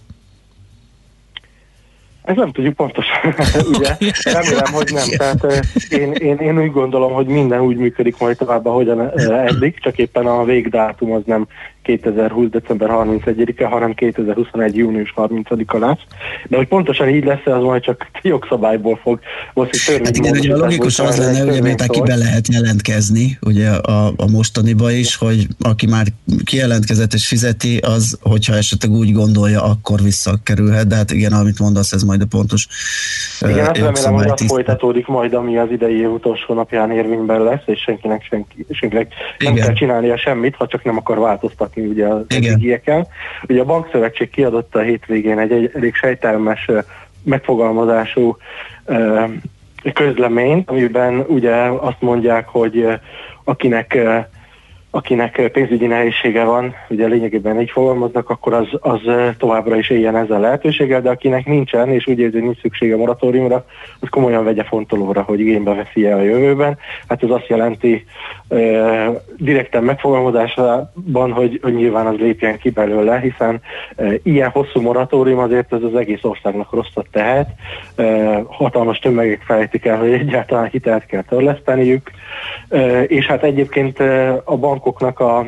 Ez 2.23 2.37
nem 2.37 2.53
tudjuk 2.53 2.75
pontosan, 2.75 3.35
ugye? 3.73 3.97
Remélem, 4.23 4.73
hogy 4.73 4.91
nem. 4.93 5.09
Tehát 5.17 5.45
én, 5.89 6.13
én, 6.13 6.37
én 6.37 6.59
úgy 6.59 6.71
gondolom, 6.71 7.13
hogy 7.13 7.27
minden 7.27 7.61
úgy 7.61 7.77
működik 7.77 8.19
majd 8.19 8.37
tovább, 8.37 8.67
ahogyan 8.67 9.11
eddig, 9.29 9.81
csak 9.81 9.99
éppen 9.99 10.27
a 10.27 10.45
végdátum 10.45 11.13
az 11.13 11.23
nem 11.25 11.47
2020. 11.83 12.49
december 12.51 12.89
31-e, 12.93 13.67
hanem 13.67 13.95
2021. 13.95 14.77
június 14.77 15.13
30-a 15.17 15.79
lesz. 15.79 15.99
De 16.49 16.57
hogy 16.57 16.69
pontosan 16.69 17.09
így 17.09 17.25
lesz, 17.25 17.47
az 17.47 17.63
majd 17.63 17.83
csak 17.83 18.07
jogszabályból 18.23 18.99
fog 19.03 19.21
most 19.55 19.87
törvény. 19.87 20.05
Hát 20.05 20.17
igen, 20.17 20.37
ugye 20.37 20.55
a 20.55 20.57
logikus 20.57 20.99
az 20.99 21.19
lenne, 21.19 21.45
ugye, 21.45 21.63
mert 21.63 21.81
aki 21.81 22.01
be 22.01 22.17
lehet 22.17 22.49
jelentkezni, 22.49 23.39
ugye 23.41 23.71
a, 23.71 24.07
a 24.07 24.31
mostaniba 24.31 24.91
is, 24.91 25.17
hogy 25.17 25.47
aki 25.61 25.87
már 25.87 26.07
kijelentkezett 26.45 27.13
és 27.13 27.27
fizeti, 27.27 27.77
az, 27.79 28.19
hogyha 28.23 28.55
esetleg 28.55 28.93
úgy 28.93 29.13
gondolja, 29.13 29.63
akkor 29.63 30.01
visszakerülhet, 30.03 30.87
de 30.87 30.95
hát 30.95 31.11
igen, 31.11 31.33
amit 31.33 31.59
mondasz, 31.59 31.93
ez 31.93 32.03
majd 32.03 32.23
a 32.23 32.27
pontos 32.27 32.67
Igen, 33.41 33.67
azt 33.67 33.81
remélem, 33.81 34.13
hogy 34.13 34.29
az 34.29 34.47
folytatódik 34.47 35.07
majd, 35.07 35.35
ami 35.35 35.59
az 35.59 35.71
idei 35.71 36.01
év 36.01 36.13
utolsó 36.13 36.55
napján 36.55 36.91
érvényben 36.91 37.43
lesz, 37.43 37.63
és 37.65 37.81
senkinek, 37.81 38.27
senki, 38.31 38.67
senkinek 38.71 39.13
nem 39.39 39.53
igen. 39.53 39.67
kell 39.67 39.75
csinálnia 39.75 40.17
semmit, 40.17 40.57
ha 40.57 40.67
csak 40.67 40.85
nem 40.85 40.97
akar 40.97 41.19
változtatni 41.19 41.72
változtatni 41.75 41.87
ugye 41.87 42.07
az 42.07 42.25
eddigieken. 42.29 43.07
Ugye 43.49 43.61
a 43.61 43.65
Bankszövetség 43.65 44.31
kiadott 44.31 44.75
a 44.75 44.81
hétvégén 44.81 45.39
egy, 45.39 45.53
egy 45.53 45.71
elég 45.75 45.95
sejtelmes 45.95 46.71
megfogalmazású 47.25 48.37
közleményt, 49.93 50.71
amiben 50.71 51.25
ugye 51.29 51.55
azt 51.81 52.01
mondják, 52.01 52.49
hogy 52.49 52.87
akinek 53.45 53.99
akinek 54.95 55.51
pénzügyi 55.53 55.87
nehézsége 55.87 56.45
van, 56.45 56.75
ugye 56.89 57.07
lényegében 57.07 57.61
így 57.61 57.71
fogalmaznak, 57.71 58.31
akkor 58.31 58.53
az, 58.53 58.69
az 58.81 59.01
továbbra 59.39 59.77
is 59.77 59.91
éljen 59.91 60.17
ezzel 60.17 60.37
a 60.37 60.41
lehetőséggel, 60.41 61.01
de 61.01 61.11
akinek 61.11 61.47
nincsen, 61.47 61.89
és 61.89 62.07
úgy 62.07 62.19
érzi, 62.19 62.35
hogy 62.35 62.43
nincs 62.43 62.61
szüksége 62.61 62.97
moratóriumra, 62.97 63.65
az 64.01 64.09
komolyan 64.09 64.45
vegye 64.45 64.65
fontolóra, 64.65 65.23
hogy 65.23 65.41
igénybe 65.41 65.75
veszi 65.75 66.07
el 66.07 66.19
a 66.19 66.23
jövőben. 66.23 66.79
Hát 67.09 67.23
ez 67.23 67.31
azt 67.31 67.47
jelenti 67.47 68.05
e, 68.49 68.57
direkten 69.37 69.83
megfogalmazásban, 69.83 71.33
hogy, 71.33 71.59
hogy 71.63 71.75
nyilván 71.75 72.07
az 72.07 72.17
lépjen 72.19 72.59
ki 72.59 72.71
belőle, 72.71 73.19
hiszen 73.19 73.61
e, 73.97 74.05
ilyen 74.23 74.49
hosszú 74.49 74.81
moratórium 74.81 75.39
azért 75.39 75.73
ez 75.73 75.83
az 75.83 75.95
egész 75.95 76.23
országnak 76.25 76.73
rosszat 76.73 77.07
tehet. 77.11 77.49
E, 77.97 78.05
hatalmas 78.49 78.99
tömegek 78.99 79.43
felejtik 79.43 79.85
el, 79.85 79.99
hogy 79.99 80.13
egyáltalán 80.13 80.69
hitelt 80.69 81.07
kell 81.07 81.23
törleszteniük, 81.23 82.11
e, 82.69 83.03
és 83.03 83.27
hát 83.27 83.43
egyébként 83.43 84.01
a 84.45 84.57
bank 84.57 84.82
bankoknak 84.83 85.21
a, 85.21 85.47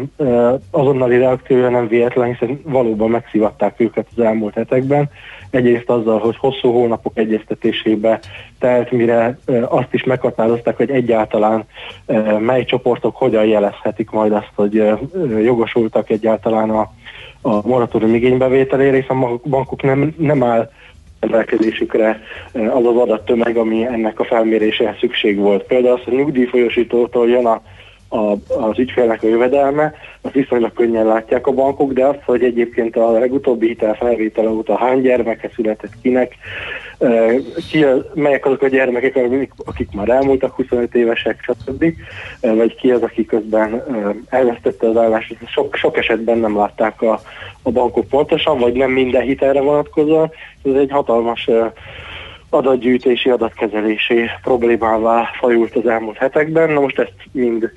azonnali 0.70 1.18
reakciója 1.18 1.68
nem 1.68 1.88
véletlen, 1.88 2.32
hiszen 2.32 2.60
valóban 2.64 3.10
megszivatták 3.10 3.80
őket 3.80 4.06
az 4.16 4.22
elmúlt 4.22 4.54
hetekben. 4.54 5.10
Egyrészt 5.50 5.90
azzal, 5.90 6.18
hogy 6.18 6.36
hosszú 6.36 6.72
hónapok 6.72 7.12
egyeztetésébe 7.14 8.20
telt, 8.58 8.90
mire 8.90 9.38
azt 9.68 9.94
is 9.94 10.04
meghatározták, 10.04 10.76
hogy 10.76 10.90
egyáltalán 10.90 11.64
mely 12.38 12.64
csoportok 12.64 13.16
hogyan 13.16 13.44
jelezhetik 13.44 14.10
majd 14.10 14.32
azt, 14.32 14.50
hogy 14.54 14.82
jogosultak 15.42 16.10
egyáltalán 16.10 16.70
a, 16.70 16.90
a 17.42 17.66
moratórium 17.66 18.14
igénybevételére, 18.14 18.96
hiszen 18.96 19.22
a 19.22 19.38
bankok 19.44 19.82
nem, 19.82 20.14
nem 20.18 20.42
áll 20.42 20.70
rendelkezésükre 21.20 22.20
az 22.52 22.86
az 22.86 22.96
adattömeg, 22.96 23.56
ami 23.56 23.86
ennek 23.86 24.20
a 24.20 24.24
felméréséhez 24.24 24.96
szükség 25.00 25.38
volt. 25.38 25.62
Például 25.62 25.94
az, 25.94 26.04
hogy 26.04 26.14
nyugdíjfolyosítótól 26.14 27.28
jön 27.28 27.46
a 27.46 27.62
a, 28.08 28.32
az 28.48 28.78
ügyfélnek 28.78 29.22
a 29.22 29.26
jövedelme, 29.26 29.94
azt 30.20 30.34
viszonylag 30.34 30.72
könnyen 30.72 31.06
látják 31.06 31.46
a 31.46 31.52
bankok, 31.52 31.92
de 31.92 32.06
azt, 32.06 32.22
hogy 32.24 32.42
egyébként 32.42 32.96
a 32.96 33.10
legutóbbi 33.10 33.66
hitel 33.66 33.94
felvétele 33.94 34.48
óta 34.48 34.76
hány 34.76 35.00
gyermeke 35.00 35.50
született 35.54 35.92
kinek, 36.02 36.36
ki, 37.70 37.84
melyek 38.14 38.46
azok 38.46 38.62
a 38.62 38.68
gyermekek, 38.68 39.18
akik 39.64 39.92
már 39.92 40.08
elmúltak 40.08 40.54
25 40.54 40.94
évesek, 40.94 41.40
stb. 41.42 41.84
Vagy 42.40 42.74
ki 42.74 42.90
az, 42.90 43.02
aki 43.02 43.24
közben 43.24 43.82
elvesztette 44.28 44.88
az 44.88 44.96
állást. 44.96 45.36
Sok, 45.46 45.74
sok 45.74 45.96
esetben 45.96 46.38
nem 46.38 46.56
látták 46.56 47.02
a, 47.02 47.20
a 47.62 47.70
bankok 47.70 48.08
pontosan, 48.08 48.58
vagy 48.58 48.72
nem 48.72 48.90
minden 48.90 49.22
hitelre 49.22 49.60
vonatkozóan. 49.60 50.30
Ez 50.64 50.74
egy 50.74 50.90
hatalmas 50.90 51.48
adatgyűjtési, 52.50 53.30
adatkezelési 53.30 54.24
problémává 54.42 55.30
fajult 55.38 55.76
az 55.76 55.86
elmúlt 55.86 56.16
hetekben. 56.16 56.70
Na 56.70 56.80
most 56.80 56.98
ezt 56.98 57.12
mind 57.32 57.72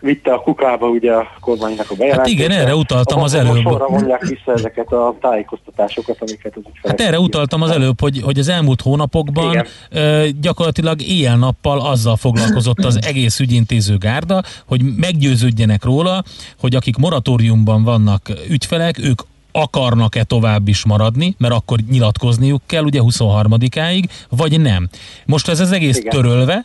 vitte 0.00 0.32
a 0.32 0.40
kukába 0.40 0.86
ugye 0.86 1.12
a 1.12 1.26
kormánynak 1.40 1.90
a 1.90 1.94
bejelentését. 1.94 2.40
Hát 2.40 2.48
igen, 2.48 2.60
erre 2.60 2.74
utaltam 2.74 3.22
az 3.22 3.34
előbb. 3.34 3.62
Sorra 3.62 3.88
mondják 3.88 4.26
vissza 4.26 4.52
ezeket 4.52 4.92
a 4.92 5.16
tájékoztatásokat, 5.20 6.16
amiket 6.20 6.56
az 6.56 6.62
Hát 6.82 7.00
erre 7.00 7.18
utaltam 7.18 7.62
az 7.62 7.70
előbb, 7.70 8.00
hogy, 8.00 8.20
hogy 8.22 8.38
az 8.38 8.48
elmúlt 8.48 8.80
hónapokban 8.80 9.66
igen. 9.90 10.34
gyakorlatilag 10.40 11.02
éjjel-nappal 11.02 11.80
azzal 11.80 12.16
foglalkozott 12.16 12.84
az 12.84 12.98
egész 13.02 13.40
ügyintéző 13.40 13.98
gárda, 13.98 14.42
hogy 14.66 14.80
meggyőződjenek 14.96 15.84
róla, 15.84 16.22
hogy 16.60 16.74
akik 16.74 16.96
moratóriumban 16.96 17.84
vannak 17.84 18.30
ügyfelek, 18.48 18.98
ők 18.98 19.20
akarnak-e 19.52 20.24
tovább 20.24 20.68
is 20.68 20.84
maradni, 20.84 21.34
mert 21.38 21.54
akkor 21.54 21.78
nyilatkozniuk 21.90 22.62
kell 22.66 22.84
ugye 22.84 23.00
23-áig, 23.02 24.04
vagy 24.28 24.60
nem. 24.60 24.88
Most 25.26 25.48
ez 25.48 25.60
az 25.60 25.72
egész 25.72 25.98
Igen. 25.98 26.10
törölve, 26.10 26.64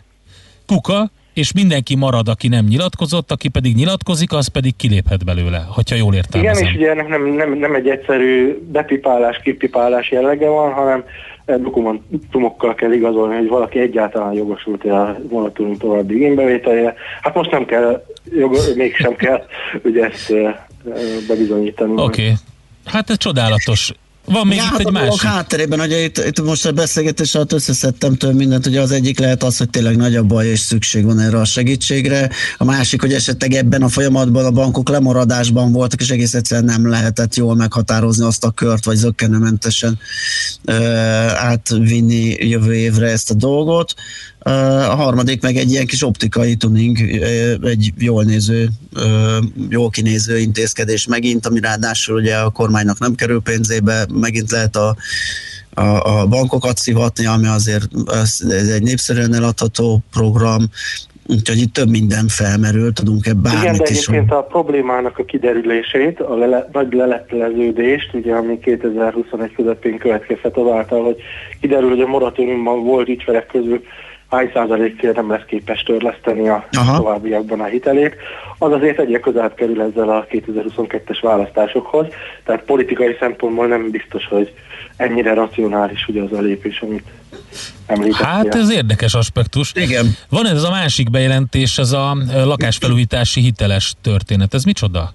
kuka, 0.66 1.12
és 1.34 1.54
mindenki 1.54 1.96
marad, 1.96 2.28
aki 2.28 2.48
nem 2.48 2.66
nyilatkozott, 2.66 3.32
aki 3.32 3.50
pedig 3.50 3.76
nyilatkozik, 3.76 4.34
az 4.34 4.48
pedig 4.48 4.76
kiléphet 4.76 5.26
belőle, 5.26 5.66
hogyha 5.68 5.96
jól 5.96 6.14
értelmezem. 6.14 6.64
Igen, 6.64 6.74
és 6.74 6.80
ugye 6.80 6.90
ennek 6.90 7.08
nem, 7.08 7.34
nem, 7.34 7.58
nem 7.58 7.76
egy 7.76 7.88
egyszerű 7.88 8.58
bepipálás, 8.72 9.40
kipipálás 9.44 10.12
jellege 10.12 10.48
van, 10.48 10.74
hanem 10.74 11.04
dokumentumokkal 11.46 12.76
kell 12.76 12.92
igazolni, 12.92 13.36
hogy 13.36 13.48
valaki 13.48 13.80
egyáltalán 13.80 14.34
jogosult 14.34 14.84
a 14.84 15.18
moratórium 15.30 15.78
további 15.78 16.16
igénybevételje. 16.16 16.94
Hát 17.22 17.36
most 17.36 17.52
nem 17.52 17.66
kell, 17.66 18.06
jog, 18.38 18.56
mégsem 18.76 19.16
kell 19.16 19.46
ugye 19.86 20.06
ezt 20.06 20.34
bebizonyítani. 21.28 21.92
Oké. 21.92 22.04
Okay. 22.04 22.34
Hát 22.86 23.10
ez 23.10 23.18
csodálatos. 23.18 23.94
Van 24.26 24.48
még 24.48 24.58
itt 24.58 24.80
egy 24.80 24.92
másik. 24.92 25.22
hátterében, 25.22 25.80
hogy 25.80 25.92
itt, 25.92 26.18
itt 26.18 26.42
most 26.42 26.66
a 26.66 26.72
beszélgetés 26.72 27.36
alatt 27.36 27.52
összeszedtem 27.52 28.16
több 28.16 28.36
mindent, 28.36 28.64
hogy 28.64 28.78
az 28.78 28.92
egyik 28.92 29.20
lehet 29.20 29.44
az, 29.44 29.58
hogy 29.58 29.70
tényleg 29.70 29.96
nagy 29.96 30.16
a 30.16 30.24
baj 30.24 30.48
és 30.48 30.60
szükség 30.60 31.06
van 31.06 31.20
erre 31.20 31.40
a 31.40 31.46
segítségre. 31.46 32.30
A 32.58 32.64
másik, 32.64 33.02
hogy 33.02 33.14
esetleg 33.14 33.54
ebben 33.54 33.82
a 33.82 33.90
folyamatban 33.90 34.46
a 34.46 34.52
bankok 34.52 34.90
lemaradásban 34.90 35.72
voltak, 35.72 36.02
és 36.02 36.10
egész 36.10 36.34
egyszerűen 36.34 36.66
nem 36.66 36.90
lehetett 36.90 37.36
jól 37.36 37.56
meghatározni 37.56 38.26
azt 38.26 38.44
a 38.44 38.52
kört, 38.52 38.86
vagy 38.86 38.96
zöggenőmentesen 38.96 40.00
ö, 40.66 40.74
átvinni 41.36 42.36
jövő 42.50 42.74
évre 42.74 43.08
ezt 43.08 43.32
a 43.32 43.34
dolgot. 43.34 43.94
A 44.44 44.96
harmadik 44.96 45.42
meg 45.42 45.56
egy 45.56 45.72
ilyen 45.72 45.86
kis 45.86 46.04
optikai 46.04 46.56
tuning, 46.56 46.98
egy 47.64 47.94
jól 47.98 48.24
néző, 48.24 48.70
jól 49.70 49.90
kinéző 49.90 50.38
intézkedés 50.38 51.08
megint, 51.08 51.46
ami 51.46 51.60
ráadásul 51.60 52.16
ugye 52.16 52.36
a 52.36 52.50
kormánynak 52.50 53.00
nem 53.00 53.16
kerül 53.16 53.42
pénzébe, 53.42 54.06
megint 54.14 54.52
lehet 54.52 54.76
a 54.76 54.96
a, 55.74 56.20
a 56.22 56.28
bankokat 56.28 56.78
szivatni, 56.78 57.26
ami 57.26 57.48
azért 57.48 57.88
ez 58.08 58.42
egy 58.74 58.82
népszerűen 58.82 59.34
eladható 59.34 60.00
program, 60.12 60.62
úgyhogy 61.28 61.58
itt 61.58 61.74
több 61.74 61.90
minden 61.90 62.28
felmerül, 62.28 62.94
tudunk-e 62.94 63.34
bármit 63.34 63.62
Igen, 63.62 63.78
de 63.78 63.84
egyébként 63.84 64.26
is. 64.26 64.32
a 64.32 64.44
problémának 64.44 65.18
a 65.18 65.26
kiderülését, 65.26 66.20
a 66.20 66.36
lele, 66.36 66.70
nagy 66.72 66.94
lelepleződést, 66.94 68.14
ugye 68.14 68.34
ami 68.34 68.60
2021 68.60 69.54
közepén 69.56 69.98
következhet 69.98 70.58
azáltal, 70.58 71.04
hogy 71.04 71.16
kiderül, 71.62 71.90
hogy 71.90 72.02
a 72.02 72.08
moratóriumban 72.08 72.84
volt 72.84 73.10
ügyfelek 73.10 73.46
közül 73.46 73.84
hány 74.32 74.52
százalékért 74.54 75.16
nem 75.16 75.30
lesz 75.30 75.46
képes 75.48 75.84
törleszteni 75.84 76.48
a 76.48 76.68
Aha. 76.72 76.98
továbbiakban 76.98 77.60
a 77.60 77.66
hitelét, 77.66 78.16
az 78.58 78.72
azért 78.72 79.00
egyre 79.00 79.20
közel 79.20 79.54
kerül 79.54 79.82
ezzel 79.82 80.10
a 80.10 80.26
2022-es 80.30 81.18
választásokhoz, 81.22 82.06
tehát 82.46 82.64
politikai 82.64 83.16
szempontból 83.20 83.68
nem 83.68 83.90
biztos, 83.90 84.26
hogy 84.28 84.54
ennyire 84.96 85.34
racionális 85.34 86.08
ugye 86.08 86.22
az 86.22 86.32
a 86.32 86.42
lépés, 86.42 86.82
amit 86.82 87.04
említettél. 87.86 88.26
Hát 88.26 88.56
ez 88.56 88.72
érdekes 88.72 89.14
aspektus. 89.14 89.72
Igen. 89.76 90.06
Van 90.30 90.48
ez 90.48 90.64
a 90.64 90.70
másik 90.70 91.10
bejelentés, 91.10 91.78
ez 91.78 91.92
a 91.92 92.18
lakásfelújítási 92.46 93.42
hiteles 93.42 93.94
történet. 94.02 94.54
Ez 94.54 94.64
micsoda? 94.64 95.10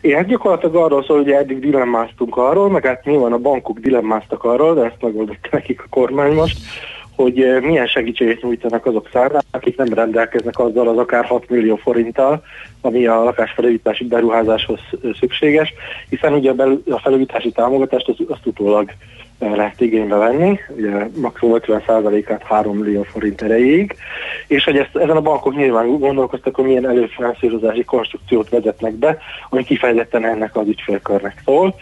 Én 0.00 0.16
hát 0.16 0.26
gyakorlatilag 0.26 0.74
arról 0.74 1.04
szól, 1.04 1.16
hogy 1.16 1.30
eddig 1.30 1.60
dilemmáztunk 1.60 2.36
arról, 2.36 2.70
meg 2.70 2.86
hát 2.86 3.04
nyilván 3.04 3.32
a 3.32 3.38
bankok 3.38 3.78
dilemmáztak 3.78 4.44
arról, 4.44 4.74
de 4.74 4.84
ezt 4.84 4.96
megoldotta 5.00 5.48
nekik 5.50 5.80
a 5.80 5.86
kormány 5.90 6.32
most, 6.32 6.58
hogy 7.18 7.42
eh, 7.42 7.60
milyen 7.60 7.86
segítséget 7.86 8.42
nyújtanak 8.42 8.86
azok 8.86 9.08
számára, 9.12 9.38
akik 9.50 9.76
nem 9.76 9.94
rendelkeznek 9.94 10.58
azzal 10.58 10.88
az 10.88 10.98
akár 10.98 11.24
6 11.24 11.48
millió 11.48 11.76
forinttal, 11.76 12.42
ami 12.80 13.06
a 13.06 13.22
lakásfelújítási 13.22 14.04
beruházáshoz 14.04 14.80
eh, 14.90 15.10
szükséges, 15.18 15.72
hiszen 16.08 16.32
ugye 16.32 16.52
a 16.90 17.00
felújítási 17.00 17.50
támogatást 17.50 18.08
azt, 18.08 18.20
azt 18.28 18.46
utólag 18.46 18.90
lehet 19.38 19.80
igénybe 19.80 20.16
venni, 20.16 20.58
ugye 20.76 21.08
maximum 21.20 21.58
50%-át 21.60 22.42
3 22.42 22.76
millió 22.76 23.02
forint 23.02 23.42
erejéig, 23.42 23.96
és 24.46 24.64
hogy 24.64 24.76
ezt, 24.76 24.96
ezen 24.96 25.16
a 25.16 25.20
bankok 25.20 25.54
nyilván 25.56 25.98
gondolkoztak, 25.98 26.54
hogy 26.54 26.64
milyen 26.64 26.88
előfinanszírozási 26.88 27.84
konstrukciót 27.84 28.48
vezetnek 28.48 28.92
be, 28.92 29.18
ami 29.50 29.64
kifejezetten 29.64 30.24
ennek 30.24 30.56
az 30.56 30.68
ügyfélkörnek 30.68 31.42
szól. 31.44 31.74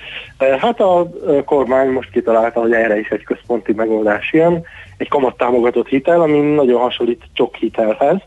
Hát 0.60 0.80
a 0.80 1.08
kormány 1.44 1.88
most 1.88 2.10
kitalálta, 2.10 2.60
hogy 2.60 2.72
erre 2.72 2.98
is 2.98 3.08
egy 3.08 3.24
központi 3.24 3.72
megoldás 3.72 4.32
jön, 4.32 4.64
egy 4.96 5.08
kamattámogatott 5.08 5.88
hitel, 5.88 6.20
ami 6.20 6.38
nagyon 6.38 6.80
hasonlít 6.80 7.22
csok 7.32 7.54
hitelhez, 7.54 8.20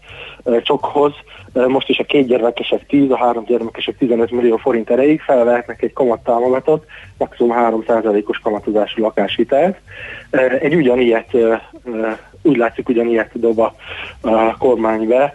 csokhoz, 0.61 1.13
most 1.53 1.89
is 1.89 1.99
a 1.99 2.03
két 2.03 2.27
gyermekesek 2.27 2.85
10, 2.85 3.11
a 3.11 3.17
három 3.17 3.43
gyermekesek 3.43 3.97
15 3.97 4.31
millió 4.31 4.57
forint 4.57 4.89
erejéig 4.89 5.21
felvehetnek 5.21 5.81
egy 5.81 5.93
kamattámogatott, 5.93 6.85
maximum 7.17 7.57
3%-os 7.59 8.39
kamatozású 8.39 9.01
lakáshitelt. 9.01 9.77
Egy 10.59 10.75
ugyanilyet, 10.75 11.37
úgy 12.41 12.57
látszik 12.57 12.89
ugyanilyet 12.89 13.39
dob 13.39 13.59
a, 13.59 13.73
kormány 14.57 15.07
be 15.07 15.33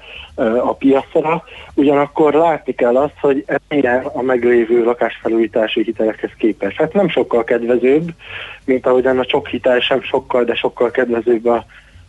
a 0.65 0.75
piacra, 0.75 1.45
ugyanakkor 1.75 2.35
látni 2.35 2.75
kell 2.75 2.97
azt, 2.97 3.19
hogy 3.21 3.45
milyen 3.69 4.05
a 4.05 4.23
meglévő 4.23 4.85
lakásfelújítási 4.85 5.83
hitelekhez 5.83 6.31
képest. 6.39 6.77
Hát 6.77 6.93
nem 6.93 7.09
sokkal 7.09 7.45
kedvezőbb, 7.45 8.09
mint 8.65 8.87
ahogyan 8.87 9.19
a 9.19 9.25
csok 9.25 9.49
hitel 9.49 9.81
sem 9.81 10.03
sokkal, 10.03 10.45
de 10.45 10.55
sokkal 10.55 10.91
kedvezőbb 10.91 11.47
a 11.47 11.65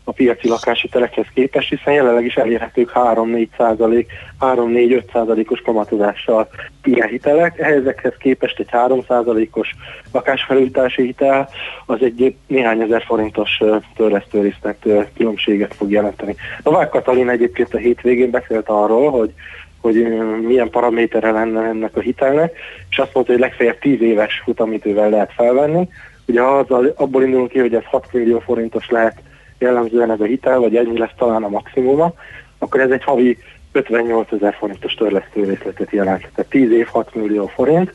a 0.07 0.11
piaci 0.11 0.47
lakáshitelekhez 0.47 1.25
képest, 1.33 1.69
hiszen 1.69 1.93
jelenleg 1.93 2.25
is 2.25 2.35
elérhetők 2.35 2.91
3-4 2.93 3.47
százalék, 3.57 4.11
3-4-5 4.39 5.11
százalékos 5.11 5.61
kamatozással 5.61 6.47
ilyen 6.83 7.07
hitelek. 7.07 7.59
Ezekhez 7.59 8.13
képest 8.19 8.59
egy 8.59 8.69
3 8.69 9.01
százalékos 9.07 9.69
lakásfelújítási 10.11 11.01
hitel 11.01 11.49
az 11.85 12.01
egy 12.01 12.35
néhány 12.47 12.81
ezer 12.81 13.03
forintos 13.03 13.61
törlesztőrészlet 13.95 14.87
különbséget 15.17 15.75
fog 15.75 15.91
jelenteni. 15.91 16.35
Novák 16.63 16.89
Katalin 16.89 17.29
egyébként 17.29 17.73
a 17.73 17.77
hétvégén 17.77 18.29
beszélt 18.29 18.69
arról, 18.69 19.11
hogy 19.11 19.33
hogy 19.81 20.07
milyen 20.41 20.69
paramétere 20.69 21.31
lenne 21.31 21.61
ennek 21.61 21.95
a 21.95 21.99
hitelnek, 21.99 22.57
és 22.89 22.97
azt 22.97 23.13
mondta, 23.13 23.31
hogy 23.31 23.41
legfeljebb 23.41 23.79
10 23.79 24.01
éves 24.01 24.41
futamidővel 24.43 25.09
lehet 25.09 25.33
felvenni. 25.33 25.87
Ugye 26.25 26.41
azzal, 26.41 26.93
abból 26.95 27.23
indulunk 27.23 27.49
ki, 27.49 27.59
hogy 27.59 27.73
ez 27.73 27.83
6 27.83 28.07
millió 28.11 28.39
forintos 28.39 28.89
lehet 28.89 29.21
jellemzően 29.57 30.11
ez 30.11 30.19
a 30.19 30.25
hitel, 30.25 30.59
vagy 30.59 30.75
ennyi 30.75 30.97
lesz 30.97 31.15
talán 31.17 31.43
a 31.43 31.49
maximuma, 31.49 32.13
akkor 32.57 32.79
ez 32.79 32.89
egy 32.89 33.03
havi 33.03 33.37
58 33.71 34.31
ezer 34.31 34.53
forintos 34.53 34.93
törlesztő 34.93 35.43
részletet 35.43 35.91
jelent. 35.91 36.29
Tehát 36.35 36.51
10 36.51 36.71
év 36.71 36.87
6 36.87 37.15
millió 37.15 37.47
forint. 37.47 37.93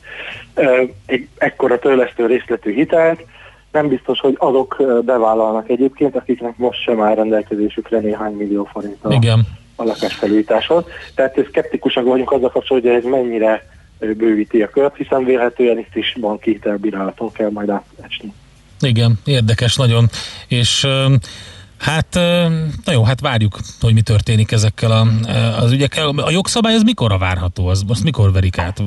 Egy 1.07 1.29
ekkora 1.39 1.79
törlesztő 1.79 2.27
részletű 2.27 2.73
hitelt 2.75 3.27
nem 3.73 3.89
biztos, 3.89 4.21
hogy 4.21 4.35
azok 4.39 4.83
bevállalnak 5.05 5.69
egyébként, 5.69 6.17
akiknek 6.17 6.57
most 6.57 6.83
sem 6.83 7.01
áll 7.01 7.15
rendelkezésükre 7.15 7.99
néhány 7.99 8.33
millió 8.33 8.65
forint 8.65 9.05
a, 9.05 9.13
Igen. 9.13 9.47
a 9.77 9.85
lakásfelújításhoz. 9.85 10.85
Tehát 11.15 11.45
szkeptikusak 11.49 12.05
vagyunk 12.05 12.33
azzal 12.33 12.51
kapcsolatban, 12.51 12.93
hogy 12.93 13.03
ez 13.05 13.11
mennyire 13.11 13.69
bővíti 13.99 14.63
a 14.63 14.69
kört, 14.69 14.97
hiszen 14.97 15.25
vélhetően 15.25 15.79
itt 15.79 15.97
is 15.97 16.17
banki 16.21 16.51
hitelbírálaton 16.51 17.33
kell 17.33 17.51
majd 17.51 17.69
átesni. 17.69 18.33
Igen, 18.81 19.19
érdekes 19.25 19.77
nagyon, 19.77 20.07
és 20.49 20.87
Hát, 21.81 22.15
na 22.85 22.93
jó, 22.93 23.03
hát 23.03 23.21
várjuk, 23.21 23.59
hogy 23.81 23.95
mi 23.95 24.01
történik 24.01 24.53
ezekkel 24.53 24.91
a, 24.91 25.07
az 25.61 25.73
ügyekkel. 25.73 26.09
A 26.09 26.31
jogszabály 26.31 26.75
az 26.75 26.83
mikorra 26.83 27.19
várható? 27.19 27.67
Az 27.67 27.83
most 27.83 28.05
mikor 28.05 28.33
verik 28.33 28.59
át? 28.59 28.79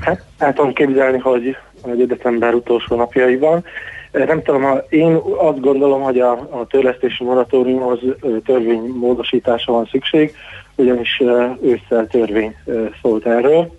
Hát 0.00 0.24
el 0.38 0.52
tudom 0.52 0.72
képzelni, 0.72 1.18
hogy, 1.18 1.56
hogy 1.80 2.06
december 2.06 2.54
utolsó 2.54 2.96
napjaiban. 2.96 3.64
Nem 4.12 4.42
tudom, 4.42 4.80
én 4.88 5.18
azt 5.38 5.60
gondolom, 5.60 6.02
hogy 6.02 6.18
a, 6.18 6.32
a 6.32 6.66
törlesztési 6.68 7.24
moratóriumhoz 7.24 7.98
törvénymódosítása 8.44 9.72
van 9.72 9.88
szükség, 9.90 10.34
ugyanis 10.74 11.22
ősszel 11.62 12.06
törvény 12.06 12.56
szólt 13.02 13.26
erről. 13.26 13.76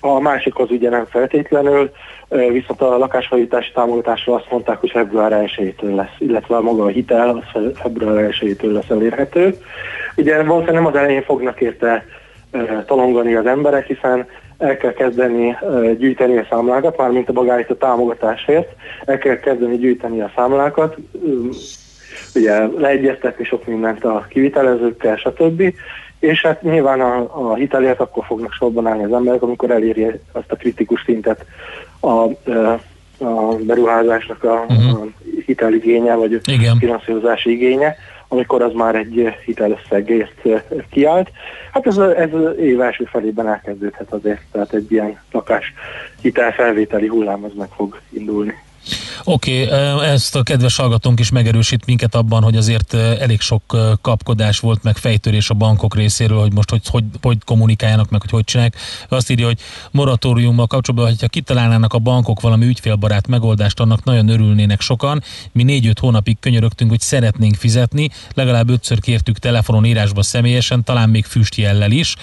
A 0.00 0.20
másik 0.20 0.58
az 0.58 0.70
ugye 0.70 0.90
nem 0.90 1.06
feltétlenül, 1.06 1.90
viszont 2.28 2.80
a 2.80 2.98
lakásfelújítási 2.98 3.72
támogatásra 3.72 4.34
azt 4.34 4.50
mondták, 4.50 4.80
hogy 4.80 4.90
február 4.90 5.32
1 5.32 5.74
lesz, 5.80 6.14
illetve 6.18 6.58
maga 6.58 6.84
a 6.84 6.88
hitel 6.88 7.28
az 7.28 7.62
február 7.74 8.24
1 8.40 8.56
lesz 8.62 8.90
elérhető. 8.90 9.56
Ugye 10.16 10.42
valószínűleg 10.42 10.82
nem 10.82 10.86
az 10.86 10.96
elején 10.96 11.22
fognak 11.22 11.60
érte 11.60 12.04
talongani 12.86 13.34
az 13.34 13.46
emberek, 13.46 13.86
hiszen 13.86 14.26
el 14.58 14.76
kell 14.76 14.92
kezdeni 14.92 15.56
gyűjteni 15.98 16.36
a 16.36 16.46
számlákat, 16.50 16.96
mármint 16.96 17.28
a 17.28 17.32
magáit 17.32 17.70
a 17.70 17.76
támogatásért, 17.76 18.68
el 19.04 19.18
kell 19.18 19.38
kezdeni 19.38 19.76
gyűjteni 19.76 20.20
a 20.20 20.32
számlákat, 20.36 20.96
ugye 22.34 22.66
leegyeztetni 22.66 23.44
sok 23.44 23.66
mindent 23.66 24.04
a 24.04 24.26
kivitelezőkkel, 24.28 25.16
stb. 25.16 25.74
És 26.26 26.42
hát 26.42 26.62
nyilván 26.62 27.00
a, 27.00 27.50
a 27.50 27.54
hitelért 27.54 28.00
akkor 28.00 28.24
fognak 28.24 28.52
sorban 28.52 28.86
állni 28.86 29.04
az 29.04 29.12
emberek, 29.12 29.42
amikor 29.42 29.70
eléri 29.70 30.06
azt 30.32 30.52
a 30.52 30.56
kritikus 30.56 31.02
szintet 31.04 31.44
a, 32.00 32.22
a 33.24 33.56
beruházásnak 33.60 34.44
a, 34.44 34.64
uh-huh. 34.68 35.00
a 35.00 35.06
hiteligénye, 35.46 36.14
vagy 36.14 36.34
a 36.34 36.76
finanszírozási 36.78 37.50
igénye 37.50 37.96
amikor 38.28 38.62
az 38.62 38.72
már 38.72 38.94
egy 38.94 39.34
hitelösszegészt 39.44 40.42
kiállt. 40.90 41.30
Hát 41.72 41.86
ez, 41.86 41.96
ez 41.96 42.30
év 42.58 42.80
első 42.80 43.04
felében 43.04 43.48
elkezdődhet 43.48 44.12
azért, 44.12 44.42
tehát 44.52 44.72
egy 44.72 44.92
ilyen 44.92 45.20
lakás 45.32 45.74
hitelfelvételi 46.20 47.06
hullám 47.06 47.44
az 47.44 47.52
meg 47.56 47.68
fog 47.76 48.00
indulni. 48.10 48.54
Oké, 49.24 49.64
okay, 49.64 50.06
ezt 50.06 50.36
a 50.36 50.42
kedves 50.42 50.76
hallgatónk 50.76 51.20
is 51.20 51.30
megerősít 51.30 51.86
minket 51.86 52.14
abban, 52.14 52.42
hogy 52.42 52.56
azért 52.56 52.94
elég 52.94 53.40
sok 53.40 53.76
kapkodás 54.00 54.58
volt, 54.58 54.82
meg 54.82 54.96
fejtörés 54.96 55.50
a 55.50 55.54
bankok 55.54 55.94
részéről, 55.94 56.40
hogy 56.40 56.52
most 56.52 56.70
hogy, 56.70 56.82
hogy, 56.88 57.04
hogy 57.22 57.38
kommunikáljanak, 57.44 58.10
meg 58.10 58.20
hogy 58.20 58.30
hogy 58.30 58.44
csinálják. 58.44 58.76
Azt 59.08 59.30
írja, 59.30 59.46
hogy 59.46 59.58
moratóriummal 59.90 60.66
kapcsolatban, 60.66 61.10
hogyha 61.10 61.28
kitalálnának 61.28 61.92
a 61.92 61.98
bankok 61.98 62.40
valami 62.40 62.66
ügyfélbarát 62.66 63.26
megoldást, 63.26 63.80
annak 63.80 64.04
nagyon 64.04 64.28
örülnének 64.28 64.80
sokan. 64.80 65.22
Mi 65.52 65.62
négy-öt 65.62 65.98
hónapig 65.98 66.36
könyörögtünk, 66.40 66.90
hogy 66.90 67.00
szeretnénk 67.00 67.54
fizetni, 67.54 68.10
legalább 68.34 68.70
ötször 68.70 69.00
kértük 69.00 69.38
telefonon, 69.38 69.84
írásba 69.84 70.22
személyesen, 70.22 70.84
talán 70.84 71.08
még 71.08 71.24
füstjellel 71.24 71.90
is. 71.90 72.16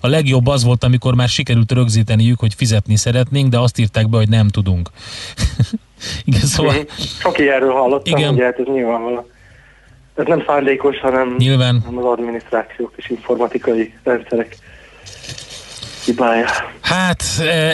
A 0.00 0.06
legjobb 0.06 0.46
az 0.46 0.62
volt, 0.62 0.84
amikor 0.84 1.14
már 1.14 1.28
sikerült 1.28 1.72
rögzíteniük, 1.72 2.38
hogy 2.38 2.54
fizetni 2.54 2.96
szeretnénk, 2.96 3.48
de 3.48 3.58
azt 3.58 3.78
írták 3.78 4.08
be, 4.08 4.16
hogy 4.16 4.28
nem 4.28 4.48
tudunk. 4.48 4.90
Igen, 6.24 6.40
szóval... 6.40 6.74
Sok 7.18 7.38
ilyenről 7.38 7.72
hallottam, 7.72 8.18
Igen. 8.18 8.34
ugye 8.34 8.44
hát 8.44 8.58
ez 8.58 8.66
nyilvánvalóan. 8.66 9.24
Ez 10.14 10.26
nem 10.26 10.42
szándékos, 10.46 10.98
hanem, 10.98 11.34
Nyilván. 11.38 11.82
hanem 11.84 11.98
az 11.98 12.04
adminisztrációk 12.04 12.92
és 12.96 13.10
informatikai 13.10 13.94
rendszerek 14.02 14.56
hibája. 16.04 16.46
Hát 16.80 17.22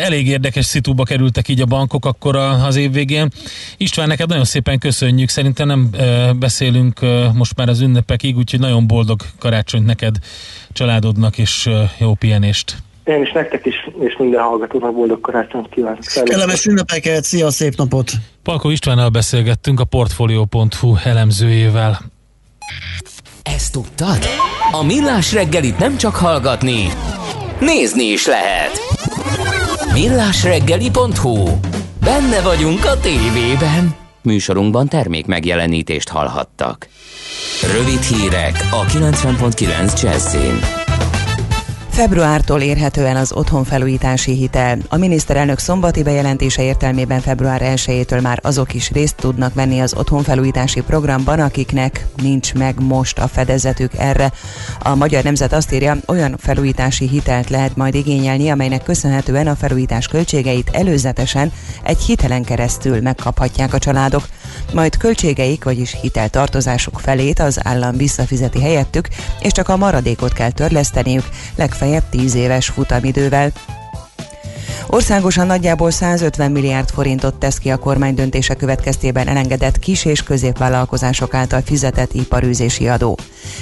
elég 0.03 0.27
érdekes 0.27 0.65
szitúba 0.65 1.03
kerültek 1.03 1.49
így 1.49 1.61
a 1.61 1.67
bankok 1.67 2.07
akkor 2.07 2.37
az 2.37 2.77
év 2.77 2.93
végén. 2.93 3.29
István, 3.77 4.09
neked 4.09 4.29
nagyon 4.29 4.45
szépen 4.45 4.79
köszönjük. 4.79 5.29
Szerintem 5.29 5.67
nem 5.67 5.91
beszélünk 6.39 7.01
most 7.35 7.57
már 7.57 7.69
az 7.69 7.81
ünnepekig, 7.81 8.37
úgyhogy 8.37 8.61
nagyon 8.61 8.87
boldog 8.87 9.21
karácsonyt 9.39 9.87
neked, 9.87 10.17
családodnak, 10.73 11.39
és 11.39 11.71
jó 11.99 12.15
pihenést. 12.15 12.77
Én 13.05 13.23
is 13.23 13.33
nektek 13.33 13.67
is, 13.67 13.75
és 14.01 14.17
minden 14.19 14.43
hallgatónak 14.43 14.95
boldog 14.95 15.21
karácsonyt 15.21 15.69
kívánok. 15.69 15.99
Kellemes 16.25 16.67
ünnepeket, 16.67 17.25
szia, 17.25 17.51
szép 17.51 17.75
napot! 17.77 18.11
Palko 18.43 18.71
Istvánnal 18.71 19.09
beszélgettünk 19.09 19.81
a 19.81 19.85
Portfolio.hu 19.85 20.97
elemzőjével. 21.05 21.99
Ezt 23.43 23.73
tudtad? 23.73 24.19
A 24.73 24.85
Millás 24.85 25.33
reggelit 25.33 25.79
nem 25.79 25.97
csak 25.97 26.15
hallgatni, 26.15 26.87
nézni 27.61 28.05
is 28.05 28.27
lehet. 28.27 28.81
Millásreggeli.hu 29.93 31.45
Benne 32.05 32.43
vagyunk 32.43 32.85
a 32.85 33.01
tévében. 33.01 33.95
Műsorunkban 34.23 34.89
termék 34.89 35.27
megjelenítést 35.27 36.09
hallhattak. 36.09 36.89
Rövid 37.73 38.03
hírek 38.03 38.69
a 38.71 38.85
90.9 38.85 40.03
Jazzin. 40.03 40.84
Februártól 41.95 42.61
érhető 42.61 43.07
el 43.07 43.17
az 43.17 43.33
otthonfelújítási 43.33 44.33
hitel. 44.33 44.79
A 44.89 44.97
miniszterelnök 44.97 45.59
szombati 45.59 46.03
bejelentése 46.03 46.63
értelmében 46.63 47.21
február 47.21 47.63
1-től 47.65 48.23
már 48.23 48.39
azok 48.43 48.75
is 48.75 48.91
részt 48.91 49.17
tudnak 49.17 49.55
venni 49.55 49.81
az 49.81 49.95
otthonfelújítási 49.97 50.81
programban, 50.81 51.41
akiknek 51.41 52.07
nincs 52.23 52.55
meg 52.55 52.81
most 52.81 53.19
a 53.19 53.29
fedezetük 53.29 53.91
erre. 53.99 54.33
A 54.79 54.95
Magyar 54.95 55.23
Nemzet 55.23 55.53
azt 55.53 55.73
írja, 55.73 55.97
olyan 56.07 56.37
felújítási 56.39 57.09
hitelt 57.09 57.51
lehet 57.51 57.77
majd 57.77 57.95
igényelni, 57.95 58.51
amelynek 58.51 58.83
köszönhetően 58.83 59.47
a 59.47 59.57
felújítás 59.57 60.07
költségeit 60.07 60.71
előzetesen 60.73 61.53
egy 61.83 62.01
hitelen 62.01 62.45
keresztül 62.45 63.01
megkaphatják 63.01 63.75
a 63.75 63.79
családok, 63.79 64.29
majd 64.73 64.97
költségeik, 64.97 65.65
vagyis 65.65 65.97
hiteltartozásuk 66.01 67.01
felét 67.01 67.39
az 67.39 67.61
állam 67.63 67.97
visszafizeti 67.97 68.61
helyettük, 68.61 69.09
és 69.41 69.53
csak 69.53 69.69
a 69.69 69.77
maradékot 69.77 70.33
kell 70.33 70.51
törleszteniük, 70.51 71.29
legfeljebb 71.55 71.75
legfeljebb 71.85 72.09
10 72.11 72.35
éves 72.35 72.69
futamidővel. 72.69 73.53
Országosan 74.87 75.47
nagyjából 75.47 75.91
150 75.91 76.51
milliárd 76.51 76.91
forintot 76.91 77.35
tesz 77.35 77.59
ki 77.59 77.71
a 77.71 77.77
kormány 77.77 78.15
döntése 78.15 78.55
következtében 78.55 79.29
elengedett 79.29 79.79
kis- 79.79 80.05
és 80.05 80.23
középvállalkozások 80.23 81.35
által 81.35 81.61
fizetett 81.65 82.13
iparűzési 82.13 82.89
adó. 82.89 83.17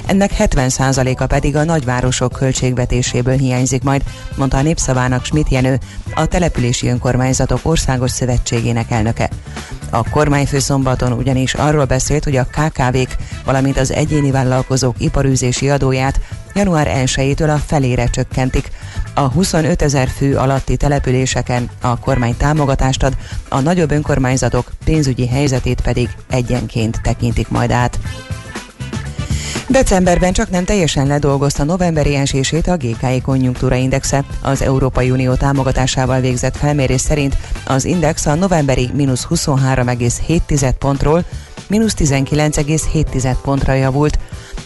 Ennek 0.06 0.30
70%-a 0.38 1.26
pedig 1.26 1.56
a 1.56 1.64
nagyvárosok 1.64 2.32
költségvetéséből 2.32 3.36
hiányzik 3.36 3.82
majd, 3.82 4.02
mondta 4.36 4.56
a 4.56 4.62
Népszavának 4.62 5.24
Schmidt 5.24 5.48
Jenő, 5.48 5.78
a 6.14 6.26
Települési 6.26 6.88
Önkormányzatok 6.88 7.60
Országos 7.62 8.10
Szövetségének 8.10 8.90
elnöke. 8.90 9.30
A 9.90 10.10
kormányfő 10.10 10.58
szombaton 10.58 11.12
ugyanis 11.12 11.54
arról 11.54 11.84
beszélt, 11.84 12.24
hogy 12.24 12.36
a 12.36 12.44
KKV-k, 12.44 13.16
valamint 13.44 13.78
az 13.78 13.92
egyéni 13.92 14.30
vállalkozók 14.30 14.94
iparűzési 14.98 15.70
adóját 15.70 16.20
január 16.54 16.90
1-től 17.04 17.54
a 17.54 17.58
felére 17.58 18.06
csökkentik. 18.06 18.70
A 19.14 19.20
25 19.20 19.82
ezer 19.82 20.08
fő 20.08 20.36
alatti 20.36 20.76
településeken 20.76 21.70
a 21.80 21.98
kormány 21.98 22.36
támogatást 22.36 23.02
ad, 23.02 23.16
a 23.48 23.60
nagyobb 23.60 23.90
önkormányzatok 23.90 24.70
pénzügyi 24.84 25.26
helyzetét 25.28 25.80
pedig 25.80 26.08
egyenként 26.30 27.00
tekintik 27.02 27.48
majd 27.48 27.70
át. 27.70 27.98
Decemberben 29.68 30.32
csak 30.32 30.50
nem 30.50 30.64
teljesen 30.64 31.06
ledolgozta 31.06 31.64
novemberi 31.64 32.14
esését 32.14 32.66
a 32.66 32.76
GKI 32.76 33.20
konjunktúra 33.20 33.74
indexe. 33.74 34.24
Az 34.42 34.62
Európai 34.62 35.10
Unió 35.10 35.34
támogatásával 35.34 36.20
végzett 36.20 36.56
felmérés 36.56 37.00
szerint 37.00 37.36
az 37.66 37.84
index 37.84 38.26
a 38.26 38.34
novemberi 38.34 38.90
mínusz 38.94 39.26
23,7 39.30 40.72
pontról 40.78 41.24
mínusz 41.68 41.94
19,7 41.98 43.36
pontra 43.42 43.72
javult. 43.72 44.18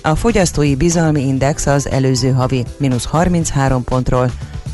A 0.06 0.14
fogyasztói 0.14 0.74
bizalmi 0.76 1.20
index 1.20 1.66
az 1.66 1.88
előző 1.88 2.30
havi 2.30 2.64
mínusz 2.76 3.04
33 3.04 3.84
pontról 3.84 4.30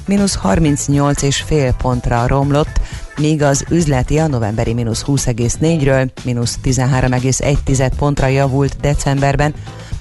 mínusz 0.07 0.39
38,5 0.43 1.75
pontra 1.79 2.27
romlott, 2.27 2.81
míg 3.17 3.43
az 3.43 3.65
üzleti 3.71 4.19
a 4.19 4.27
novemberi 4.27 4.75
mínusz 4.75 5.05
20,4-ről 5.07 6.11
mínusz 6.25 6.59
13,1 6.65 7.91
pontra 7.97 8.27
javult 8.27 8.77
decemberben, 8.81 9.55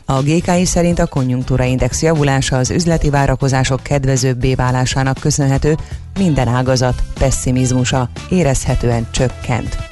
a 0.06 0.22
GKI 0.22 0.66
szerint 0.66 1.00
a 1.00 1.08
konjunktúra 1.08 1.64
index 1.64 2.02
javulása 2.02 2.58
az 2.58 2.70
üzleti 2.70 3.10
várakozások 3.10 3.84
kedvezőbbé 3.84 4.56
válásának 4.56 5.18
köszönhető, 5.20 5.78
minden 6.18 6.48
ágazat 6.48 7.04
pessimizmusa 7.14 8.10
érezhetően 8.30 9.08
csökkent. 9.12 9.91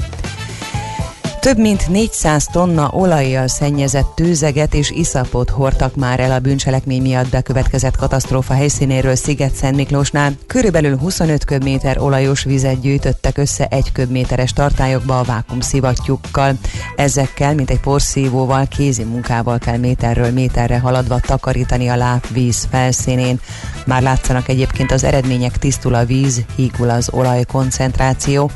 Több 1.40 1.58
mint 1.58 1.88
400 1.88 2.46
tonna 2.52 2.90
olajjal 2.92 3.48
szennyezett 3.48 4.16
tőzeget 4.16 4.74
és 4.74 4.90
iszapot 4.90 5.50
hordtak 5.50 5.96
már 5.96 6.20
el 6.20 6.32
a 6.32 6.40
bűncselekmény 6.40 7.02
miatt 7.02 7.30
bekövetkezett 7.30 7.96
katasztrófa 7.96 8.54
helyszínéről 8.54 9.16
Sziget-Szent 9.16 9.76
Miklósnál. 9.76 10.34
Körülbelül 10.48 10.98
25 10.98 11.46
köbméter 11.46 11.98
olajos 12.00 12.44
vizet 12.44 12.82
gyűjtöttek 12.82 13.38
össze 13.38 13.68
egy 13.68 13.92
köbméteres 13.92 14.54
tartályokba 14.54 15.20
a 15.20 15.24
vákum 15.24 15.60
szivattyúkkal. 15.60 16.54
Ezekkel, 16.96 17.56
mint 17.56 17.70
egy 17.70 17.80
porszívóval, 17.80 18.68
kézi 18.68 19.04
munkával 19.04 19.58
kell 19.58 19.78
méterről 19.78 20.32
méterre 20.32 20.80
haladva 20.80 21.20
takarítani 21.20 21.88
a 21.88 21.96
lábvíz 21.96 22.68
felszínén. 22.70 23.40
Már 23.86 24.02
látszanak 24.02 24.48
egyébként 24.48 24.92
az 24.92 25.04
eredmények, 25.04 25.58
tisztul 25.58 25.94
a 25.94 26.06
víz, 26.06 26.42
hígul 26.56 26.90
az 26.90 27.10
olaj 27.12 27.44
koncentráció. 27.44 28.52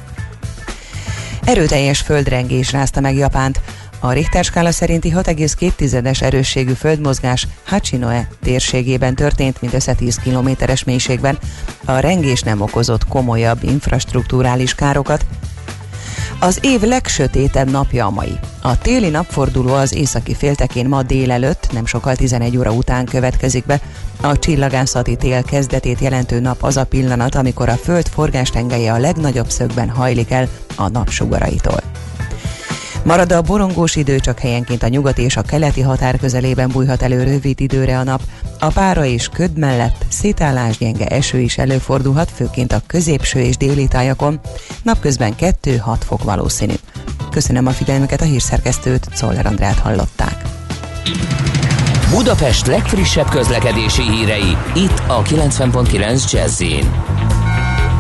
Erőteljes 1.46 2.00
földrengés 2.00 2.72
rázta 2.72 3.00
meg 3.00 3.16
Japánt. 3.16 3.62
A 4.00 4.12
Richter 4.12 4.44
skála 4.44 4.72
szerinti 4.72 5.14
6,2-es 5.16 6.22
erősségű 6.22 6.72
földmozgás 6.72 7.48
Hachinoe 7.66 8.28
térségében 8.44 9.16
történt, 9.16 9.62
mindössze 9.62 9.94
10 9.94 10.16
kilométeres 10.16 10.84
mélységben. 10.84 11.38
A 11.86 12.00
rengés 12.00 12.42
nem 12.42 12.62
okozott 12.62 13.08
komolyabb 13.08 13.64
infrastruktúrális 13.64 14.76
károkat, 14.76 15.26
Az 16.40 16.60
év 16.62 16.82
legsötétebb 16.82 17.70
napja 17.70 18.06
a 18.06 18.10
mai. 18.10 18.40
A 18.62 18.78
téli 18.78 19.10
napforduló 19.10 19.74
az 19.74 19.94
északi 19.94 20.34
féltekén 20.34 20.88
ma 20.88 21.04
délelőtt, 21.04 21.68
nem 21.72 21.86
sokkal 21.86 22.16
11 22.16 22.58
óra 22.58 22.72
után 22.72 23.06
következik 23.06 23.66
be. 23.66 23.80
A 24.22 24.40
csillagászati 24.40 25.16
tél 25.16 25.44
kezdetét 25.44 26.00
jelentő 26.00 26.40
nap 26.40 26.64
az 26.64 26.78
a 26.78 26.86
pillanat, 26.86 27.36
amikor 27.36 27.70
a 27.70 27.76
Föld 27.76 28.08
forgástengelye 28.08 28.94
a 28.94 28.98
legnagyobb 29.00 29.50
szögben 29.50 29.90
hajlik 29.90 30.32
el 30.32 30.48
a 30.76 30.88
napsugaraitól. 30.88 31.80
Marad 33.04 33.32
a 33.32 33.42
borongós 33.42 33.96
idő, 33.96 34.20
csak 34.20 34.40
helyenként 34.40 34.84
a 34.84 34.88
nyugati 34.88 35.22
és 35.22 35.38
a 35.38 35.42
keleti 35.42 35.82
határ 35.82 36.18
közelében 36.18 36.70
bújhat 36.70 37.02
elő 37.02 37.24
rövid 37.24 37.62
időre 37.62 38.00
a 38.00 38.04
nap. 38.04 38.22
A 38.60 38.68
pára 38.68 39.06
és 39.06 39.28
köd 39.28 39.58
mellett 39.58 40.06
szétállás 40.08 40.78
gyenge 40.78 41.06
eső 41.06 41.40
is 41.40 41.58
előfordulhat, 41.58 42.32
főként 42.32 42.72
a 42.72 42.82
középső 42.88 43.40
és 43.40 43.58
déli 43.58 43.88
tájakon. 43.88 44.40
Napközben 44.84 45.34
2-6 45.40 45.96
fok 46.00 46.24
valószínű. 46.24 46.74
Köszönöm 47.32 47.68
a 47.68 47.72
figyelmüket, 47.72 48.22
a 48.22 48.26
hírszerkesztőt, 48.26 49.08
Czoller 49.14 49.46
Andrát 49.46 49.80
hallották. 49.80 50.42
Budapest 52.10 52.68
legfrissebb 52.68 53.30
közlekedési 53.30 54.02
hírei, 54.02 54.58
itt 54.76 55.02
a 55.08 55.22
90.9 55.22 56.32
jazz 56.32 56.62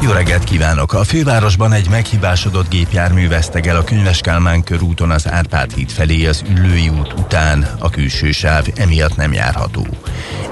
jó 0.03 0.11
reggelt 0.11 0.43
kívánok! 0.43 0.93
A 0.93 1.03
fővárosban 1.03 1.73
egy 1.73 1.89
meghibásodott 1.89 2.69
gépjármű 2.69 3.27
vesztegel 3.27 3.75
a 3.75 3.83
Könyves 3.83 4.21
körúton 4.63 5.11
az 5.11 5.27
Árpád 5.27 5.73
híd 5.73 5.89
felé 5.89 6.25
az 6.25 6.43
Üllői 6.49 6.89
út 6.89 7.13
után. 7.13 7.67
A 7.79 7.89
külső 7.89 8.31
sáv 8.31 8.67
emiatt 8.75 9.15
nem 9.15 9.33
járható. 9.33 9.87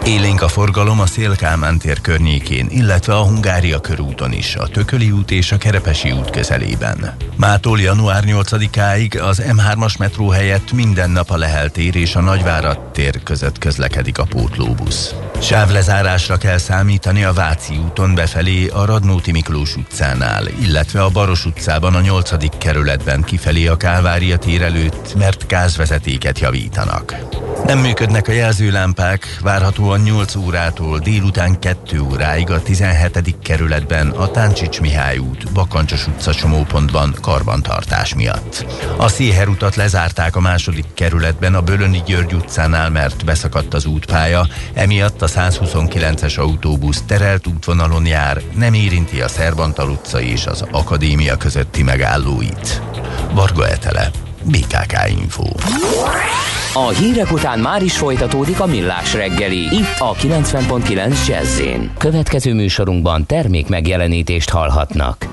Élénk 0.05 0.41
a 0.41 0.47
forgalom 0.47 0.99
a 0.99 1.05
Szél-Kálmán 1.05 1.77
tér 1.77 2.01
környékén, 2.01 2.67
illetve 2.69 3.15
a 3.15 3.23
Hungária 3.23 3.81
körúton 3.81 4.33
is, 4.33 4.55
a 4.55 4.67
Tököli 4.67 5.11
út 5.11 5.31
és 5.31 5.51
a 5.51 5.57
Kerepesi 5.57 6.11
út 6.11 6.29
közelében. 6.29 7.15
Mától 7.35 7.79
január 7.79 8.23
8-áig 8.27 9.23
az 9.23 9.41
M3-as 9.47 9.97
metró 9.97 10.29
helyett 10.29 10.71
minden 10.71 11.09
nap 11.09 11.29
a 11.29 11.37
Lehel 11.37 11.69
tér 11.69 11.95
és 11.95 12.15
a 12.15 12.21
Nagyvárad 12.21 12.79
tér 12.79 13.23
között 13.23 13.57
közlekedik 13.57 14.17
a 14.17 14.23
pótlóbusz. 14.23 15.13
Sávlezárásra 15.41 16.37
kell 16.37 16.57
számítani 16.57 17.23
a 17.23 17.33
Váci 17.33 17.77
úton 17.77 18.15
befelé 18.15 18.67
a 18.67 18.85
Radnóti 18.85 19.31
Miklós 19.41 19.75
utcánál, 19.75 20.47
illetve 20.61 21.03
a 21.03 21.09
Baros 21.09 21.45
utcában 21.45 21.95
a 21.95 22.01
8. 22.01 22.57
kerületben 22.57 23.21
kifelé 23.21 23.67
a 23.67 23.77
Kálvária 23.77 24.37
tér 24.37 24.61
előtt, 24.61 25.15
mert 25.15 25.47
gázvezetéket 25.47 26.39
javítanak. 26.39 27.15
Nem 27.65 27.79
működnek 27.79 28.27
a 28.27 28.31
jelzőlámpák, 28.31 29.37
várhatóan 29.41 29.99
8 29.99 30.35
órától 30.35 30.99
délután 30.99 31.59
2 31.59 32.01
óráig 32.01 32.49
a 32.49 32.61
17. 32.61 33.35
kerületben 33.43 34.09
a 34.09 34.31
Táncsics 34.31 34.79
Mihály 34.79 35.17
út, 35.17 35.51
Bakancsos 35.51 36.07
utca 36.07 36.33
csomópontban 36.33 37.15
karbantartás 37.21 38.15
miatt. 38.15 38.65
A 38.97 39.07
Széher 39.07 39.47
utat 39.47 39.75
lezárták 39.75 40.35
a 40.35 40.39
második 40.39 40.85
kerületben 40.93 41.55
a 41.55 41.61
Bölöni 41.61 42.01
György 42.05 42.33
utcánál, 42.33 42.89
mert 42.89 43.25
beszakadt 43.25 43.73
az 43.73 43.85
útpálya, 43.85 44.47
emiatt 44.73 45.21
a 45.21 45.27
129-es 45.27 46.39
autóbusz 46.39 47.03
terelt 47.07 47.47
útvonalon 47.47 48.05
jár, 48.05 48.41
nem 48.55 48.73
érinti 48.73 49.21
a 49.21 49.27
Szerbantal 49.31 49.89
utca 49.89 50.21
és 50.21 50.45
az 50.45 50.65
Akadémia 50.71 51.35
közötti 51.35 51.83
megállóit. 51.83 52.81
Varga 53.33 53.67
Etele, 53.67 54.09
BKK 54.43 55.09
Info. 55.21 55.43
A 56.73 56.89
hírek 56.89 57.31
után 57.31 57.59
már 57.59 57.83
is 57.83 57.97
folytatódik 57.97 58.59
a 58.59 58.65
millás 58.65 59.13
reggeli, 59.13 59.59
itt 59.59 59.99
a 59.99 60.13
90.9 60.13 61.27
jazz 61.27 61.61
Következő 61.97 62.53
műsorunkban 62.53 63.25
termék 63.25 63.67
megjelenítést 63.67 64.49
hallhatnak. 64.49 65.30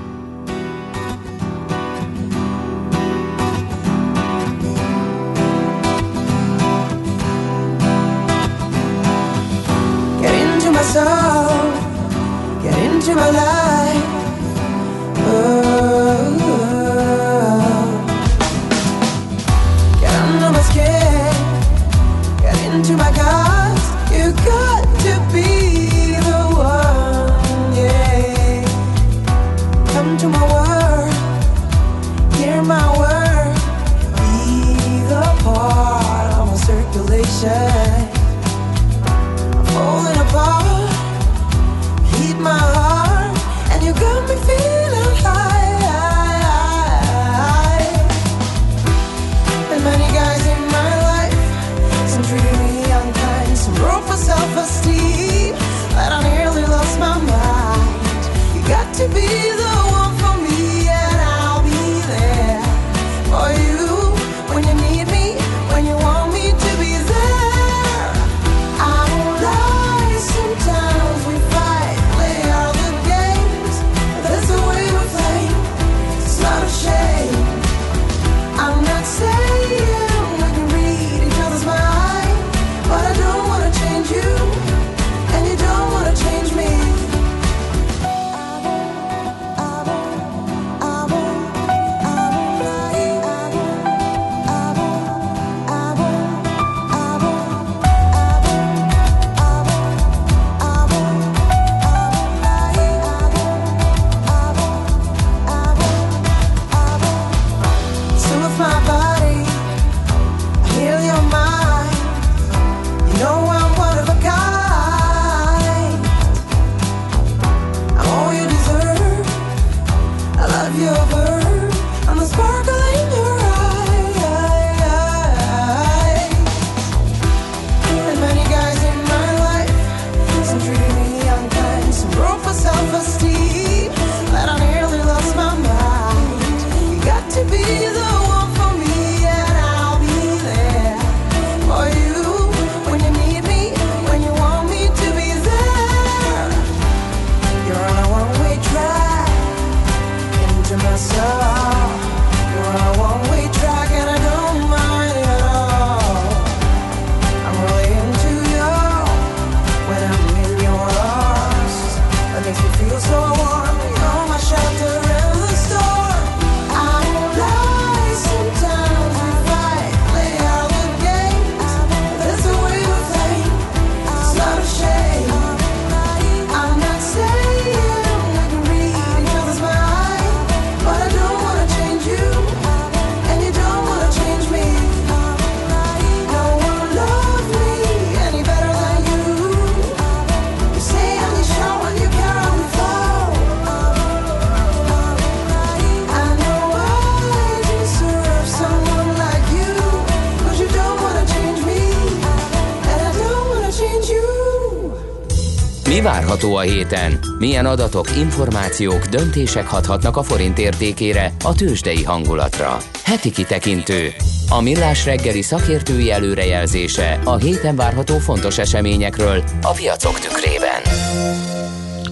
A 206.59 206.61
héten? 206.61 207.19
Milyen 207.37 207.65
adatok, 207.65 208.17
információk, 208.17 209.05
döntések 209.05 209.67
hathatnak 209.67 210.17
a 210.17 210.23
forint 210.23 210.59
értékére, 210.59 211.33
a 211.43 211.53
tőzsdei 211.53 212.03
hangulatra? 212.03 212.77
Heti 213.03 213.31
kitekintő. 213.31 214.13
A 214.49 214.61
millás 214.61 215.05
reggeli 215.05 215.41
szakértői 215.41 216.11
előrejelzése 216.11 217.19
a 217.23 217.35
héten 217.35 217.75
várható 217.75 218.17
fontos 218.17 218.57
eseményekről 218.57 219.43
a 219.61 219.71
piacok 219.71 220.19
tükrében. 220.19 220.81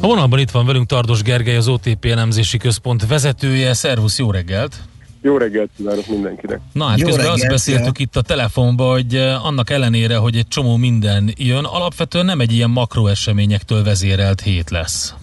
A 0.01 0.07
vonalban 0.07 0.39
itt 0.39 0.51
van 0.51 0.65
velünk 0.65 0.87
Tardos 0.87 1.21
Gergely, 1.21 1.55
az 1.55 1.67
OTP 1.67 2.05
elemzési 2.05 2.57
központ 2.57 3.07
vezetője. 3.07 3.73
Szervusz, 3.73 4.17
jó 4.17 4.31
reggelt! 4.31 4.75
Jó 5.22 5.38
reggelt 5.38 5.69
kívánok 5.77 6.07
mindenkinek! 6.07 6.60
Na 6.73 6.85
hát 6.85 6.99
Jó 6.99 7.06
közben 7.06 7.26
reggelt, 7.26 7.41
azt 7.41 7.52
beszéltük 7.52 7.99
ja. 7.99 8.06
itt 8.06 8.15
a 8.15 8.22
telefonban, 8.22 8.91
hogy 8.91 9.15
annak 9.44 9.69
ellenére, 9.69 10.15
hogy 10.15 10.35
egy 10.35 10.48
csomó 10.48 10.76
minden 10.76 11.34
jön, 11.38 11.64
alapvetően 11.64 12.26
nem 12.26 12.39
egy 12.39 12.52
ilyen 12.52 12.69
makroeseményektől 12.69 13.84
vezérelt 13.84 14.41
hét 14.41 14.69
lesz. 14.69 15.14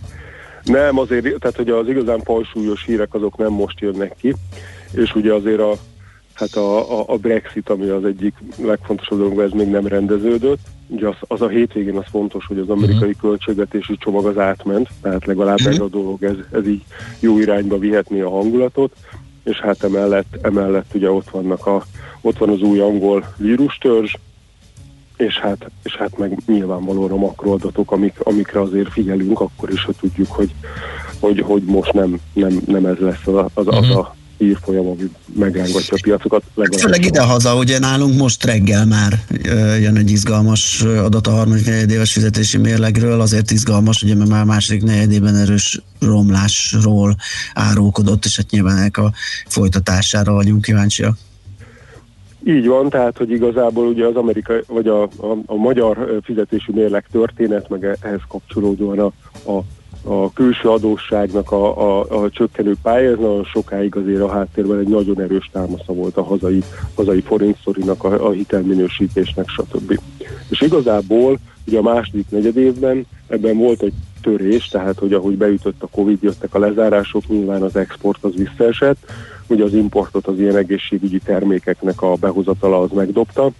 Nem, 0.65 0.99
azért, 0.99 1.23
tehát 1.23 1.57
hogy 1.57 1.69
az 1.69 1.89
igazán 1.89 2.23
pajsúlyos 2.23 2.85
hírek 2.85 3.15
azok 3.15 3.37
nem 3.37 3.53
most 3.53 3.81
jönnek 3.81 4.15
ki, 4.21 4.35
és 4.93 5.15
ugye 5.15 5.33
azért 5.33 5.61
a, 5.61 5.73
hát 6.35 6.55
a, 6.55 7.01
a, 7.01 7.05
a 7.07 7.17
Brexit, 7.17 7.69
ami 7.69 7.89
az 7.89 8.05
egyik 8.05 8.35
legfontosabb 8.63 9.19
dolog, 9.19 9.41
ez 9.41 9.51
még 9.51 9.69
nem 9.69 9.87
rendeződött. 9.87 10.59
Ugye 10.87 11.09
az, 11.09 11.17
az 11.21 11.41
a 11.41 11.49
hétvégén 11.49 11.97
az 11.97 12.05
fontos, 12.11 12.47
hogy 12.47 12.59
az 12.59 12.69
amerikai 12.69 13.09
uh-huh. 13.09 13.21
költségvetési 13.21 13.97
csomag 13.97 14.27
az 14.27 14.39
átment, 14.39 14.89
tehát 15.03 15.27
legalább 15.27 15.59
uh-huh. 15.59 15.75
ez 15.75 15.81
a 15.81 15.89
dolog, 15.89 16.23
ez, 16.23 16.37
ez 16.53 16.67
így 16.67 16.83
jó 17.21 17.39
irányba 17.39 17.79
vihetné 17.79 18.21
a 18.21 18.31
hangulatot, 18.31 18.97
és 19.45 19.61
hát 19.61 19.83
emellett, 19.83 20.39
emellett 20.43 20.95
ugye 20.95 21.11
ott 21.11 21.31
vannak 21.31 21.67
a, 21.67 21.85
ott 22.21 22.39
van 22.39 22.49
az 22.49 22.61
új 22.61 22.81
angol 22.81 23.35
vírustörzs, 23.37 24.17
és 25.17 25.39
hát, 25.39 25.71
és 25.83 25.97
hát 25.97 26.19
meg 26.19 26.39
nyilvánvalóan 26.47 27.11
a 27.11 27.17
makroadatok, 27.17 27.91
amik, 27.91 28.21
amikre 28.23 28.61
azért 28.61 28.93
figyelünk, 28.93 29.41
akkor 29.41 29.71
is, 29.71 29.85
ha 29.85 29.93
tudjuk, 30.01 30.31
hogy, 30.31 30.55
hogy, 31.21 31.41
hogy 31.41 31.63
most 31.63 31.93
nem, 31.93 32.21
nem, 32.33 32.61
nem 32.67 32.87
ez 32.87 32.99
lesz 32.99 33.27
az, 33.27 33.51
az, 33.55 33.67
az 33.67 33.89
a 33.89 34.15
hírfolyam, 34.45 34.87
ami 34.87 35.11
megrángatja 35.35 35.97
a 35.97 36.01
piacokat. 36.03 36.43
Főleg 36.79 37.05
idehaza, 37.05 37.57
ugye 37.57 37.79
nálunk 37.79 38.19
most 38.19 38.45
reggel 38.45 38.87
már 38.87 39.19
jön 39.81 39.97
egy 39.97 40.11
izgalmas 40.11 40.83
adat 40.83 41.27
a 41.27 41.31
harmadik 41.31 41.67
negyedéves 41.67 42.13
fizetési 42.13 42.59
mérlegről, 42.59 43.21
azért 43.21 43.51
izgalmas, 43.51 44.03
ugye 44.03 44.15
mert 44.15 44.31
már 44.31 44.43
a 44.43 44.45
második 44.45 44.83
negyedében 44.83 45.37
erős 45.37 45.81
romlásról 46.01 47.17
árulkodott, 47.55 48.25
és 48.25 48.37
hát 48.37 48.51
nyilván 48.51 48.77
ennek 48.77 48.97
a 48.97 49.13
folytatására 49.47 50.33
vagyunk 50.33 50.63
kíváncsiak. 50.63 51.17
Így 52.47 52.67
van, 52.67 52.89
tehát, 52.89 53.17
hogy 53.17 53.31
igazából 53.31 53.87
ugye 53.87 54.07
az 54.07 54.17
amerikai, 54.17 54.61
vagy 54.67 54.89
a, 54.89 55.03
a, 55.03 55.37
a 55.47 55.55
magyar 55.55 56.21
fizetési 56.23 56.73
mérleg 56.73 57.07
történet, 57.13 57.69
meg 57.69 57.85
ehhez 58.01 58.21
kapcsolódóan 58.29 58.99
a, 58.99 59.13
a, 59.51 59.63
a 60.05 60.33
külső 60.33 60.69
adósságnak 60.69 61.53
a, 61.53 62.01
a, 62.01 62.23
a 62.23 62.31
csökkenő 62.31 62.75
pálya, 62.83 63.11
ez 63.11 63.19
nagyon 63.19 63.45
sokáig 63.45 63.97
azért 63.97 64.21
a 64.21 64.31
háttérben 64.31 64.79
egy 64.79 64.89
nagyon 64.89 65.21
erős 65.21 65.51
támasza 65.53 65.93
volt 65.93 66.17
a 66.17 66.23
hazai, 66.23 66.63
hazai 66.95 67.21
forintszorinak, 67.21 68.05
a, 68.05 68.27
a 68.27 68.31
hitelminősítésnek, 68.31 69.49
stb. 69.49 70.01
És 70.49 70.61
igazából 70.61 71.39
ugye 71.67 71.79
a 71.79 71.83
második 71.83 72.27
negyedévben 72.29 73.07
ebben 73.27 73.59
volt 73.59 73.83
egy 73.83 73.93
törés, 74.23 74.69
tehát 74.69 74.99
hogy 74.99 75.13
ahogy 75.13 75.37
beütött 75.37 75.83
a 75.83 75.89
Covid, 75.91 76.23
jöttek 76.23 76.55
a 76.55 76.59
lezárások, 76.59 77.29
nyilván 77.29 77.63
az 77.63 77.77
export 77.77 78.25
az 78.25 78.33
visszaesett, 78.37 79.11
ugye 79.47 79.65
az 79.65 79.75
importot 79.75 80.27
az 80.27 80.39
ilyen 80.39 80.57
egészségügyi 80.57 81.19
termékeknek 81.19 82.03
a 82.03 82.15
behozatala 82.15 82.81
az 82.81 82.91
megdobta, 82.91 83.51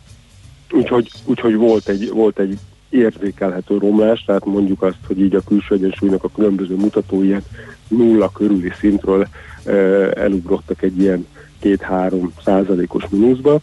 úgyhogy, 0.71 1.11
úgyhogy 1.25 1.55
volt, 1.55 1.89
egy, 1.89 2.11
volt 2.11 2.39
egy 2.39 2.59
érzékelhető 2.89 3.79
romlás, 3.79 4.25
tehát 4.25 4.45
mondjuk 4.45 4.83
azt, 4.83 4.99
hogy 5.07 5.21
így 5.21 5.35
a 5.35 5.41
külső 5.41 5.75
egyensúlynak 5.75 6.25
a 6.25 6.31
különböző 6.35 6.77
mutatói 6.77 7.37
nulla 7.89 8.31
körüli 8.31 8.73
szintről 8.81 9.27
e, 9.65 9.73
elugrottak 10.15 10.83
egy 10.83 10.99
ilyen 10.99 11.27
2-3 11.63 12.29
százalékos 12.45 13.05
mínuszba, 13.11 13.61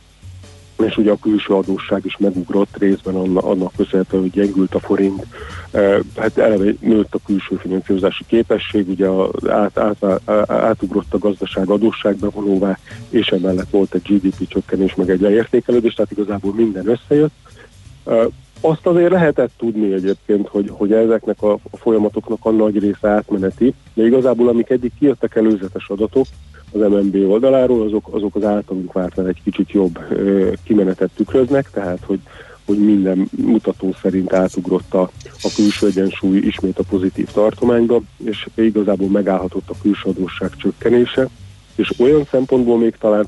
és 0.86 0.98
ugye 0.98 1.12
a 1.12 1.20
külső 1.22 1.54
adósság 1.54 2.06
is 2.06 2.18
megugrott 2.18 2.78
részben 2.78 3.16
annak, 3.16 3.44
annak 3.44 3.72
köszönhetően, 3.76 4.22
hogy 4.22 4.32
gyengült 4.32 4.76
a 4.76 4.80
forint, 4.80 5.26
e, 5.72 6.00
hát 6.18 6.38
eleve 6.38 6.74
nőtt 6.80 7.16
a 7.16 7.20
külső 7.26 7.56
finanszírozási 7.56 8.24
képesség, 8.28 8.90
ugye 8.90 9.08
át, 9.48 9.78
át, 9.78 10.04
át, 10.04 10.50
átugrott 10.50 11.14
a 11.14 11.18
gazdaság 11.18 11.70
adósságbevonóvá, 11.70 12.78
és 13.10 13.28
emellett 13.28 13.70
volt 13.70 13.94
egy 13.94 14.02
GDP 14.02 14.48
csökkenés, 14.48 14.96
meg 14.96 15.10
egy 15.10 15.22
leértékelődés, 15.22 15.94
tehát 15.94 16.12
igazából 16.12 16.54
minden 16.54 16.88
összejött. 16.88 17.34
Azt 18.62 18.86
azért 18.86 19.12
lehetett 19.12 19.52
tudni 19.58 19.94
egyébként, 19.94 20.48
hogy, 20.48 20.70
hogy 20.72 20.94
ezeknek 20.94 21.42
a, 21.42 21.52
a 21.54 21.78
folyamatoknak 21.78 22.40
a 22.42 22.52
nagy 22.52 22.80
része 22.80 23.08
átmeneti, 23.08 23.74
de 23.94 24.06
igazából 24.06 24.48
amik 24.48 24.70
eddig 24.70 24.92
kijöttek 25.00 25.36
előzetes 25.36 25.90
adatok 25.90 26.26
az 26.72 26.80
MNB 26.80 27.16
oldaláról, 27.16 27.82
azok, 27.82 28.08
azok 28.12 28.36
az 28.36 28.44
általunk 28.44 28.94
vártnál 28.94 29.28
egy 29.28 29.42
kicsit 29.44 29.72
jobb 29.72 30.00
ö, 30.10 30.52
kimenetet 30.64 31.10
tükröznek, 31.16 31.70
tehát 31.72 32.00
hogy, 32.06 32.20
hogy 32.66 32.78
minden 32.78 33.30
mutató 33.38 33.96
szerint 34.02 34.34
átugrott 34.34 34.94
a, 34.94 35.02
a 35.24 35.52
külső 35.56 35.88
egyensúly 35.88 36.38
ismét 36.38 36.80
a 36.80 36.84
pozitív 36.90 37.28
tartományba, 37.32 38.02
és 38.24 38.48
igazából 38.56 39.08
megállhatott 39.08 39.70
a 39.70 39.76
külső 39.82 40.10
adósság 40.10 40.56
csökkenése, 40.56 41.28
és 41.76 42.00
olyan 42.00 42.28
szempontból 42.32 42.78
még 42.78 42.96
talán, 43.00 43.26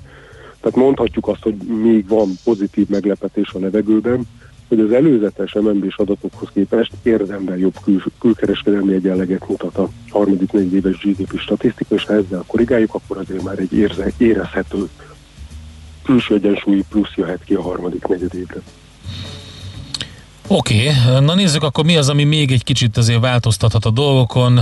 tehát 0.62 0.78
mondhatjuk 0.78 1.28
azt, 1.28 1.44
hogy 1.44 1.56
még 1.56 2.08
van 2.08 2.30
pozitív 2.44 2.88
meglepetés 2.88 3.54
a 3.54 3.60
levegőben, 3.60 4.28
hogy 4.76 4.86
az 4.86 4.92
előzetes 4.92 5.54
MNB-s 5.54 5.98
adatokhoz 5.98 6.50
képest 6.54 6.92
érdemben 7.04 7.58
jobb 7.58 7.76
kül- 7.84 8.12
külkereskedelmi 8.20 8.94
egyenleget 8.94 9.48
mutat 9.48 9.78
a 9.78 9.90
harmadik 10.10 10.52
negyedéves 10.52 10.98
GDP 10.98 11.40
statisztika, 11.40 11.96
és 11.96 12.06
ha 12.06 12.14
ezzel 12.14 12.44
korrigáljuk, 12.48 12.94
akkor 12.94 13.18
azért 13.18 13.44
már 13.44 13.60
egy 13.60 13.74
érze, 13.74 14.12
érezhető 14.18 14.90
külső 16.04 16.36
egyensúlyi 16.36 16.84
plusz 16.90 17.14
jöhet 17.16 17.44
ki 17.44 17.54
a 17.54 17.62
harmadik 17.62 18.08
negyedévre. 18.08 18.62
Oké, 20.48 20.90
okay. 20.90 21.26
na 21.26 21.36
nézzük 21.36 21.64
akkor 21.64 21.86
mi 21.86 21.98
az, 21.98 22.10
ami 22.10 22.24
még 22.24 22.52
egy 22.52 22.64
kicsit 22.64 22.98
azért 22.98 23.22
változtathat 23.22 23.86
a 23.86 23.92
dolgokon. 23.92 24.60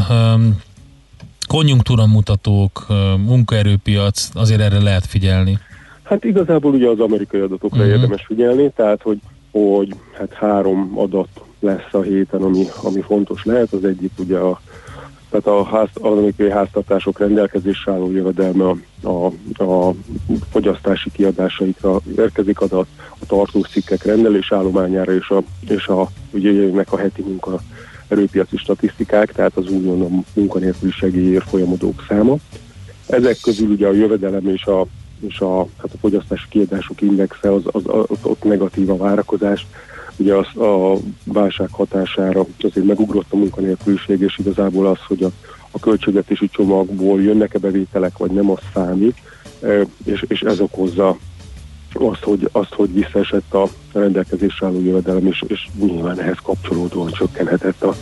Konjunktúra 1.47 2.05
mutatók, 2.05 2.85
munkaerőpiac, 3.17 4.29
azért 4.33 4.61
erre 4.61 4.81
lehet 4.81 5.05
figyelni. 5.05 5.59
Hát 6.03 6.23
igazából 6.23 6.73
ugye 6.73 6.87
az 6.87 6.99
amerikai 6.99 7.39
adatokra 7.39 7.77
uh-huh. 7.77 7.93
érdemes 7.93 8.25
figyelni, 8.25 8.71
tehát 8.75 9.01
hogy 9.01 9.19
hogy 9.51 9.95
hát 10.17 10.33
három 10.33 10.91
adat 10.95 11.41
lesz 11.59 11.93
a 11.93 12.01
héten, 12.01 12.41
ami, 12.41 12.65
ami 12.83 13.01
fontos 13.01 13.43
lehet. 13.45 13.73
Az 13.73 13.83
egyik 13.83 14.11
ugye 14.17 14.37
a, 14.37 14.61
tehát 15.29 15.47
a 15.47 15.63
ház, 15.63 15.87
az 15.93 16.11
amerikai 16.11 16.49
háztartások 16.49 17.19
rendelkezésre 17.19 17.91
álló 17.91 18.11
jövedelme 18.11 18.65
a, 18.65 18.77
a, 19.07 19.25
a 19.63 19.93
fogyasztási 20.49 21.11
kiadásaikra 21.11 21.99
érkezik 22.17 22.59
adat, 22.59 22.87
a 23.19 23.25
tartócikkek 23.25 24.03
rendelésállományára 24.03 25.13
és 25.13 25.29
a, 25.29 25.43
és 25.69 25.87
a 25.87 26.09
ugye 26.31 26.51
jönnek 26.51 26.91
a 26.91 26.97
heti 26.97 27.21
munka 27.21 27.59
erőpiaci 28.07 28.57
statisztikák, 28.57 29.31
tehát 29.31 29.55
az 29.55 29.69
újonnan 29.69 30.25
munkanélküli 30.33 30.91
segélyért 30.91 31.49
folyamodók 31.49 32.05
száma. 32.07 32.35
Ezek 33.07 33.37
közül 33.41 33.69
ugye 33.69 33.87
a 33.87 33.93
jövedelem 33.93 34.47
és 34.47 34.65
a 34.65 34.85
és 35.27 35.39
a, 35.39 35.57
hát 35.59 35.93
a 35.93 35.97
fogyasztási 35.99 36.45
kiadások 36.49 37.01
indexe, 37.01 37.53
az, 37.53 37.61
az, 37.65 37.81
az, 37.85 38.17
ott 38.21 38.43
negatív 38.43 38.89
a 38.89 38.97
várakozás. 38.97 39.67
Ugye 40.17 40.35
az, 40.35 40.61
a 40.61 40.97
válság 41.23 41.69
hatására 41.71 42.45
azért 42.61 42.85
megugrott 42.85 43.31
a 43.33 43.37
munkanélküliség, 43.37 44.21
és 44.21 44.37
igazából 44.37 44.87
az, 44.87 44.99
hogy 45.07 45.23
a, 45.23 45.31
a 45.71 45.79
költségvetési 45.79 46.49
csomagból 46.49 47.21
jönnek-e 47.21 47.59
bevételek, 47.59 48.17
vagy 48.17 48.31
nem, 48.31 48.49
az 48.49 48.59
számít, 48.73 49.15
és, 50.03 50.25
és 50.27 50.41
ez 50.41 50.59
okozza 50.59 51.17
azt, 51.93 52.23
hogy, 52.23 52.49
azt, 52.51 52.73
hogy 52.73 52.93
visszaesett 52.93 53.53
a 53.53 53.67
rendelkezésre 53.93 54.65
álló 54.65 54.79
jövedelem, 54.81 55.27
és, 55.27 55.43
és 55.47 55.67
nyilván 55.79 56.19
ehhez 56.19 56.37
kapcsolódóan 56.43 57.11
csökkenhetett 57.11 57.83
a, 57.83 57.95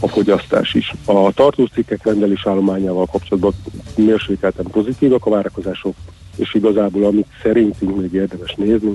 a 0.00 0.08
fogyasztás 0.08 0.74
is. 0.74 0.94
A 1.04 1.32
tartócikkek 1.32 2.04
rendelés 2.04 2.46
állományával 2.46 3.06
kapcsolatban 3.06 3.54
mérsékelten 3.96 4.64
pozitívak 4.64 5.26
a 5.26 5.30
várakozások, 5.30 5.94
és 6.36 6.54
igazából 6.54 7.04
amit 7.04 7.26
szerintünk 7.42 8.00
még 8.00 8.12
érdemes 8.12 8.54
nézni, 8.54 8.92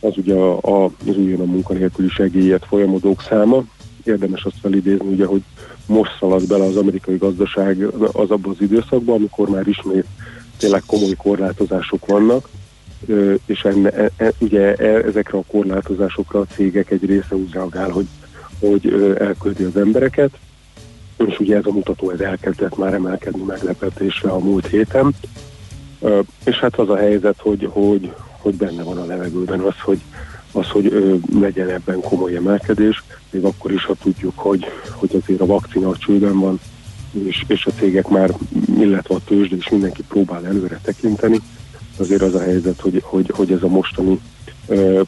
az 0.00 0.16
ugye 0.16 0.34
a, 0.34 0.58
a, 0.60 0.84
az 0.84 1.16
újonnan 1.16 1.48
munkanélküli 1.48 2.08
segélyet 2.08 2.66
folyamodók 2.66 3.22
száma. 3.22 3.64
Érdemes 4.04 4.44
azt 4.44 4.58
felidézni, 4.60 5.06
ugye, 5.06 5.26
hogy 5.26 5.42
most 5.86 6.16
szalad 6.18 6.46
bele 6.46 6.64
az 6.64 6.76
amerikai 6.76 7.16
gazdaság 7.16 7.82
az 8.12 8.30
abban 8.30 8.50
az 8.50 8.60
időszakban, 8.60 9.14
amikor 9.16 9.48
már 9.48 9.66
ismét 9.66 10.06
tényleg 10.56 10.82
komoly 10.86 11.14
korlátozások 11.16 12.06
vannak, 12.06 12.48
és 13.46 13.64
enne, 13.64 13.90
e, 13.90 14.10
e, 14.16 14.32
ugye 14.38 14.74
e, 14.74 15.06
ezekre 15.06 15.38
a 15.38 15.44
korlátozásokra 15.46 16.40
a 16.40 16.46
cégek 16.54 16.90
egy 16.90 17.04
része 17.04 17.36
úgy 17.36 17.52
reagál, 17.52 17.90
hogy, 17.90 18.06
hogy 18.60 19.14
elküldi 19.18 19.64
az 19.64 19.76
embereket, 19.76 20.30
és 21.26 21.38
ugye 21.38 21.56
ez 21.56 21.66
a 21.66 21.72
mutató 21.72 22.10
ez 22.10 22.20
elkezdett 22.20 22.76
már 22.76 22.94
emelkedni 22.94 23.42
meglepetésre 23.42 24.30
a 24.30 24.38
múlt 24.38 24.66
héten, 24.66 25.14
és 26.44 26.58
hát 26.58 26.78
az 26.78 26.88
a 26.88 26.96
helyzet, 26.96 27.36
hogy, 27.38 27.68
hogy, 27.72 28.12
hogy 28.38 28.54
benne 28.54 28.82
van 28.82 28.98
a 28.98 29.04
levegőben 29.04 29.60
az, 29.60 29.74
hogy, 29.80 30.00
az, 30.52 30.68
hogy 30.68 30.86
ö, 30.86 31.14
legyen 31.40 31.68
ebben 31.68 32.00
komoly 32.00 32.36
emelkedés, 32.36 33.02
még 33.30 33.44
akkor 33.44 33.72
is, 33.72 33.84
ha 33.84 33.94
tudjuk, 34.02 34.38
hogy, 34.38 34.66
hogy 34.90 35.20
azért 35.22 35.40
a 35.40 35.46
vakcina 35.46 35.88
a 35.88 35.96
csőben 35.96 36.38
van, 36.38 36.60
és, 37.26 37.44
és 37.46 37.66
a 37.66 37.70
cégek 37.78 38.08
már, 38.08 38.34
illetve 38.78 39.14
a 39.14 39.24
tőzsde 39.24 39.56
is 39.56 39.68
mindenki 39.68 40.02
próbál 40.08 40.46
előre 40.46 40.80
tekinteni, 40.82 41.40
azért 41.96 42.22
az 42.22 42.34
a 42.34 42.40
helyzet, 42.40 42.80
hogy, 42.80 43.00
hogy, 43.04 43.30
hogy 43.34 43.52
ez 43.52 43.62
a 43.62 43.68
mostani 43.68 44.20
ö, 44.66 45.00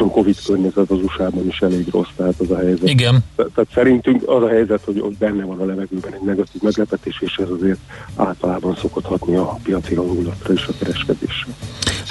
a 0.00 0.04
Covid 0.10 0.36
környezet 0.46 0.90
az 0.90 0.98
USA-ban 1.02 1.46
is 1.46 1.60
elég 1.60 1.86
rossz, 1.90 2.08
tehát 2.16 2.34
az 2.38 2.50
a 2.50 2.56
helyzet. 2.56 2.88
Igen. 2.88 3.24
Te- 3.36 3.46
Tehát 3.54 3.70
szerintünk 3.74 4.28
az 4.28 4.42
a 4.42 4.48
helyzet, 4.48 4.80
hogy, 4.84 5.00
hogy 5.00 5.16
benne 5.18 5.44
van 5.44 5.58
a 5.60 5.64
levegőben 5.64 6.12
egy 6.12 6.24
negatív 6.24 6.62
meglepetés, 6.62 7.20
és 7.20 7.36
ez 7.36 7.50
azért 7.50 7.78
általában 8.16 8.76
szokott 8.76 9.04
hatni 9.04 9.36
a 9.36 9.58
piaci 9.62 9.94
hangulatra 9.94 10.54
és 10.54 10.66
a 10.66 10.72
kereskedésre. 10.78 11.52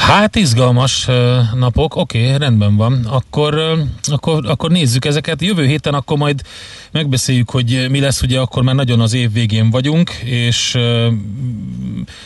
Hát 0.07 0.35
izgalmas 0.35 1.09
napok, 1.53 1.95
oké, 1.95 2.35
rendben 2.35 2.75
van. 2.75 3.05
Akkor, 3.05 3.59
akkor, 4.03 4.45
akkor 4.45 4.71
nézzük 4.71 5.05
ezeket. 5.05 5.41
Jövő 5.41 5.65
héten 5.65 5.93
akkor 5.93 6.17
majd 6.17 6.41
megbeszéljük, 6.91 7.49
hogy 7.49 7.88
mi 7.89 7.99
lesz, 7.99 8.21
ugye 8.21 8.39
akkor 8.39 8.63
már 8.63 8.75
nagyon 8.75 8.99
az 8.99 9.13
év 9.13 9.31
végén 9.34 9.69
vagyunk, 9.69 10.09
és 10.23 10.77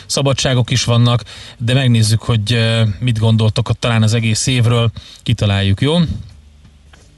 szabadságok 0.05 0.69
is 0.69 0.83
vannak, 0.83 1.23
de 1.57 1.73
megnézzük, 1.73 2.21
hogy 2.21 2.57
mit 2.99 3.19
gondoltok 3.19 3.69
ott 3.69 3.79
talán 3.79 4.03
az 4.03 4.13
egész 4.13 4.47
évről, 4.47 4.91
kitaláljuk, 5.23 5.81
jó? 5.81 5.95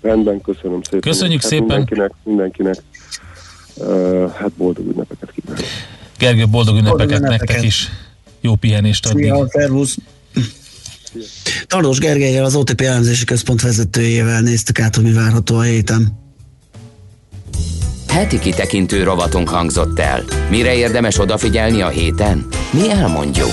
Rendben, 0.02 0.41
köszönöm 0.41 0.81
szépen. 0.81 0.99
Köszönjük 0.99 1.41
hát 1.41 1.49
szépen. 1.49 1.65
Mindenkinek, 1.68 2.11
mindenkinek 2.23 2.76
uh, 3.76 4.31
hát 4.31 4.52
boldog 4.52 4.85
ünnepeket 4.85 5.31
kívánok. 5.31 5.65
Gergő, 6.18 6.48
boldog 6.48 6.76
ünnepeket, 6.76 7.18
ünnepeket. 7.18 7.48
nektek 7.48 7.64
is. 7.64 7.90
Jó 8.41 8.56
pihenést 8.56 9.06
addig. 9.06 9.23
Szia, 9.23 9.45
szervusz! 9.49 9.98
Tardos 11.68 11.99
Gergelyel, 11.99 12.45
az 12.45 12.56
OTP 12.56 12.81
elemzési 12.81 13.26
központ 13.26 13.61
vezetőjével 13.61 14.41
néztük 14.41 14.80
át, 14.80 14.95
hogy 14.95 15.03
mi 15.03 15.11
várható 15.11 15.56
a 15.56 15.61
héten. 15.61 16.22
Heti 18.07 18.40
kitekintő 18.40 19.03
rovatunk 19.03 19.49
hangzott 19.49 19.99
el. 19.99 20.23
Mire 20.49 20.76
érdemes 20.76 21.19
odafigyelni 21.19 21.81
a 21.81 21.90
héten? 21.90 22.48
Mi 22.72 22.91
elmondjuk. 22.91 23.52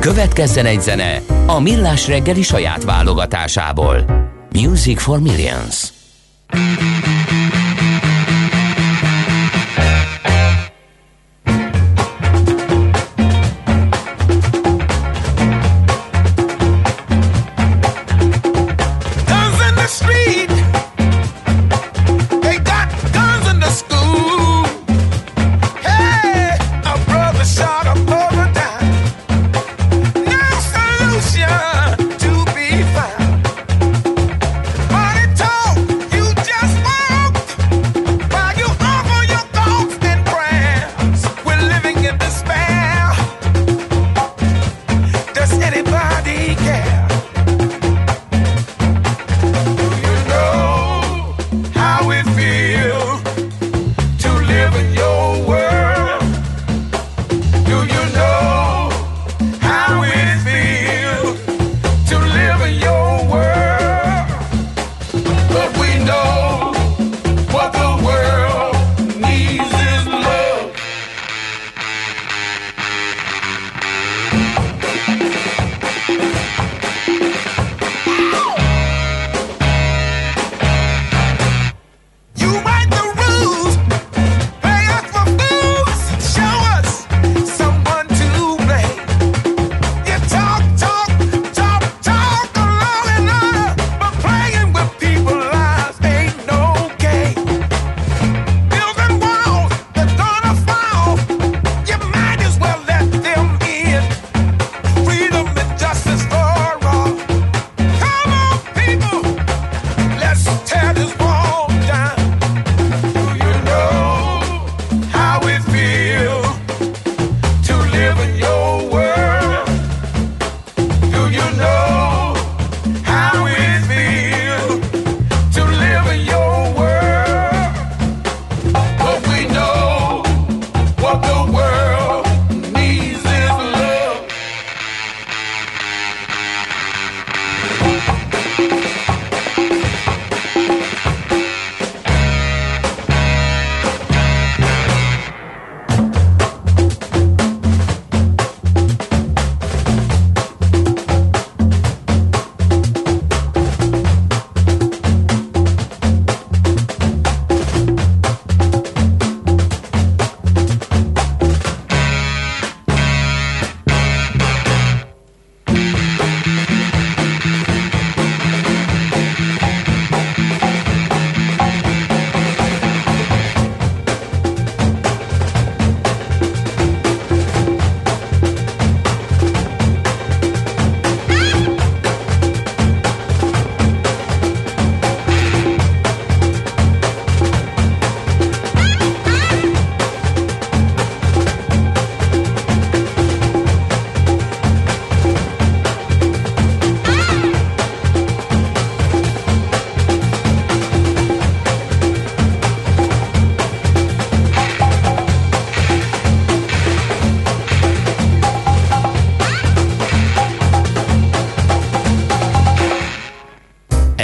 Következzen 0.00 0.66
egy 0.66 0.80
zene 0.80 1.22
a 1.46 1.60
Millás 1.60 2.06
reggeli 2.06 2.42
saját 2.42 2.84
válogatásából. 2.84 4.04
Music 4.52 5.02
for 5.02 5.20
Millions. 5.20 5.92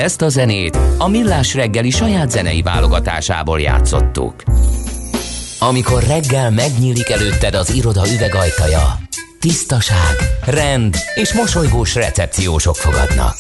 Ezt 0.07 0.23
a 0.23 0.29
zenét 0.29 0.79
a 0.99 1.09
Millás 1.09 1.55
reggeli 1.55 1.91
saját 1.91 2.31
zenei 2.31 2.63
válogatásából 2.63 3.61
játszottuk. 3.61 4.43
Amikor 5.59 6.03
reggel 6.03 6.51
megnyílik 6.51 7.11
előtted 7.11 7.55
az 7.55 7.75
iroda 7.75 8.03
üvegajtaja, 8.15 8.99
tisztaság, 9.41 10.17
rend 10.45 10.97
és 11.15 11.33
mosolygós 11.33 11.95
recepciósok 11.95 12.77
fogadnak. 12.77 13.35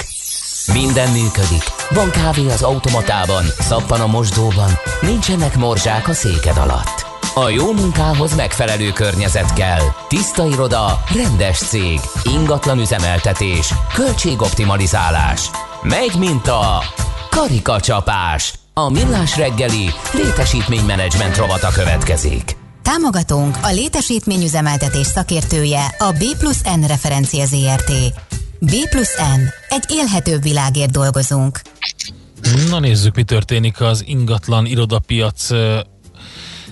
Minden 0.72 1.10
működik. 1.10 1.62
Van 1.90 2.10
kávé 2.10 2.46
az 2.50 2.62
automatában, 2.62 3.44
szappan 3.58 4.00
a 4.00 4.06
mosdóban, 4.06 4.70
nincsenek 5.00 5.56
morzsák 5.56 6.08
a 6.08 6.12
széked 6.12 6.56
alatt. 6.56 7.06
A 7.34 7.48
jó 7.48 7.72
munkához 7.72 8.36
megfelelő 8.36 8.90
környezet 8.92 9.52
kell. 9.52 9.82
Tiszta 10.08 10.46
iroda, 10.46 11.02
rendes 11.14 11.58
cég, 11.58 12.00
ingatlan 12.24 12.78
üzemeltetés, 12.78 13.74
költségoptimalizálás. 13.94 15.50
Megy, 15.88 16.14
mint 16.18 16.46
a 16.46 16.82
karikacsapás. 17.30 18.54
A 18.74 18.90
millás 18.90 19.36
reggeli 19.36 19.90
létesítménymenedzsment 20.12 21.36
rovata 21.36 21.68
következik. 21.68 22.56
Támogatónk 22.82 23.56
a 23.62 23.70
létesítményüzemeltetés 23.72 25.06
szakértője 25.06 25.84
a 25.98 26.12
B 26.12 26.38
plusz 26.38 26.62
N 26.62 26.86
referencia 26.86 27.44
ZRT. 27.44 27.92
B 28.60 28.70
plusz 28.90 29.16
N. 29.16 29.40
Egy 29.68 29.84
élhetőbb 29.88 30.42
világért 30.42 30.90
dolgozunk. 30.90 31.60
Na 32.68 32.78
nézzük, 32.78 33.14
mi 33.14 33.22
történik 33.22 33.80
az 33.80 34.02
ingatlan 34.06 34.66
irodapiac 34.66 35.48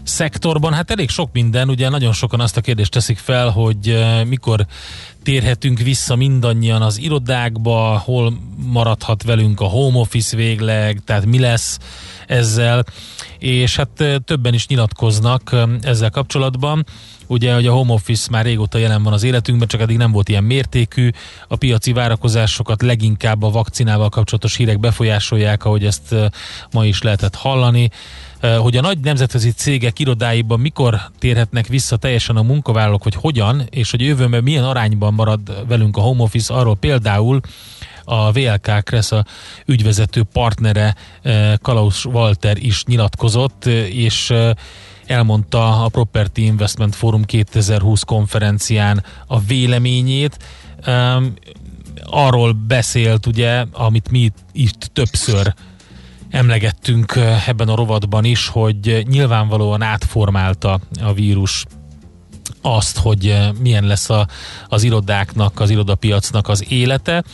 szektorban. 0.04 0.72
Hát 0.72 0.90
elég 0.90 1.10
sok 1.10 1.32
minden, 1.32 1.68
ugye 1.68 1.88
nagyon 1.88 2.12
sokan 2.12 2.40
azt 2.40 2.56
a 2.56 2.60
kérdést 2.60 2.90
teszik 2.90 3.18
fel, 3.18 3.50
hogy 3.50 4.04
mikor 4.26 4.66
térhetünk 5.24 5.78
vissza 5.78 6.16
mindannyian 6.16 6.82
az 6.82 6.98
irodákba, 6.98 7.98
hol 8.04 8.32
maradhat 8.56 9.22
velünk 9.22 9.60
a 9.60 9.64
home 9.64 9.98
office 9.98 10.36
végleg, 10.36 11.00
tehát 11.04 11.26
mi 11.26 11.38
lesz 11.38 11.78
ezzel, 12.26 12.84
és 13.38 13.76
hát 13.76 14.22
többen 14.24 14.54
is 14.54 14.66
nyilatkoznak 14.66 15.56
ezzel 15.82 16.10
kapcsolatban. 16.10 16.86
Ugye, 17.26 17.54
hogy 17.54 17.66
a 17.66 17.72
home 17.72 17.92
office 17.92 18.28
már 18.30 18.44
régóta 18.44 18.78
jelen 18.78 19.02
van 19.02 19.12
az 19.12 19.22
életünkben, 19.22 19.68
csak 19.68 19.80
eddig 19.80 19.96
nem 19.96 20.12
volt 20.12 20.28
ilyen 20.28 20.44
mértékű. 20.44 21.10
A 21.48 21.56
piaci 21.56 21.92
várakozásokat 21.92 22.82
leginkább 22.82 23.42
a 23.42 23.50
vakcinával 23.50 24.08
kapcsolatos 24.08 24.56
hírek 24.56 24.80
befolyásolják, 24.80 25.64
ahogy 25.64 25.84
ezt 25.84 26.14
ma 26.72 26.84
is 26.84 27.02
lehetett 27.02 27.34
hallani. 27.34 27.90
Hogy 28.58 28.76
a 28.76 28.80
nagy 28.80 28.98
nemzetközi 28.98 29.50
cégek 29.50 29.98
irodáiban 29.98 30.60
mikor 30.60 31.00
térhetnek 31.18 31.66
vissza 31.66 31.96
teljesen 31.96 32.36
a 32.36 32.42
munkavállalók, 32.42 33.02
hogy 33.02 33.14
hogyan, 33.14 33.62
és 33.70 33.90
hogy 33.90 34.00
jövőben 34.00 34.42
milyen 34.42 34.64
arányban 34.64 35.14
marad 35.14 35.66
velünk 35.68 35.96
a 35.96 36.00
home 36.00 36.22
office, 36.22 36.54
arról 36.54 36.76
például 36.76 37.40
a 38.04 38.32
VLK 38.32 38.84
Kresza 38.84 39.24
ügyvezető 39.66 40.22
partnere 40.22 40.94
Klaus 41.56 42.04
Walter 42.04 42.56
is 42.56 42.84
nyilatkozott, 42.84 43.66
és 43.90 44.32
elmondta 45.06 45.84
a 45.84 45.88
Property 45.88 46.38
Investment 46.38 46.94
Forum 46.94 47.24
2020 47.24 48.02
konferencián 48.02 49.04
a 49.26 49.40
véleményét. 49.40 50.38
Arról 52.04 52.52
beszélt, 52.52 53.26
ugye, 53.26 53.64
amit 53.72 54.10
mi 54.10 54.32
itt 54.52 54.90
többször 54.92 55.54
emlegettünk 56.34 57.18
ebben 57.46 57.68
a 57.68 57.74
rovatban 57.74 58.24
is, 58.24 58.48
hogy 58.48 59.04
nyilvánvalóan 59.08 59.82
átformálta 59.82 60.80
a 61.02 61.12
vírus 61.12 61.64
azt, 62.62 62.98
hogy 62.98 63.38
milyen 63.60 63.84
lesz 63.84 64.10
a, 64.10 64.28
az 64.68 64.82
irodáknak, 64.82 65.60
az 65.60 65.70
irodapiacnak 65.70 66.48
az 66.48 66.64
élete, 66.68 67.24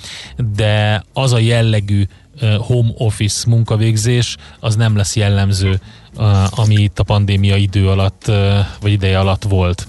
de 0.55 1.05
az 1.12 1.32
a 1.32 1.39
jellegű 1.39 2.05
home 2.59 2.90
office 2.94 3.48
munkavégzés, 3.48 4.36
az 4.60 4.77
nem 4.77 4.97
lesz 4.97 5.16
jellemző, 5.16 5.81
ami 6.51 6.74
itt 6.74 6.98
a 6.98 7.02
pandémia 7.02 7.56
idő 7.56 7.89
alatt, 7.89 8.24
vagy 8.81 8.93
ideje 8.93 9.18
alatt 9.18 9.43
volt. 9.43 9.89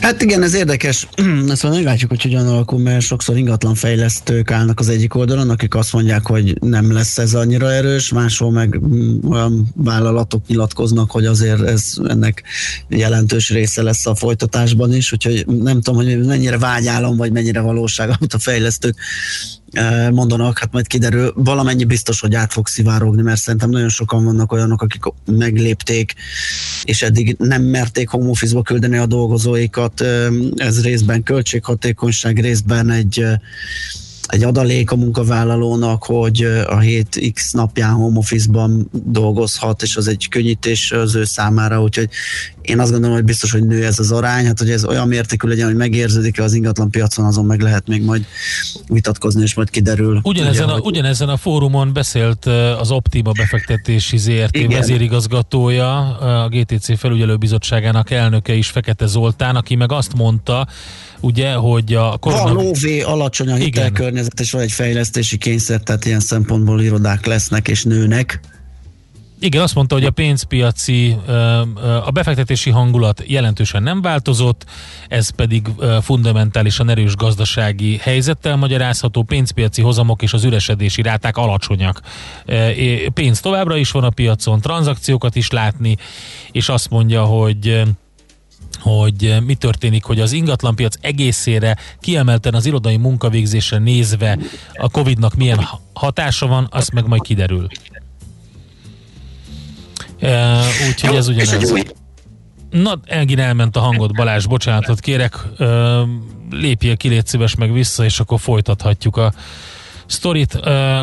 Hát 0.00 0.22
igen, 0.22 0.42
ez 0.42 0.54
érdekes. 0.54 1.08
Majd 1.46 1.68
meglátjuk, 1.70 2.10
hogy 2.10 2.22
hogyan 2.22 2.46
alakul, 2.46 2.78
mert 2.78 3.04
sokszor 3.04 3.36
ingatlan 3.36 3.74
fejlesztők 3.74 4.50
állnak 4.50 4.80
az 4.80 4.88
egyik 4.88 5.14
oldalon, 5.14 5.50
akik 5.50 5.74
azt 5.74 5.92
mondják, 5.92 6.26
hogy 6.26 6.56
nem 6.60 6.92
lesz 6.92 7.18
ez 7.18 7.34
annyira 7.34 7.72
erős, 7.72 8.12
máshol 8.12 8.50
meg 8.50 8.80
mm, 8.80 9.18
olyan 9.30 9.68
vállalatok 9.74 10.46
nyilatkoznak, 10.46 11.10
hogy 11.10 11.26
azért 11.26 11.60
ez 11.60 11.94
ennek 12.08 12.42
jelentős 12.88 13.50
része 13.50 13.82
lesz 13.82 14.06
a 14.06 14.14
folytatásban 14.14 14.94
is, 14.94 15.12
úgyhogy 15.12 15.46
nem 15.46 15.80
tudom, 15.80 16.04
hogy 16.04 16.26
mennyire 16.26 16.58
vágyálom, 16.58 17.16
vagy 17.16 17.32
mennyire 17.32 17.60
valóság, 17.60 18.10
amit 18.18 18.34
a 18.34 18.38
fejlesztők 18.38 18.96
mondanak, 20.10 20.58
hát 20.58 20.72
majd 20.72 20.86
kiderül, 20.86 21.32
valamennyi 21.36 21.84
biztos, 21.84 22.20
hogy 22.20 22.34
át 22.34 22.52
fog 22.52 22.66
szivárogni, 22.66 23.22
mert 23.22 23.40
szerintem 23.40 23.70
nagyon 23.70 23.88
sokan 23.88 24.24
vannak 24.24 24.52
olyanok, 24.52 24.82
akik 24.82 25.02
meglépték, 25.24 26.14
és 26.82 27.02
eddig 27.02 27.36
nem 27.38 27.62
merték 27.62 28.08
home 28.08 28.28
office-ba 28.28 28.62
küldeni 28.62 28.96
a 28.96 29.06
dolgozóikat, 29.06 30.04
ez 30.56 30.82
részben 30.82 31.22
költséghatékonyság, 31.22 32.40
részben 32.40 32.90
egy 32.90 33.24
egy 34.28 34.42
adalék 34.42 34.90
a 34.90 34.96
munkavállalónak, 34.96 36.04
hogy 36.04 36.42
a 36.66 36.76
7x 36.76 37.52
napján 37.52 37.92
home 37.92 38.18
office-ban 38.18 38.90
dolgozhat, 38.92 39.82
és 39.82 39.96
az 39.96 40.08
egy 40.08 40.26
könnyítés 40.28 40.92
az 40.92 41.14
ő 41.14 41.24
számára, 41.24 41.82
úgyhogy 41.82 42.08
én 42.62 42.80
azt 42.80 42.90
gondolom, 42.90 43.16
hogy 43.16 43.24
biztos, 43.24 43.52
hogy 43.52 43.66
nő 43.66 43.84
ez 43.84 43.98
az 43.98 44.12
arány, 44.12 44.46
hát 44.46 44.58
hogy 44.58 44.70
ez 44.70 44.84
olyan 44.84 45.08
mértékű 45.08 45.48
legyen, 45.48 45.66
hogy 45.66 45.76
megérződik 45.76 46.40
az 46.40 46.52
ingatlan 46.52 46.90
piacon, 46.90 47.24
azon 47.24 47.44
meg 47.44 47.60
lehet 47.60 47.88
még 47.88 48.04
majd 48.04 48.24
vitatkozni, 48.88 49.42
és 49.42 49.54
majd 49.54 49.70
kiderül. 49.70 50.20
Ugyanezen, 50.22 50.64
ugye, 50.64 50.72
a, 50.72 50.76
hogy- 50.76 50.86
ugyanezen 50.86 51.28
a 51.28 51.36
fórumon 51.36 51.92
beszélt 51.92 52.46
az 52.80 52.90
Optima 52.90 53.32
befektetési 53.32 54.16
ZRT 54.16 54.56
Igen. 54.56 54.68
vezérigazgatója, 54.68 56.16
a 56.18 56.48
GTC 56.48 56.98
felügyelőbizottságának 56.98 58.10
elnöke 58.10 58.54
is 58.54 58.68
Fekete 58.68 59.06
Zoltán, 59.06 59.56
aki 59.56 59.74
meg 59.74 59.92
azt 59.92 60.14
mondta, 60.14 60.66
ugye, 61.20 61.52
hogy 61.52 61.94
a 61.94 62.02
Van 62.02 62.18
korona... 62.18 62.52
lóvé, 62.52 63.00
alacsony 63.00 63.50
a 63.50 63.54
hitelkörnyezet, 63.54 64.40
és 64.40 64.50
van 64.50 64.62
egy 64.62 64.72
fejlesztési 64.72 65.38
kényszer, 65.38 65.80
tehát 65.80 66.04
ilyen 66.04 66.20
szempontból 66.20 66.82
irodák 66.82 67.26
lesznek 67.26 67.68
és 67.68 67.84
nőnek. 67.84 68.40
Igen, 69.40 69.62
azt 69.62 69.74
mondta, 69.74 69.94
hogy 69.94 70.04
a 70.04 70.10
pénzpiaci, 70.10 71.16
a 72.04 72.10
befektetési 72.10 72.70
hangulat 72.70 73.22
jelentősen 73.26 73.82
nem 73.82 74.02
változott, 74.02 74.64
ez 75.08 75.30
pedig 75.30 75.68
fundamentálisan 76.02 76.88
erős 76.88 77.14
gazdasági 77.14 77.96
helyzettel 77.96 78.56
magyarázható, 78.56 79.22
pénzpiaci 79.22 79.82
hozamok 79.82 80.22
és 80.22 80.32
az 80.32 80.44
üresedési 80.44 81.02
ráták 81.02 81.36
alacsonyak. 81.36 82.00
Pénz 83.14 83.40
továbbra 83.40 83.76
is 83.76 83.90
van 83.90 84.04
a 84.04 84.10
piacon, 84.10 84.60
tranzakciókat 84.60 85.36
is 85.36 85.50
látni, 85.50 85.96
és 86.52 86.68
azt 86.68 86.90
mondja, 86.90 87.24
hogy 87.24 87.82
hogy 88.80 89.36
mi 89.46 89.54
történik, 89.54 90.04
hogy 90.04 90.20
az 90.20 90.32
ingatlanpiac 90.32 90.94
egészére, 91.00 91.76
kiemelten 92.00 92.54
az 92.54 92.66
irodai 92.66 92.96
munkavégzésre 92.96 93.78
nézve 93.78 94.38
a 94.74 94.90
Covid-nak 94.90 95.34
milyen 95.34 95.68
hatása 95.92 96.46
van, 96.46 96.68
azt 96.70 96.92
meg 96.92 97.06
majd 97.06 97.22
kiderül. 97.22 97.66
Uh, 100.22 100.64
úgyhogy 100.88 101.16
ez 101.16 101.28
ugyanez. 101.28 101.72
Na, 102.70 103.00
Elgin 103.04 103.38
elment 103.38 103.76
a 103.76 103.80
hangot, 103.80 104.14
Balázs, 104.14 104.46
bocsánatot 104.46 105.00
kérek, 105.00 105.36
lépjél 106.50 106.96
ki, 106.96 107.08
légy 107.08 107.26
szíves 107.26 107.54
meg 107.54 107.72
vissza, 107.72 108.04
és 108.04 108.20
akkor 108.20 108.40
folytathatjuk 108.40 109.16
a 109.16 109.32
sztorit. 110.08 110.60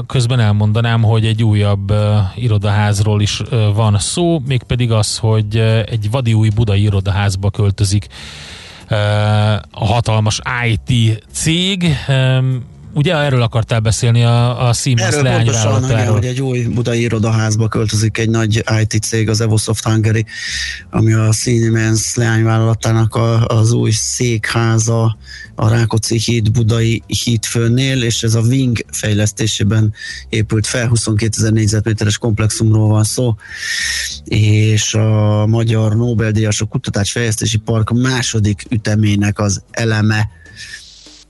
Közben 0.08 0.40
elmondanám, 0.40 1.02
hogy 1.02 1.26
egy 1.26 1.44
újabb 1.44 1.94
irodaházról 2.36 3.22
is 3.22 3.42
van 3.74 4.00
szó, 4.00 4.40
mégpedig 4.48 4.92
az, 4.92 5.18
hogy 5.18 5.58
egy 5.86 6.12
vadi 6.12 6.34
új 6.34 6.50
budai 6.50 6.82
irodaházba 6.82 7.50
költözik 7.50 8.08
a 9.72 9.86
hatalmas 9.86 10.42
IT 10.66 11.24
cég. 11.32 11.96
Ugye 12.96 13.16
erről 13.16 13.42
akartál 13.42 13.80
beszélni 13.80 14.24
a, 14.24 14.68
a 14.68 14.74
Siemens 14.74 15.16
Erről 15.16 15.32
pontosan, 15.32 15.84
igen, 15.84 16.08
hogy 16.08 16.26
egy 16.26 16.42
új 16.42 16.64
budai 16.64 17.02
irodaházba 17.02 17.68
költözik 17.68 18.18
egy 18.18 18.30
nagy 18.30 18.64
IT 18.82 19.04
cég, 19.04 19.30
az 19.30 19.42
Evosoft 19.42 19.84
Hungary, 19.84 20.26
ami 20.90 21.14
a 21.14 21.32
Siemens 21.32 22.16
leányvállalatának 22.16 23.16
a, 23.16 23.46
az 23.46 23.72
új 23.72 23.92
székháza 23.92 25.18
a 25.56 25.70
Rákóczi 25.70 26.18
híd 26.18 26.52
budai 26.52 27.04
hídfőnél, 27.24 28.04
és 28.04 28.24
ez 28.24 28.34
a 28.34 28.42
Wing 28.42 28.86
fejlesztésében 28.92 29.94
épült 30.30 30.68
fel, 30.68 30.88
22 30.88 31.34
ezer 31.38 31.52
négyzetméteres 31.52 32.18
komplexumról 32.18 32.88
van 32.88 33.04
szó, 33.04 33.36
és 34.26 34.94
a 34.94 35.46
Magyar 35.46 35.96
Nobel-díjasok 35.96 36.70
kutatásfejlesztési 36.70 37.58
park 37.58 37.90
második 37.90 38.66
ütemének 38.70 39.40
az 39.40 39.64
eleme 39.72 40.30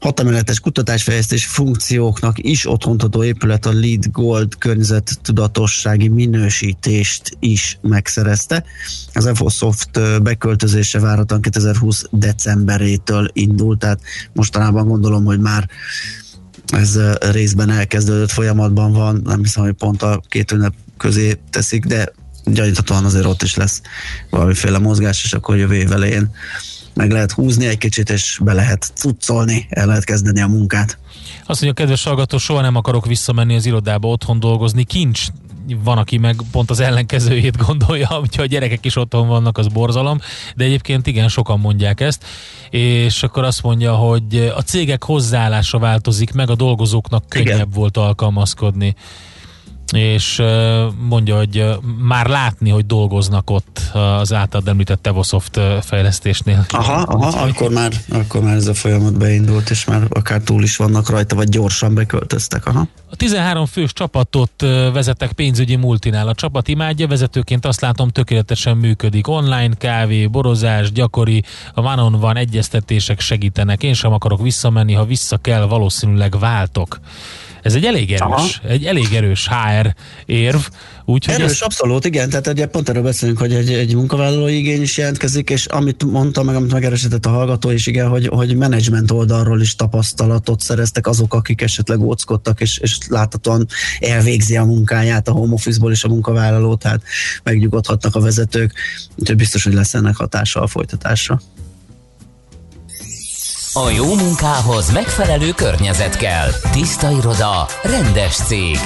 hatameletes 0.06 0.60
kutatásfejlesztés 0.60 1.46
funkcióknak 1.46 2.38
is 2.40 2.70
otthontató 2.70 3.24
épület 3.24 3.66
a 3.66 3.74
Lead 3.74 4.12
Gold 4.12 4.58
környezet 4.58 5.20
tudatossági 5.22 6.08
minősítést 6.08 7.38
is 7.40 7.78
megszerezte. 7.82 8.64
Az 9.14 9.26
Evosoft 9.26 9.98
ö, 9.98 10.20
beköltözése 10.20 11.00
várhatóan 11.00 11.42
2020 11.42 12.04
decemberétől 12.12 13.30
indult, 13.34 13.80
tehát 13.80 14.00
mostanában 14.34 14.88
gondolom, 14.88 15.26
hogy 15.26 15.40
már 15.40 15.70
ez 16.68 17.00
részben 17.32 17.70
elkezdődött 17.70 18.32
folyamatban 18.32 18.92
van, 18.92 19.22
nem 19.24 19.40
hiszem, 19.40 19.64
hogy 19.64 19.74
pont 19.74 20.02
a 20.02 20.22
két 20.30 20.52
ünnep 20.52 20.74
közé 20.98 21.40
teszik, 21.50 21.86
de 21.86 22.12
gyaníthatóan 22.46 23.06
azért 23.06 23.26
ott 23.26 23.42
is 23.42 23.56
lesz 23.56 23.82
valamiféle 24.30 24.78
mozgás, 24.78 25.24
és 25.24 25.34
akkor 25.34 25.58
jövő 25.58 25.76
év 25.76 25.92
elején 25.92 26.30
meg 26.96 27.12
lehet 27.12 27.32
húzni 27.32 27.66
egy 27.68 27.78
kicsit, 27.78 28.10
és 28.10 28.40
be 28.44 28.54
lehet 28.54 28.92
cuccolni, 28.94 29.66
el 29.70 29.86
lehet 29.86 30.04
kezdeni 30.04 30.42
a 30.42 30.48
munkát. 30.48 30.98
Azt 31.46 31.62
mondja, 31.62 31.84
kedves 31.84 32.04
hallgató, 32.04 32.38
soha 32.38 32.62
nem 32.62 32.76
akarok 32.76 33.06
visszamenni 33.06 33.56
az 33.56 33.66
irodába 33.66 34.08
otthon 34.08 34.40
dolgozni. 34.40 34.84
Kincs 34.84 35.26
van, 35.84 35.98
aki 35.98 36.18
meg 36.18 36.36
pont 36.52 36.70
az 36.70 36.80
ellenkezőjét 36.80 37.58
gondolja, 37.58 38.08
hogyha 38.24 38.42
a 38.42 38.46
gyerekek 38.46 38.86
is 38.86 38.96
otthon 38.96 39.28
vannak, 39.28 39.58
az 39.58 39.68
borzalom, 39.68 40.20
de 40.56 40.64
egyébként 40.64 41.08
igen, 41.08 41.28
sokan 41.28 41.60
mondják 41.60 42.02
ezt, 42.02 42.26
és 42.70 43.24
akkor 43.24 43.44
azt 43.44 43.64
mondja, 43.64 43.94
hogy 43.94 44.52
a 44.56 44.62
cégek 44.62 45.04
hozzáállása 45.04 45.80
változik 45.80 46.34
meg, 46.34 46.50
a 46.50 46.56
dolgozóknak 46.56 47.30
könnyebb 47.30 47.48
igen. 47.48 47.70
volt 47.74 47.98
alkalmazkodni 47.98 48.96
és 49.94 50.42
mondja, 51.08 51.38
hogy 51.38 51.66
már 52.00 52.28
látni, 52.28 52.70
hogy 52.70 52.86
dolgoznak 52.86 53.50
ott 53.50 53.82
az 53.94 54.34
általad 54.34 54.68
említett 54.68 55.02
Tevosoft 55.02 55.60
fejlesztésnél. 55.82 56.66
Aha, 56.70 57.02
aha 57.02 57.42
akkor, 57.42 57.72
már, 57.72 57.92
akkor 58.10 58.42
már 58.42 58.56
ez 58.56 58.68
a 58.68 58.74
folyamat 58.74 59.18
beindult, 59.18 59.70
és 59.70 59.86
már 59.86 60.08
akár 60.10 60.42
túl 60.42 60.64
is 60.64 60.76
vannak 60.76 61.10
rajta, 61.10 61.36
vagy 61.36 61.50
gyorsan 61.50 61.94
beköltöztek. 61.94 62.66
Aha. 62.66 62.88
A 63.12 63.16
13 63.16 63.66
fős 63.66 63.94
csapatot 63.94 64.62
vezetek 64.94 65.32
pénzügyi 65.32 65.76
multinál. 65.76 66.28
A 66.28 66.34
csapat 66.34 66.68
imádja, 66.68 67.08
vezetőként 67.08 67.66
azt 67.66 67.82
látom 67.82 68.10
tökéletesen 68.10 68.78
működik. 68.78 69.28
Online 69.28 69.76
kávé, 69.78 70.28
borozás, 70.28 70.92
gyakori, 70.92 71.44
a 71.74 71.82
van 71.82 72.20
van 72.20 72.38
egyeztetések 72.38 73.20
segítenek. 73.20 73.84
Én 73.84 73.94
sem 73.94 74.14
akarok 74.14 74.42
visszamenni, 74.42 74.94
ha 74.94 75.06
vissza 75.06 75.38
kell, 75.38 75.66
valószínűleg 75.66 76.40
váltok. 76.40 77.00
Ez 77.66 77.74
egy 77.74 77.86
elég 77.86 78.12
erős, 78.12 78.22
Aha. 78.22 78.68
egy 78.68 78.86
elég 78.86 79.14
erős 79.14 79.48
HR 79.48 79.96
érv. 80.26 80.60
Úgyhogy 81.06 81.34
erős, 81.34 81.52
ez... 81.52 81.62
abszolút, 81.62 82.06
igen. 82.06 82.30
Tehát 82.30 82.48
ugye 82.48 82.66
pont 82.66 82.90
erről 82.90 83.04
beszélünk, 83.04 83.38
hogy 83.38 83.54
egy, 83.54 83.74
egy 83.74 83.96
munkavállalói 83.96 84.58
igény 84.58 84.82
is 84.82 84.98
jelentkezik, 84.98 85.50
és 85.50 85.66
amit 85.66 86.04
mondta, 86.04 86.44
meg 86.44 86.56
amit 86.56 86.72
megerősített 86.72 87.26
a 87.26 87.30
hallgató 87.30 87.70
is, 87.70 87.88
igen, 87.88 88.08
hogy, 88.08 88.28
hogy 88.28 88.56
menedzsment 88.56 89.12
oldalról 89.12 89.62
is 89.62 89.76
tapasztalatot 89.76 90.62
szereztek 90.62 91.08
azok, 91.08 91.34
akik 91.34 91.62
esetleg 91.62 92.00
óckodtak, 92.00 92.62
és, 92.62 92.78
és 92.78 92.98
láthatóan 93.08 93.68
elvégzi 94.00 94.58
a 94.58 94.64
munkáját 94.64 95.28
a 95.28 95.32
home 95.32 95.54
office-ból 95.54 95.92
is 95.92 96.04
a 96.04 96.08
munkavállaló, 96.08 96.76
tehát 96.76 97.02
megnyugodhatnak 97.44 98.16
a 98.16 98.20
vezetők, 98.20 98.74
úgyhogy 99.16 99.36
biztos, 99.36 99.64
hogy 99.64 99.74
lesz 99.74 99.94
ennek 99.94 100.16
hatása 100.16 100.62
a 100.62 100.68
folytatásra. 100.68 101.42
A 103.78 103.90
jó 103.90 104.16
munkához 104.16 104.92
megfelelő 104.92 105.52
környezet 105.52 106.18
kell. 106.18 106.50
Tiszta 106.72 107.12
iroda, 107.12 107.68
rendes 107.84 108.36
cég. 108.36 108.78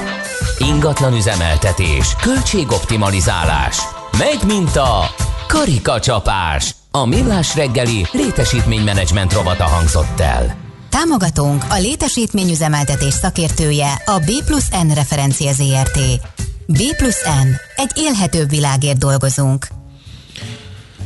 Ingatlan 0.58 1.14
üzemeltetés, 1.14 2.16
költségoptimalizálás. 2.22 3.78
Megy 4.18 4.40
mint 4.46 4.76
a 4.76 5.04
karikacsapás. 5.48 6.76
A 6.92 7.06
millás 7.06 7.56
reggeli 7.56 8.06
létesítménymenedzsment 8.12 9.34
rovata 9.34 9.64
hangzott 9.64 10.20
el. 10.20 10.56
Támogatónk 10.90 11.66
a 11.70 11.78
létesítményüzemeltetés 11.78 13.14
szakértője 13.14 14.02
a 14.06 14.20
B 14.20 14.46
plusz 14.46 14.70
N 14.70 14.94
referencia 14.94 15.52
ZRT. 15.54 16.00
B 16.66 16.82
plusz 16.98 17.24
N. 17.24 17.48
Egy 17.76 17.92
élhetőbb 17.96 18.50
világért 18.50 18.98
dolgozunk. 18.98 19.68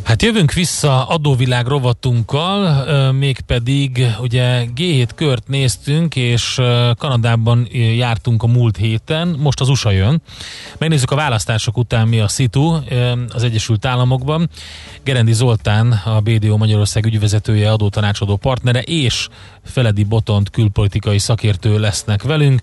Hát 0.03 0.21
jövünk 0.21 0.53
vissza 0.53 1.07
adóvilág 1.07 1.67
rovatunkkal, 1.67 3.11
mégpedig 3.11 4.05
ugye 4.19 4.65
G7 4.75 5.07
kört 5.15 5.47
néztünk, 5.47 6.15
és 6.15 6.61
Kanadában 6.97 7.67
jártunk 7.71 8.43
a 8.43 8.47
múlt 8.47 8.77
héten, 8.77 9.27
most 9.27 9.61
az 9.61 9.69
USA 9.69 9.91
jön. 9.91 10.21
Megnézzük 10.77 11.11
a 11.11 11.15
választások 11.15 11.77
után 11.77 12.07
mi 12.07 12.19
a 12.19 12.27
szitu 12.27 12.79
az 13.33 13.43
Egyesült 13.43 13.85
Államokban. 13.85 14.49
Gerendi 15.03 15.33
Zoltán, 15.33 15.91
a 15.91 16.19
BDO 16.19 16.57
Magyarország 16.57 17.05
ügyvezetője, 17.05 17.71
adótanácsadó 17.71 18.35
partnere, 18.35 18.81
és 18.81 19.27
Feledi 19.63 20.03
Botont 20.03 20.49
külpolitikai 20.49 21.19
szakértő 21.19 21.79
lesznek 21.79 22.23
velünk. 22.23 22.61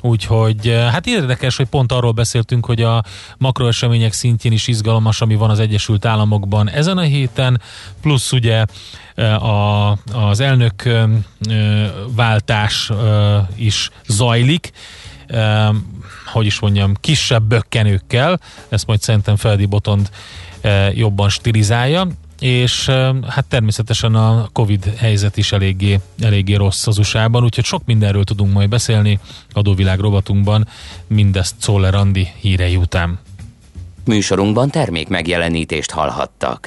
Úgyhogy 0.00 0.66
hát 0.90 1.06
érdekes, 1.06 1.56
hogy 1.56 1.66
pont 1.66 1.92
arról 1.92 2.12
beszéltünk, 2.12 2.66
hogy 2.66 2.82
a 2.82 3.02
makroesemények 3.38 4.12
szintjén 4.12 4.52
is 4.52 4.66
izgalmas, 4.66 5.20
ami 5.20 5.34
van 5.34 5.50
az 5.50 5.58
Egyesült 5.58 6.04
Államokban 6.04 6.70
ezen 6.70 6.98
a 6.98 7.02
héten, 7.02 7.60
plusz 8.00 8.32
ugye 8.32 8.64
a, 9.16 9.90
az 10.12 10.40
elnök 10.40 10.88
váltás 12.14 12.90
is 13.56 13.90
zajlik, 14.06 14.70
hogy 16.26 16.46
is 16.46 16.60
mondjam, 16.60 16.94
kisebb 17.00 17.42
bökkenőkkel, 17.42 18.40
ezt 18.68 18.86
majd 18.86 19.00
szerintem 19.00 19.36
Feldi 19.36 19.66
Botond 19.66 20.10
jobban 20.94 21.28
stilizálja, 21.28 22.06
és 22.40 22.88
hát 23.28 23.44
természetesen 23.48 24.14
a 24.14 24.48
Covid 24.52 24.94
helyzet 24.96 25.36
is 25.36 25.52
eléggé, 25.52 26.00
eléggé 26.20 26.54
rossz 26.54 26.86
az 26.86 26.98
USA-ban, 26.98 27.44
úgyhogy 27.44 27.64
sok 27.64 27.82
mindenről 27.84 28.24
tudunk 28.24 28.52
majd 28.52 28.68
beszélni 28.68 29.18
adóvilág 29.52 29.98
rovatunkban, 29.98 30.68
mindezt 31.06 31.54
Czoller 31.58 31.94
Andi 31.94 32.28
hírei 32.40 32.76
után. 32.76 33.18
Műsorunkban 34.04 34.70
termék 34.70 35.08
megjelenítést 35.08 35.90
hallhattak. 35.90 36.66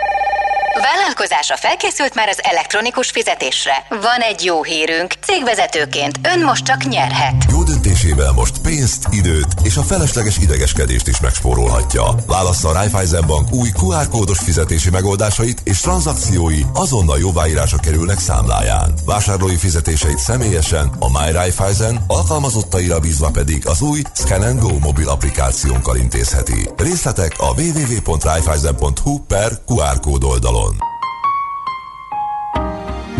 Vállalkozása 0.73 1.57
felkészült 1.57 2.15
már 2.15 2.27
az 2.27 2.39
elektronikus 2.43 3.09
fizetésre. 3.09 3.85
Van 3.89 4.19
egy 4.19 4.43
jó 4.43 4.63
hírünk. 4.63 5.13
Cégvezetőként 5.21 6.19
ön 6.35 6.43
most 6.43 6.65
csak 6.65 6.83
nyerhet. 6.83 7.35
Döntésével 7.71 8.31
most 8.31 8.57
pénzt, 8.61 9.07
időt 9.11 9.47
és 9.63 9.77
a 9.77 9.81
felesleges 9.81 10.37
idegeskedést 10.37 11.07
is 11.07 11.19
megspórolhatja. 11.19 12.15
Válassza 12.27 12.69
a 12.69 12.73
Raiffeisen 12.73 13.27
Bank 13.27 13.51
új 13.51 13.69
QR 13.69 14.07
kódos 14.09 14.39
fizetési 14.39 14.89
megoldásait 14.89 15.61
és 15.63 15.79
tranzakciói 15.79 16.61
azonnal 16.73 17.19
jóváírása 17.19 17.77
kerülnek 17.77 18.19
számláján. 18.19 18.93
Vásárlói 19.05 19.55
fizetéseit 19.55 20.17
személyesen 20.17 20.91
a 20.99 21.19
My 21.19 21.31
Raiffeisen, 21.31 22.03
alkalmazottaira 22.07 22.99
bízva 22.99 23.29
pedig 23.29 23.67
az 23.67 23.81
új 23.81 24.01
Scan 24.13 24.57
Go 24.59 24.77
mobil 24.79 25.09
applikációnkkal 25.09 25.95
intézheti. 25.95 26.69
Részletek 26.77 27.35
a 27.37 27.61
www.raiffeisen.hu 27.61 29.19
per 29.19 29.51
QR 29.65 29.99
kód 29.99 30.23
oldalon. 30.23 30.90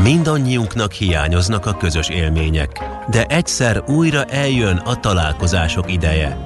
Mindannyiunknak 0.04 0.92
hiányoznak 0.92 1.66
a 1.66 1.78
közös 1.78 2.10
élmények, 2.10 2.84
de 3.10 3.26
egyszer 3.26 3.84
újra 3.88 4.24
eljön 4.24 4.78
a 4.78 5.00
találkozások 5.00 5.92
ideje. 5.92 6.38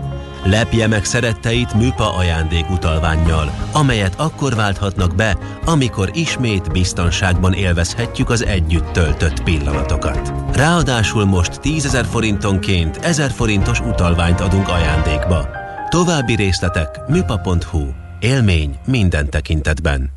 Lepje 0.43 0.87
meg 0.87 1.05
szeretteit 1.05 1.73
műpa 1.73 2.15
ajándékutalvánnyal, 2.15 3.51
amelyet 3.71 4.13
akkor 4.17 4.55
válthatnak 4.55 5.15
be, 5.15 5.37
amikor 5.65 6.09
ismét 6.13 6.71
biztonságban 6.71 7.53
élvezhetjük 7.53 8.29
az 8.29 8.45
együtt 8.45 8.91
töltött 8.91 9.43
pillanatokat. 9.43 10.33
Ráadásul 10.53 11.25
most 11.25 11.59
10 11.59 11.85
ezer 11.85 12.05
forintonként 12.05 12.97
1000 12.97 13.31
forintos 13.31 13.79
utalványt 13.79 14.39
adunk 14.39 14.67
ajándékba. 14.67 15.47
További 15.89 16.35
részletek 16.35 17.07
műpa.hu. 17.07 17.87
Élmény 18.19 18.75
minden 18.85 19.29
tekintetben. 19.29 20.11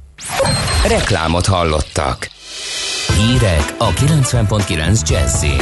Reklámot 0.89 1.47
hallottak. 1.47 2.36
Hírek 3.16 3.74
a 3.78 3.89
90.9 3.90 5.09
Jazzin. 5.09 5.60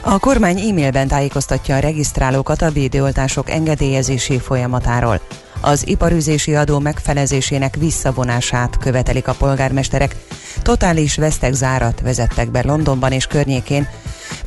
A 0.00 0.18
kormány 0.18 0.60
e-mailben 0.60 1.08
tájékoztatja 1.08 1.76
a 1.76 1.78
regisztrálókat 1.78 2.62
a 2.62 2.70
védőoltások 2.70 3.50
engedélyezési 3.50 4.38
folyamatáról. 4.38 5.20
Az 5.60 5.88
iparüzési 5.88 6.54
adó 6.54 6.78
megfelezésének 6.78 7.76
visszavonását 7.76 8.78
követelik 8.78 9.28
a 9.28 9.34
polgármesterek. 9.34 10.16
Totális 10.62 11.16
vesztegzárat 11.16 12.00
vezettek 12.00 12.50
be 12.50 12.62
Londonban 12.62 13.12
és 13.12 13.26
környékén. 13.26 13.88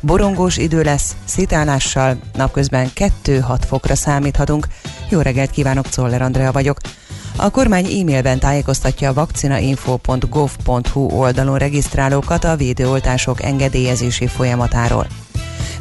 Borongós 0.00 0.56
idő 0.56 0.82
lesz, 0.82 1.16
szitálással, 1.24 2.16
napközben 2.32 2.90
2-6 3.24 3.58
fokra 3.66 3.94
számíthatunk. 3.94 4.66
Jó 5.08 5.20
reggelt 5.20 5.50
kívánok, 5.50 5.88
Czoller 5.88 6.22
Andrea 6.22 6.52
vagyok. 6.52 6.78
A 7.36 7.50
kormány 7.50 8.00
e-mailben 8.00 8.38
tájékoztatja 8.38 9.08
a 9.08 9.12
vakcinainfo.gov.hu 9.12 11.00
oldalon 11.00 11.58
regisztrálókat 11.58 12.44
a 12.44 12.56
védőoltások 12.56 13.42
engedélyezési 13.42 14.26
folyamatáról. 14.26 15.06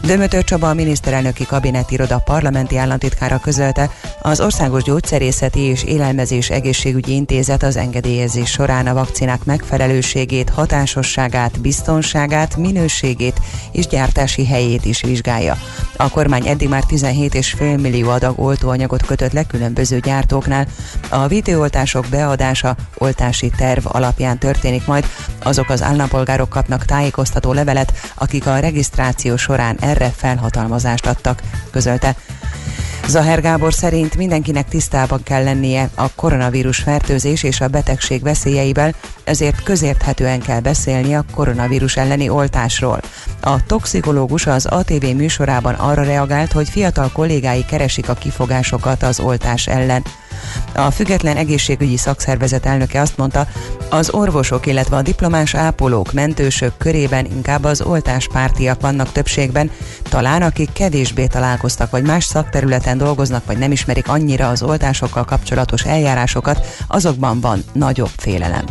Dömötör 0.05 0.43
Csaba 0.43 0.69
a 0.69 0.73
miniszterelnöki 0.73 1.45
kabinetiroda 1.45 2.21
parlamenti 2.25 2.77
államtitkára 2.77 3.39
közölte, 3.39 3.89
az 4.21 4.39
Országos 4.39 4.83
Gyógyszerészeti 4.83 5.59
és 5.59 5.83
Élelmezés 5.83 6.49
Egészségügyi 6.49 7.13
Intézet 7.13 7.63
az 7.63 7.75
engedélyezés 7.75 8.49
során 8.49 8.87
a 8.87 8.93
vakcinák 8.93 9.43
megfelelőségét, 9.43 10.49
hatásosságát, 10.49 11.61
biztonságát, 11.61 12.57
minőségét 12.57 13.39
és 13.71 13.87
gyártási 13.87 14.45
helyét 14.45 14.85
is 14.85 15.01
vizsgálja. 15.01 15.57
A 15.97 16.09
kormány 16.09 16.47
eddig 16.47 16.69
már 16.69 16.83
17,5 16.89 17.81
millió 17.81 18.09
adag 18.09 18.39
oltóanyagot 18.39 19.05
kötött 19.05 19.31
le 19.31 19.43
különböző 19.43 19.99
gyártóknál. 19.99 20.67
A 21.09 21.27
videóoltások 21.27 22.05
beadása 22.09 22.75
oltási 22.97 23.51
terv 23.57 23.85
alapján 23.87 24.37
történik 24.37 24.85
majd. 24.85 25.05
Azok 25.43 25.69
az 25.69 25.81
állampolgárok 25.81 26.49
kapnak 26.49 26.85
tájékoztató 26.85 27.53
levelet, 27.53 27.93
akik 28.15 28.47
a 28.47 28.59
regisztráció 28.59 29.35
során 29.35 29.77
erre 29.93 30.13
felhatalmazást 30.15 31.05
adtak, 31.05 31.41
közölte. 31.71 32.15
Zaher 33.07 33.41
Gábor 33.41 33.73
szerint 33.73 34.17
mindenkinek 34.17 34.67
tisztában 34.67 35.23
kell 35.23 35.43
lennie 35.43 35.89
a 35.95 36.13
koronavírus 36.15 36.77
fertőzés 36.77 37.43
és 37.43 37.61
a 37.61 37.67
betegség 37.67 38.21
veszélyeivel, 38.21 38.93
ezért 39.23 39.63
közérthetően 39.63 40.39
kell 40.39 40.59
beszélni 40.59 41.15
a 41.15 41.25
koronavírus 41.33 41.97
elleni 41.97 42.29
oltásról. 42.29 42.99
A 43.41 43.65
toxikológus 43.65 44.47
az 44.47 44.65
ATV 44.65 45.05
műsorában 45.15 45.73
arra 45.73 46.03
reagált, 46.03 46.51
hogy 46.51 46.69
fiatal 46.69 47.09
kollégái 47.13 47.65
keresik 47.65 48.09
a 48.09 48.13
kifogásokat 48.13 49.03
az 49.03 49.19
oltás 49.19 49.67
ellen. 49.67 50.03
A 50.75 50.91
független 50.91 51.37
egészségügyi 51.37 51.97
szakszervezet 51.97 52.65
elnöke 52.65 53.01
azt 53.01 53.17
mondta, 53.17 53.47
az 53.89 54.09
orvosok, 54.13 54.65
illetve 54.65 54.95
a 54.95 55.01
diplomás 55.01 55.55
ápolók, 55.55 56.13
mentősök 56.13 56.77
körében 56.77 57.25
inkább 57.25 57.63
az 57.63 57.81
oltáspártiak 57.81 58.81
vannak 58.81 59.11
többségben, 59.11 59.71
talán 60.09 60.41
akik 60.41 60.73
kevésbé 60.73 61.27
találkoztak, 61.27 61.91
vagy 61.91 62.03
más 62.03 62.23
szakterületen 62.23 62.97
dolgoznak, 62.97 63.45
vagy 63.45 63.57
nem 63.57 63.71
ismerik 63.71 64.07
annyira 64.07 64.49
az 64.49 64.61
oltásokkal 64.61 65.25
kapcsolatos 65.25 65.83
eljárásokat, 65.83 66.65
azokban 66.87 67.39
van 67.39 67.63
nagyobb 67.73 68.11
félelem. 68.17 68.65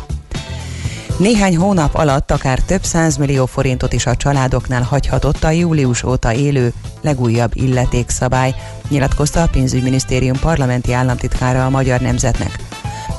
Néhány 1.23 1.57
hónap 1.57 1.95
alatt 1.95 2.31
akár 2.31 2.59
több 2.59 2.83
millió 3.19 3.47
forintot 3.47 3.93
is 3.93 4.07
a 4.07 4.17
családoknál 4.17 4.83
hagyhatott 4.83 5.45
a 5.45 5.51
július 5.51 6.03
óta 6.03 6.33
élő 6.33 6.73
legújabb 7.01 7.51
illetékszabály, 7.55 8.55
nyilatkozta 8.89 9.43
a 9.43 9.49
pénzügyminisztérium 9.49 10.39
parlamenti 10.41 10.93
államtitkára 10.93 11.65
a 11.65 11.71
Magyar 11.71 12.01
Nemzetnek. 12.01 12.57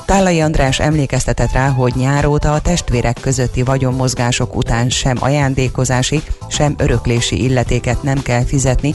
Tálai 0.06 0.40
András 0.40 0.80
emlékeztetett 0.80 1.52
rá, 1.52 1.68
hogy 1.68 1.92
nyár 1.96 2.26
óta 2.26 2.52
a 2.52 2.60
testvérek 2.60 3.18
közötti 3.20 3.62
vagyonmozgások 3.62 4.56
után 4.56 4.88
sem 4.88 5.16
ajándékozási, 5.20 6.22
sem 6.48 6.74
öröklési 6.78 7.42
illetéket 7.42 8.02
nem 8.02 8.22
kell 8.22 8.44
fizetni, 8.44 8.94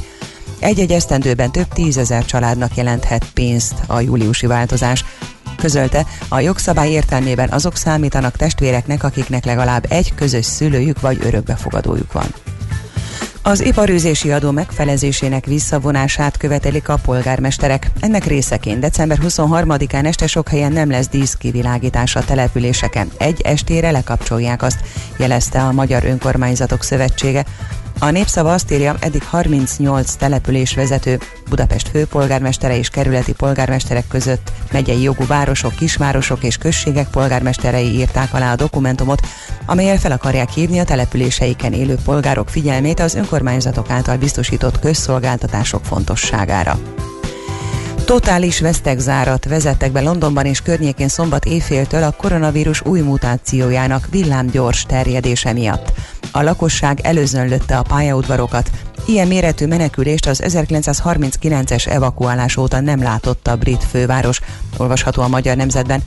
egy-egy 0.59 0.91
esztendőben 0.91 1.51
több 1.51 1.67
tízezer 1.73 2.25
családnak 2.25 2.75
jelenthet 2.75 3.25
pénzt 3.33 3.75
a 3.87 3.99
júliusi 3.99 4.45
változás. 4.47 5.05
Közölte, 5.59 6.05
a 6.27 6.39
jogszabály 6.39 6.89
értelmében 6.89 7.49
azok 7.49 7.75
számítanak 7.75 8.35
testvéreknek, 8.35 9.03
akiknek 9.03 9.45
legalább 9.45 9.85
egy 9.89 10.15
közös 10.15 10.45
szülőjük 10.45 11.01
vagy 11.01 11.19
örökbefogadójuk 11.23 12.13
van. 12.13 12.33
Az 13.41 13.61
iparűzési 13.61 14.31
adó 14.31 14.51
megfelezésének 14.51 15.45
visszavonását 15.45 16.37
követelik 16.37 16.89
a 16.89 16.99
polgármesterek. 17.03 17.91
Ennek 17.99 18.25
részeként 18.25 18.79
december 18.79 19.17
23-án 19.21 20.05
este 20.05 20.27
sok 20.27 20.49
helyen 20.49 20.71
nem 20.71 20.89
lesz 20.89 21.07
díszkivilágítás 21.07 22.15
a 22.15 22.25
településeken. 22.25 23.11
Egy 23.17 23.41
estére 23.41 23.91
lekapcsolják 23.91 24.61
azt, 24.61 24.79
jelezte 25.17 25.61
a 25.61 25.71
Magyar 25.71 26.03
Önkormányzatok 26.03 26.83
Szövetsége. 26.83 27.45
A 28.01 28.09
népszava 28.09 28.53
azt 28.53 28.71
írja, 28.71 28.95
eddig 28.99 29.23
38 29.23 30.13
település 30.13 30.73
vezető, 30.73 31.19
Budapest 31.49 31.89
főpolgármestere 31.89 32.77
és 32.77 32.89
kerületi 32.89 33.33
polgármesterek 33.33 34.07
között 34.07 34.51
megyei 34.71 35.01
jogú 35.01 35.25
városok, 35.27 35.75
kisvárosok 35.75 36.43
és 36.43 36.57
községek 36.57 37.09
polgármesterei 37.09 37.95
írták 37.95 38.33
alá 38.33 38.51
a 38.51 38.55
dokumentumot, 38.55 39.21
amelyel 39.65 39.97
fel 39.97 40.11
akarják 40.11 40.49
hívni 40.49 40.79
a 40.79 40.83
településeiken 40.83 41.73
élő 41.73 41.95
polgárok 42.05 42.49
figyelmét 42.49 42.99
az 42.99 43.15
önkormányzatok 43.15 43.89
által 43.89 44.17
biztosított 44.17 44.79
közszolgáltatások 44.79 45.85
fontosságára. 45.85 46.79
Totális 48.09 48.59
vesztegzárat 48.59 49.45
vezettek 49.45 49.91
be 49.91 50.01
Londonban 50.01 50.45
és 50.45 50.61
környékén 50.61 51.07
szombat 51.07 51.45
éjféltől 51.45 52.03
a 52.03 52.11
koronavírus 52.11 52.81
új 52.85 52.99
mutációjának 52.99 54.07
villámgyors 54.11 54.83
terjedése 54.83 55.53
miatt. 55.53 55.93
A 56.31 56.41
lakosság 56.41 56.99
előzönlötte 57.01 57.77
a 57.77 57.81
pályaudvarokat. 57.81 58.71
Ilyen 59.05 59.27
méretű 59.27 59.65
menekülést 59.65 60.27
az 60.27 60.41
1939-es 60.45 61.87
evakuálás 61.87 62.57
óta 62.57 62.79
nem 62.79 63.03
látott 63.03 63.47
a 63.47 63.55
brit 63.55 63.83
főváros, 63.83 64.39
olvasható 64.77 65.21
a 65.21 65.27
Magyar 65.27 65.55
Nemzetben. 65.55 66.03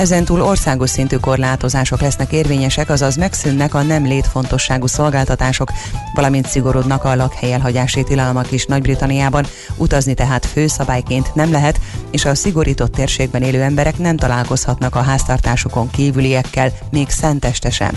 Ezentúl 0.00 0.42
országos 0.42 0.90
szintű 0.90 1.16
korlátozások 1.16 2.00
lesznek 2.00 2.32
érvényesek, 2.32 2.90
azaz 2.90 3.16
megszűnnek 3.16 3.74
a 3.74 3.82
nem 3.82 4.04
létfontosságú 4.04 4.86
szolgáltatások, 4.86 5.72
valamint 6.14 6.46
szigorodnak 6.46 7.04
a 7.04 7.14
lakhely 7.14 7.52
elhagyási 7.52 8.02
tilalmak 8.02 8.52
is 8.52 8.66
Nagy-Britanniában, 8.66 9.46
utazni 9.76 10.14
tehát 10.14 10.46
főszabályként 10.46 11.34
nem 11.34 11.50
lehet, 11.50 11.80
és 12.10 12.24
a 12.24 12.34
szigorított 12.34 12.92
térségben 12.92 13.42
élő 13.42 13.62
emberek 13.62 13.98
nem 13.98 14.16
találkozhatnak 14.16 14.94
a 14.94 15.02
háztartásukon 15.02 15.90
kívüliekkel, 15.90 16.72
még 16.90 17.08
szenteste 17.08 17.70
sem. 17.70 17.92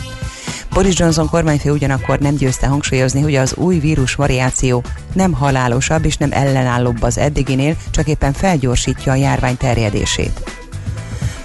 Boris 0.73 0.99
Johnson 0.99 1.29
kormányfő 1.29 1.71
ugyanakkor 1.71 2.19
nem 2.19 2.35
győzte 2.35 2.67
hangsúlyozni, 2.67 3.21
hogy 3.21 3.35
az 3.35 3.55
új 3.55 3.79
vírus 3.79 4.15
variáció 4.15 4.83
nem 5.13 5.33
halálosabb 5.33 6.05
és 6.05 6.17
nem 6.17 6.31
ellenállóbb 6.31 7.01
az 7.01 7.17
eddiginél, 7.17 7.75
csak 7.91 8.07
éppen 8.07 8.33
felgyorsítja 8.33 9.11
a 9.11 9.15
járvány 9.15 9.57
terjedését. 9.57 10.62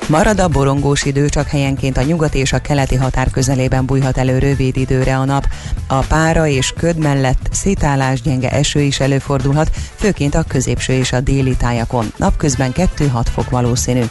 Marad 0.08 0.40
a 0.40 0.48
borongós 0.48 1.04
idő, 1.04 1.28
csak 1.28 1.48
helyenként 1.48 1.96
a 1.96 2.02
nyugati 2.02 2.38
és 2.38 2.52
a 2.52 2.58
keleti 2.58 2.94
határ 2.94 3.30
közelében 3.30 3.86
bújhat 3.86 4.18
elő 4.18 4.38
rövid 4.38 4.76
időre 4.76 5.16
a 5.16 5.24
nap. 5.24 5.46
A 5.86 5.98
pára 5.98 6.46
és 6.46 6.72
köd 6.76 6.96
mellett 6.96 7.48
szétállás 7.50 8.22
gyenge 8.22 8.50
eső 8.50 8.80
is 8.80 9.00
előfordulhat, 9.00 9.70
főként 9.94 10.34
a 10.34 10.42
középső 10.42 10.92
és 10.92 11.12
a 11.12 11.20
déli 11.20 11.56
tájakon. 11.56 12.12
Napközben 12.16 12.72
2-6 12.74 13.26
fok 13.32 13.50
valószínű. 13.50 14.02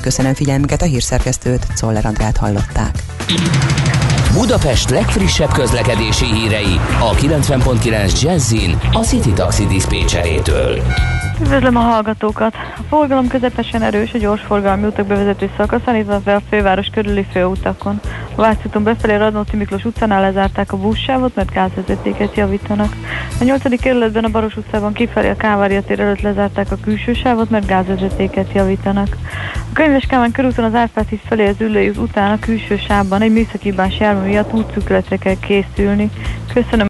Köszönöm 0.00 0.34
figyelmüket, 0.34 0.82
a 0.82 0.84
hírszerkesztőt, 0.84 1.66
Czoller 1.74 2.06
Andrát 2.06 2.36
hallották. 2.36 3.02
Budapest 4.32 4.90
legfrissebb 4.90 5.52
közlekedési 5.52 6.24
hírei 6.24 6.80
a 7.00 7.14
90.9 7.14 8.20
Jazzin 8.20 8.78
a 8.92 9.00
City 9.00 9.32
Taxi 9.32 9.66
Dispécsejétől. 9.66 10.82
Üdvözlöm 11.40 11.76
a 11.76 11.80
hallgatókat! 11.80 12.54
A 12.54 12.82
forgalom 12.88 13.28
közepesen 13.28 13.82
erős 13.82 14.14
a 14.14 14.18
gyorsforgalmi 14.18 14.86
utak 14.86 15.06
bevezető 15.06 15.50
szakaszán, 15.56 15.96
illetve 15.96 16.34
a 16.34 16.40
főváros 16.50 16.86
körüli 16.92 17.26
főutakon. 17.32 18.00
A 18.34 18.40
Váci 18.40 18.68
befelé 18.78 19.16
Radnóti 19.16 19.56
Miklós 19.56 19.84
utcánál 19.84 20.20
lezárták 20.20 20.72
a 20.72 20.76
buszsávot, 20.76 21.34
mert 21.34 21.52
gázvezetéket 21.52 22.36
javítanak. 22.36 22.96
A 23.40 23.44
8. 23.44 23.80
kerületben 23.80 24.24
a 24.24 24.28
Baros 24.28 24.56
utcában 24.56 24.92
kifelé 24.92 25.28
a 25.28 25.36
Kávária 25.36 25.82
tér 25.82 26.00
előtt 26.00 26.20
lezárták 26.20 26.70
a 26.70 26.78
külső 26.82 27.12
sávot, 27.12 27.50
mert 27.50 27.66
gázvezetéket 27.66 28.52
javítanak. 28.52 29.16
A 29.54 29.72
Könyves 29.72 30.06
Kálmán 30.06 30.32
körúton 30.32 30.64
az 30.64 30.74
Árpád 30.74 31.08
híd 31.08 31.20
felé 31.28 31.48
az 31.48 31.60
ülői 31.60 31.88
után 31.88 32.32
a 32.32 32.38
külső 32.38 32.76
sávban 32.76 33.20
egy 33.20 33.32
műszaki 33.32 33.74
jármű 33.98 34.28
miatt 34.28 34.52
útszükletre 34.52 35.16
kell 35.16 35.38
készülni. 35.40 36.10
Köszönöm 36.52 36.84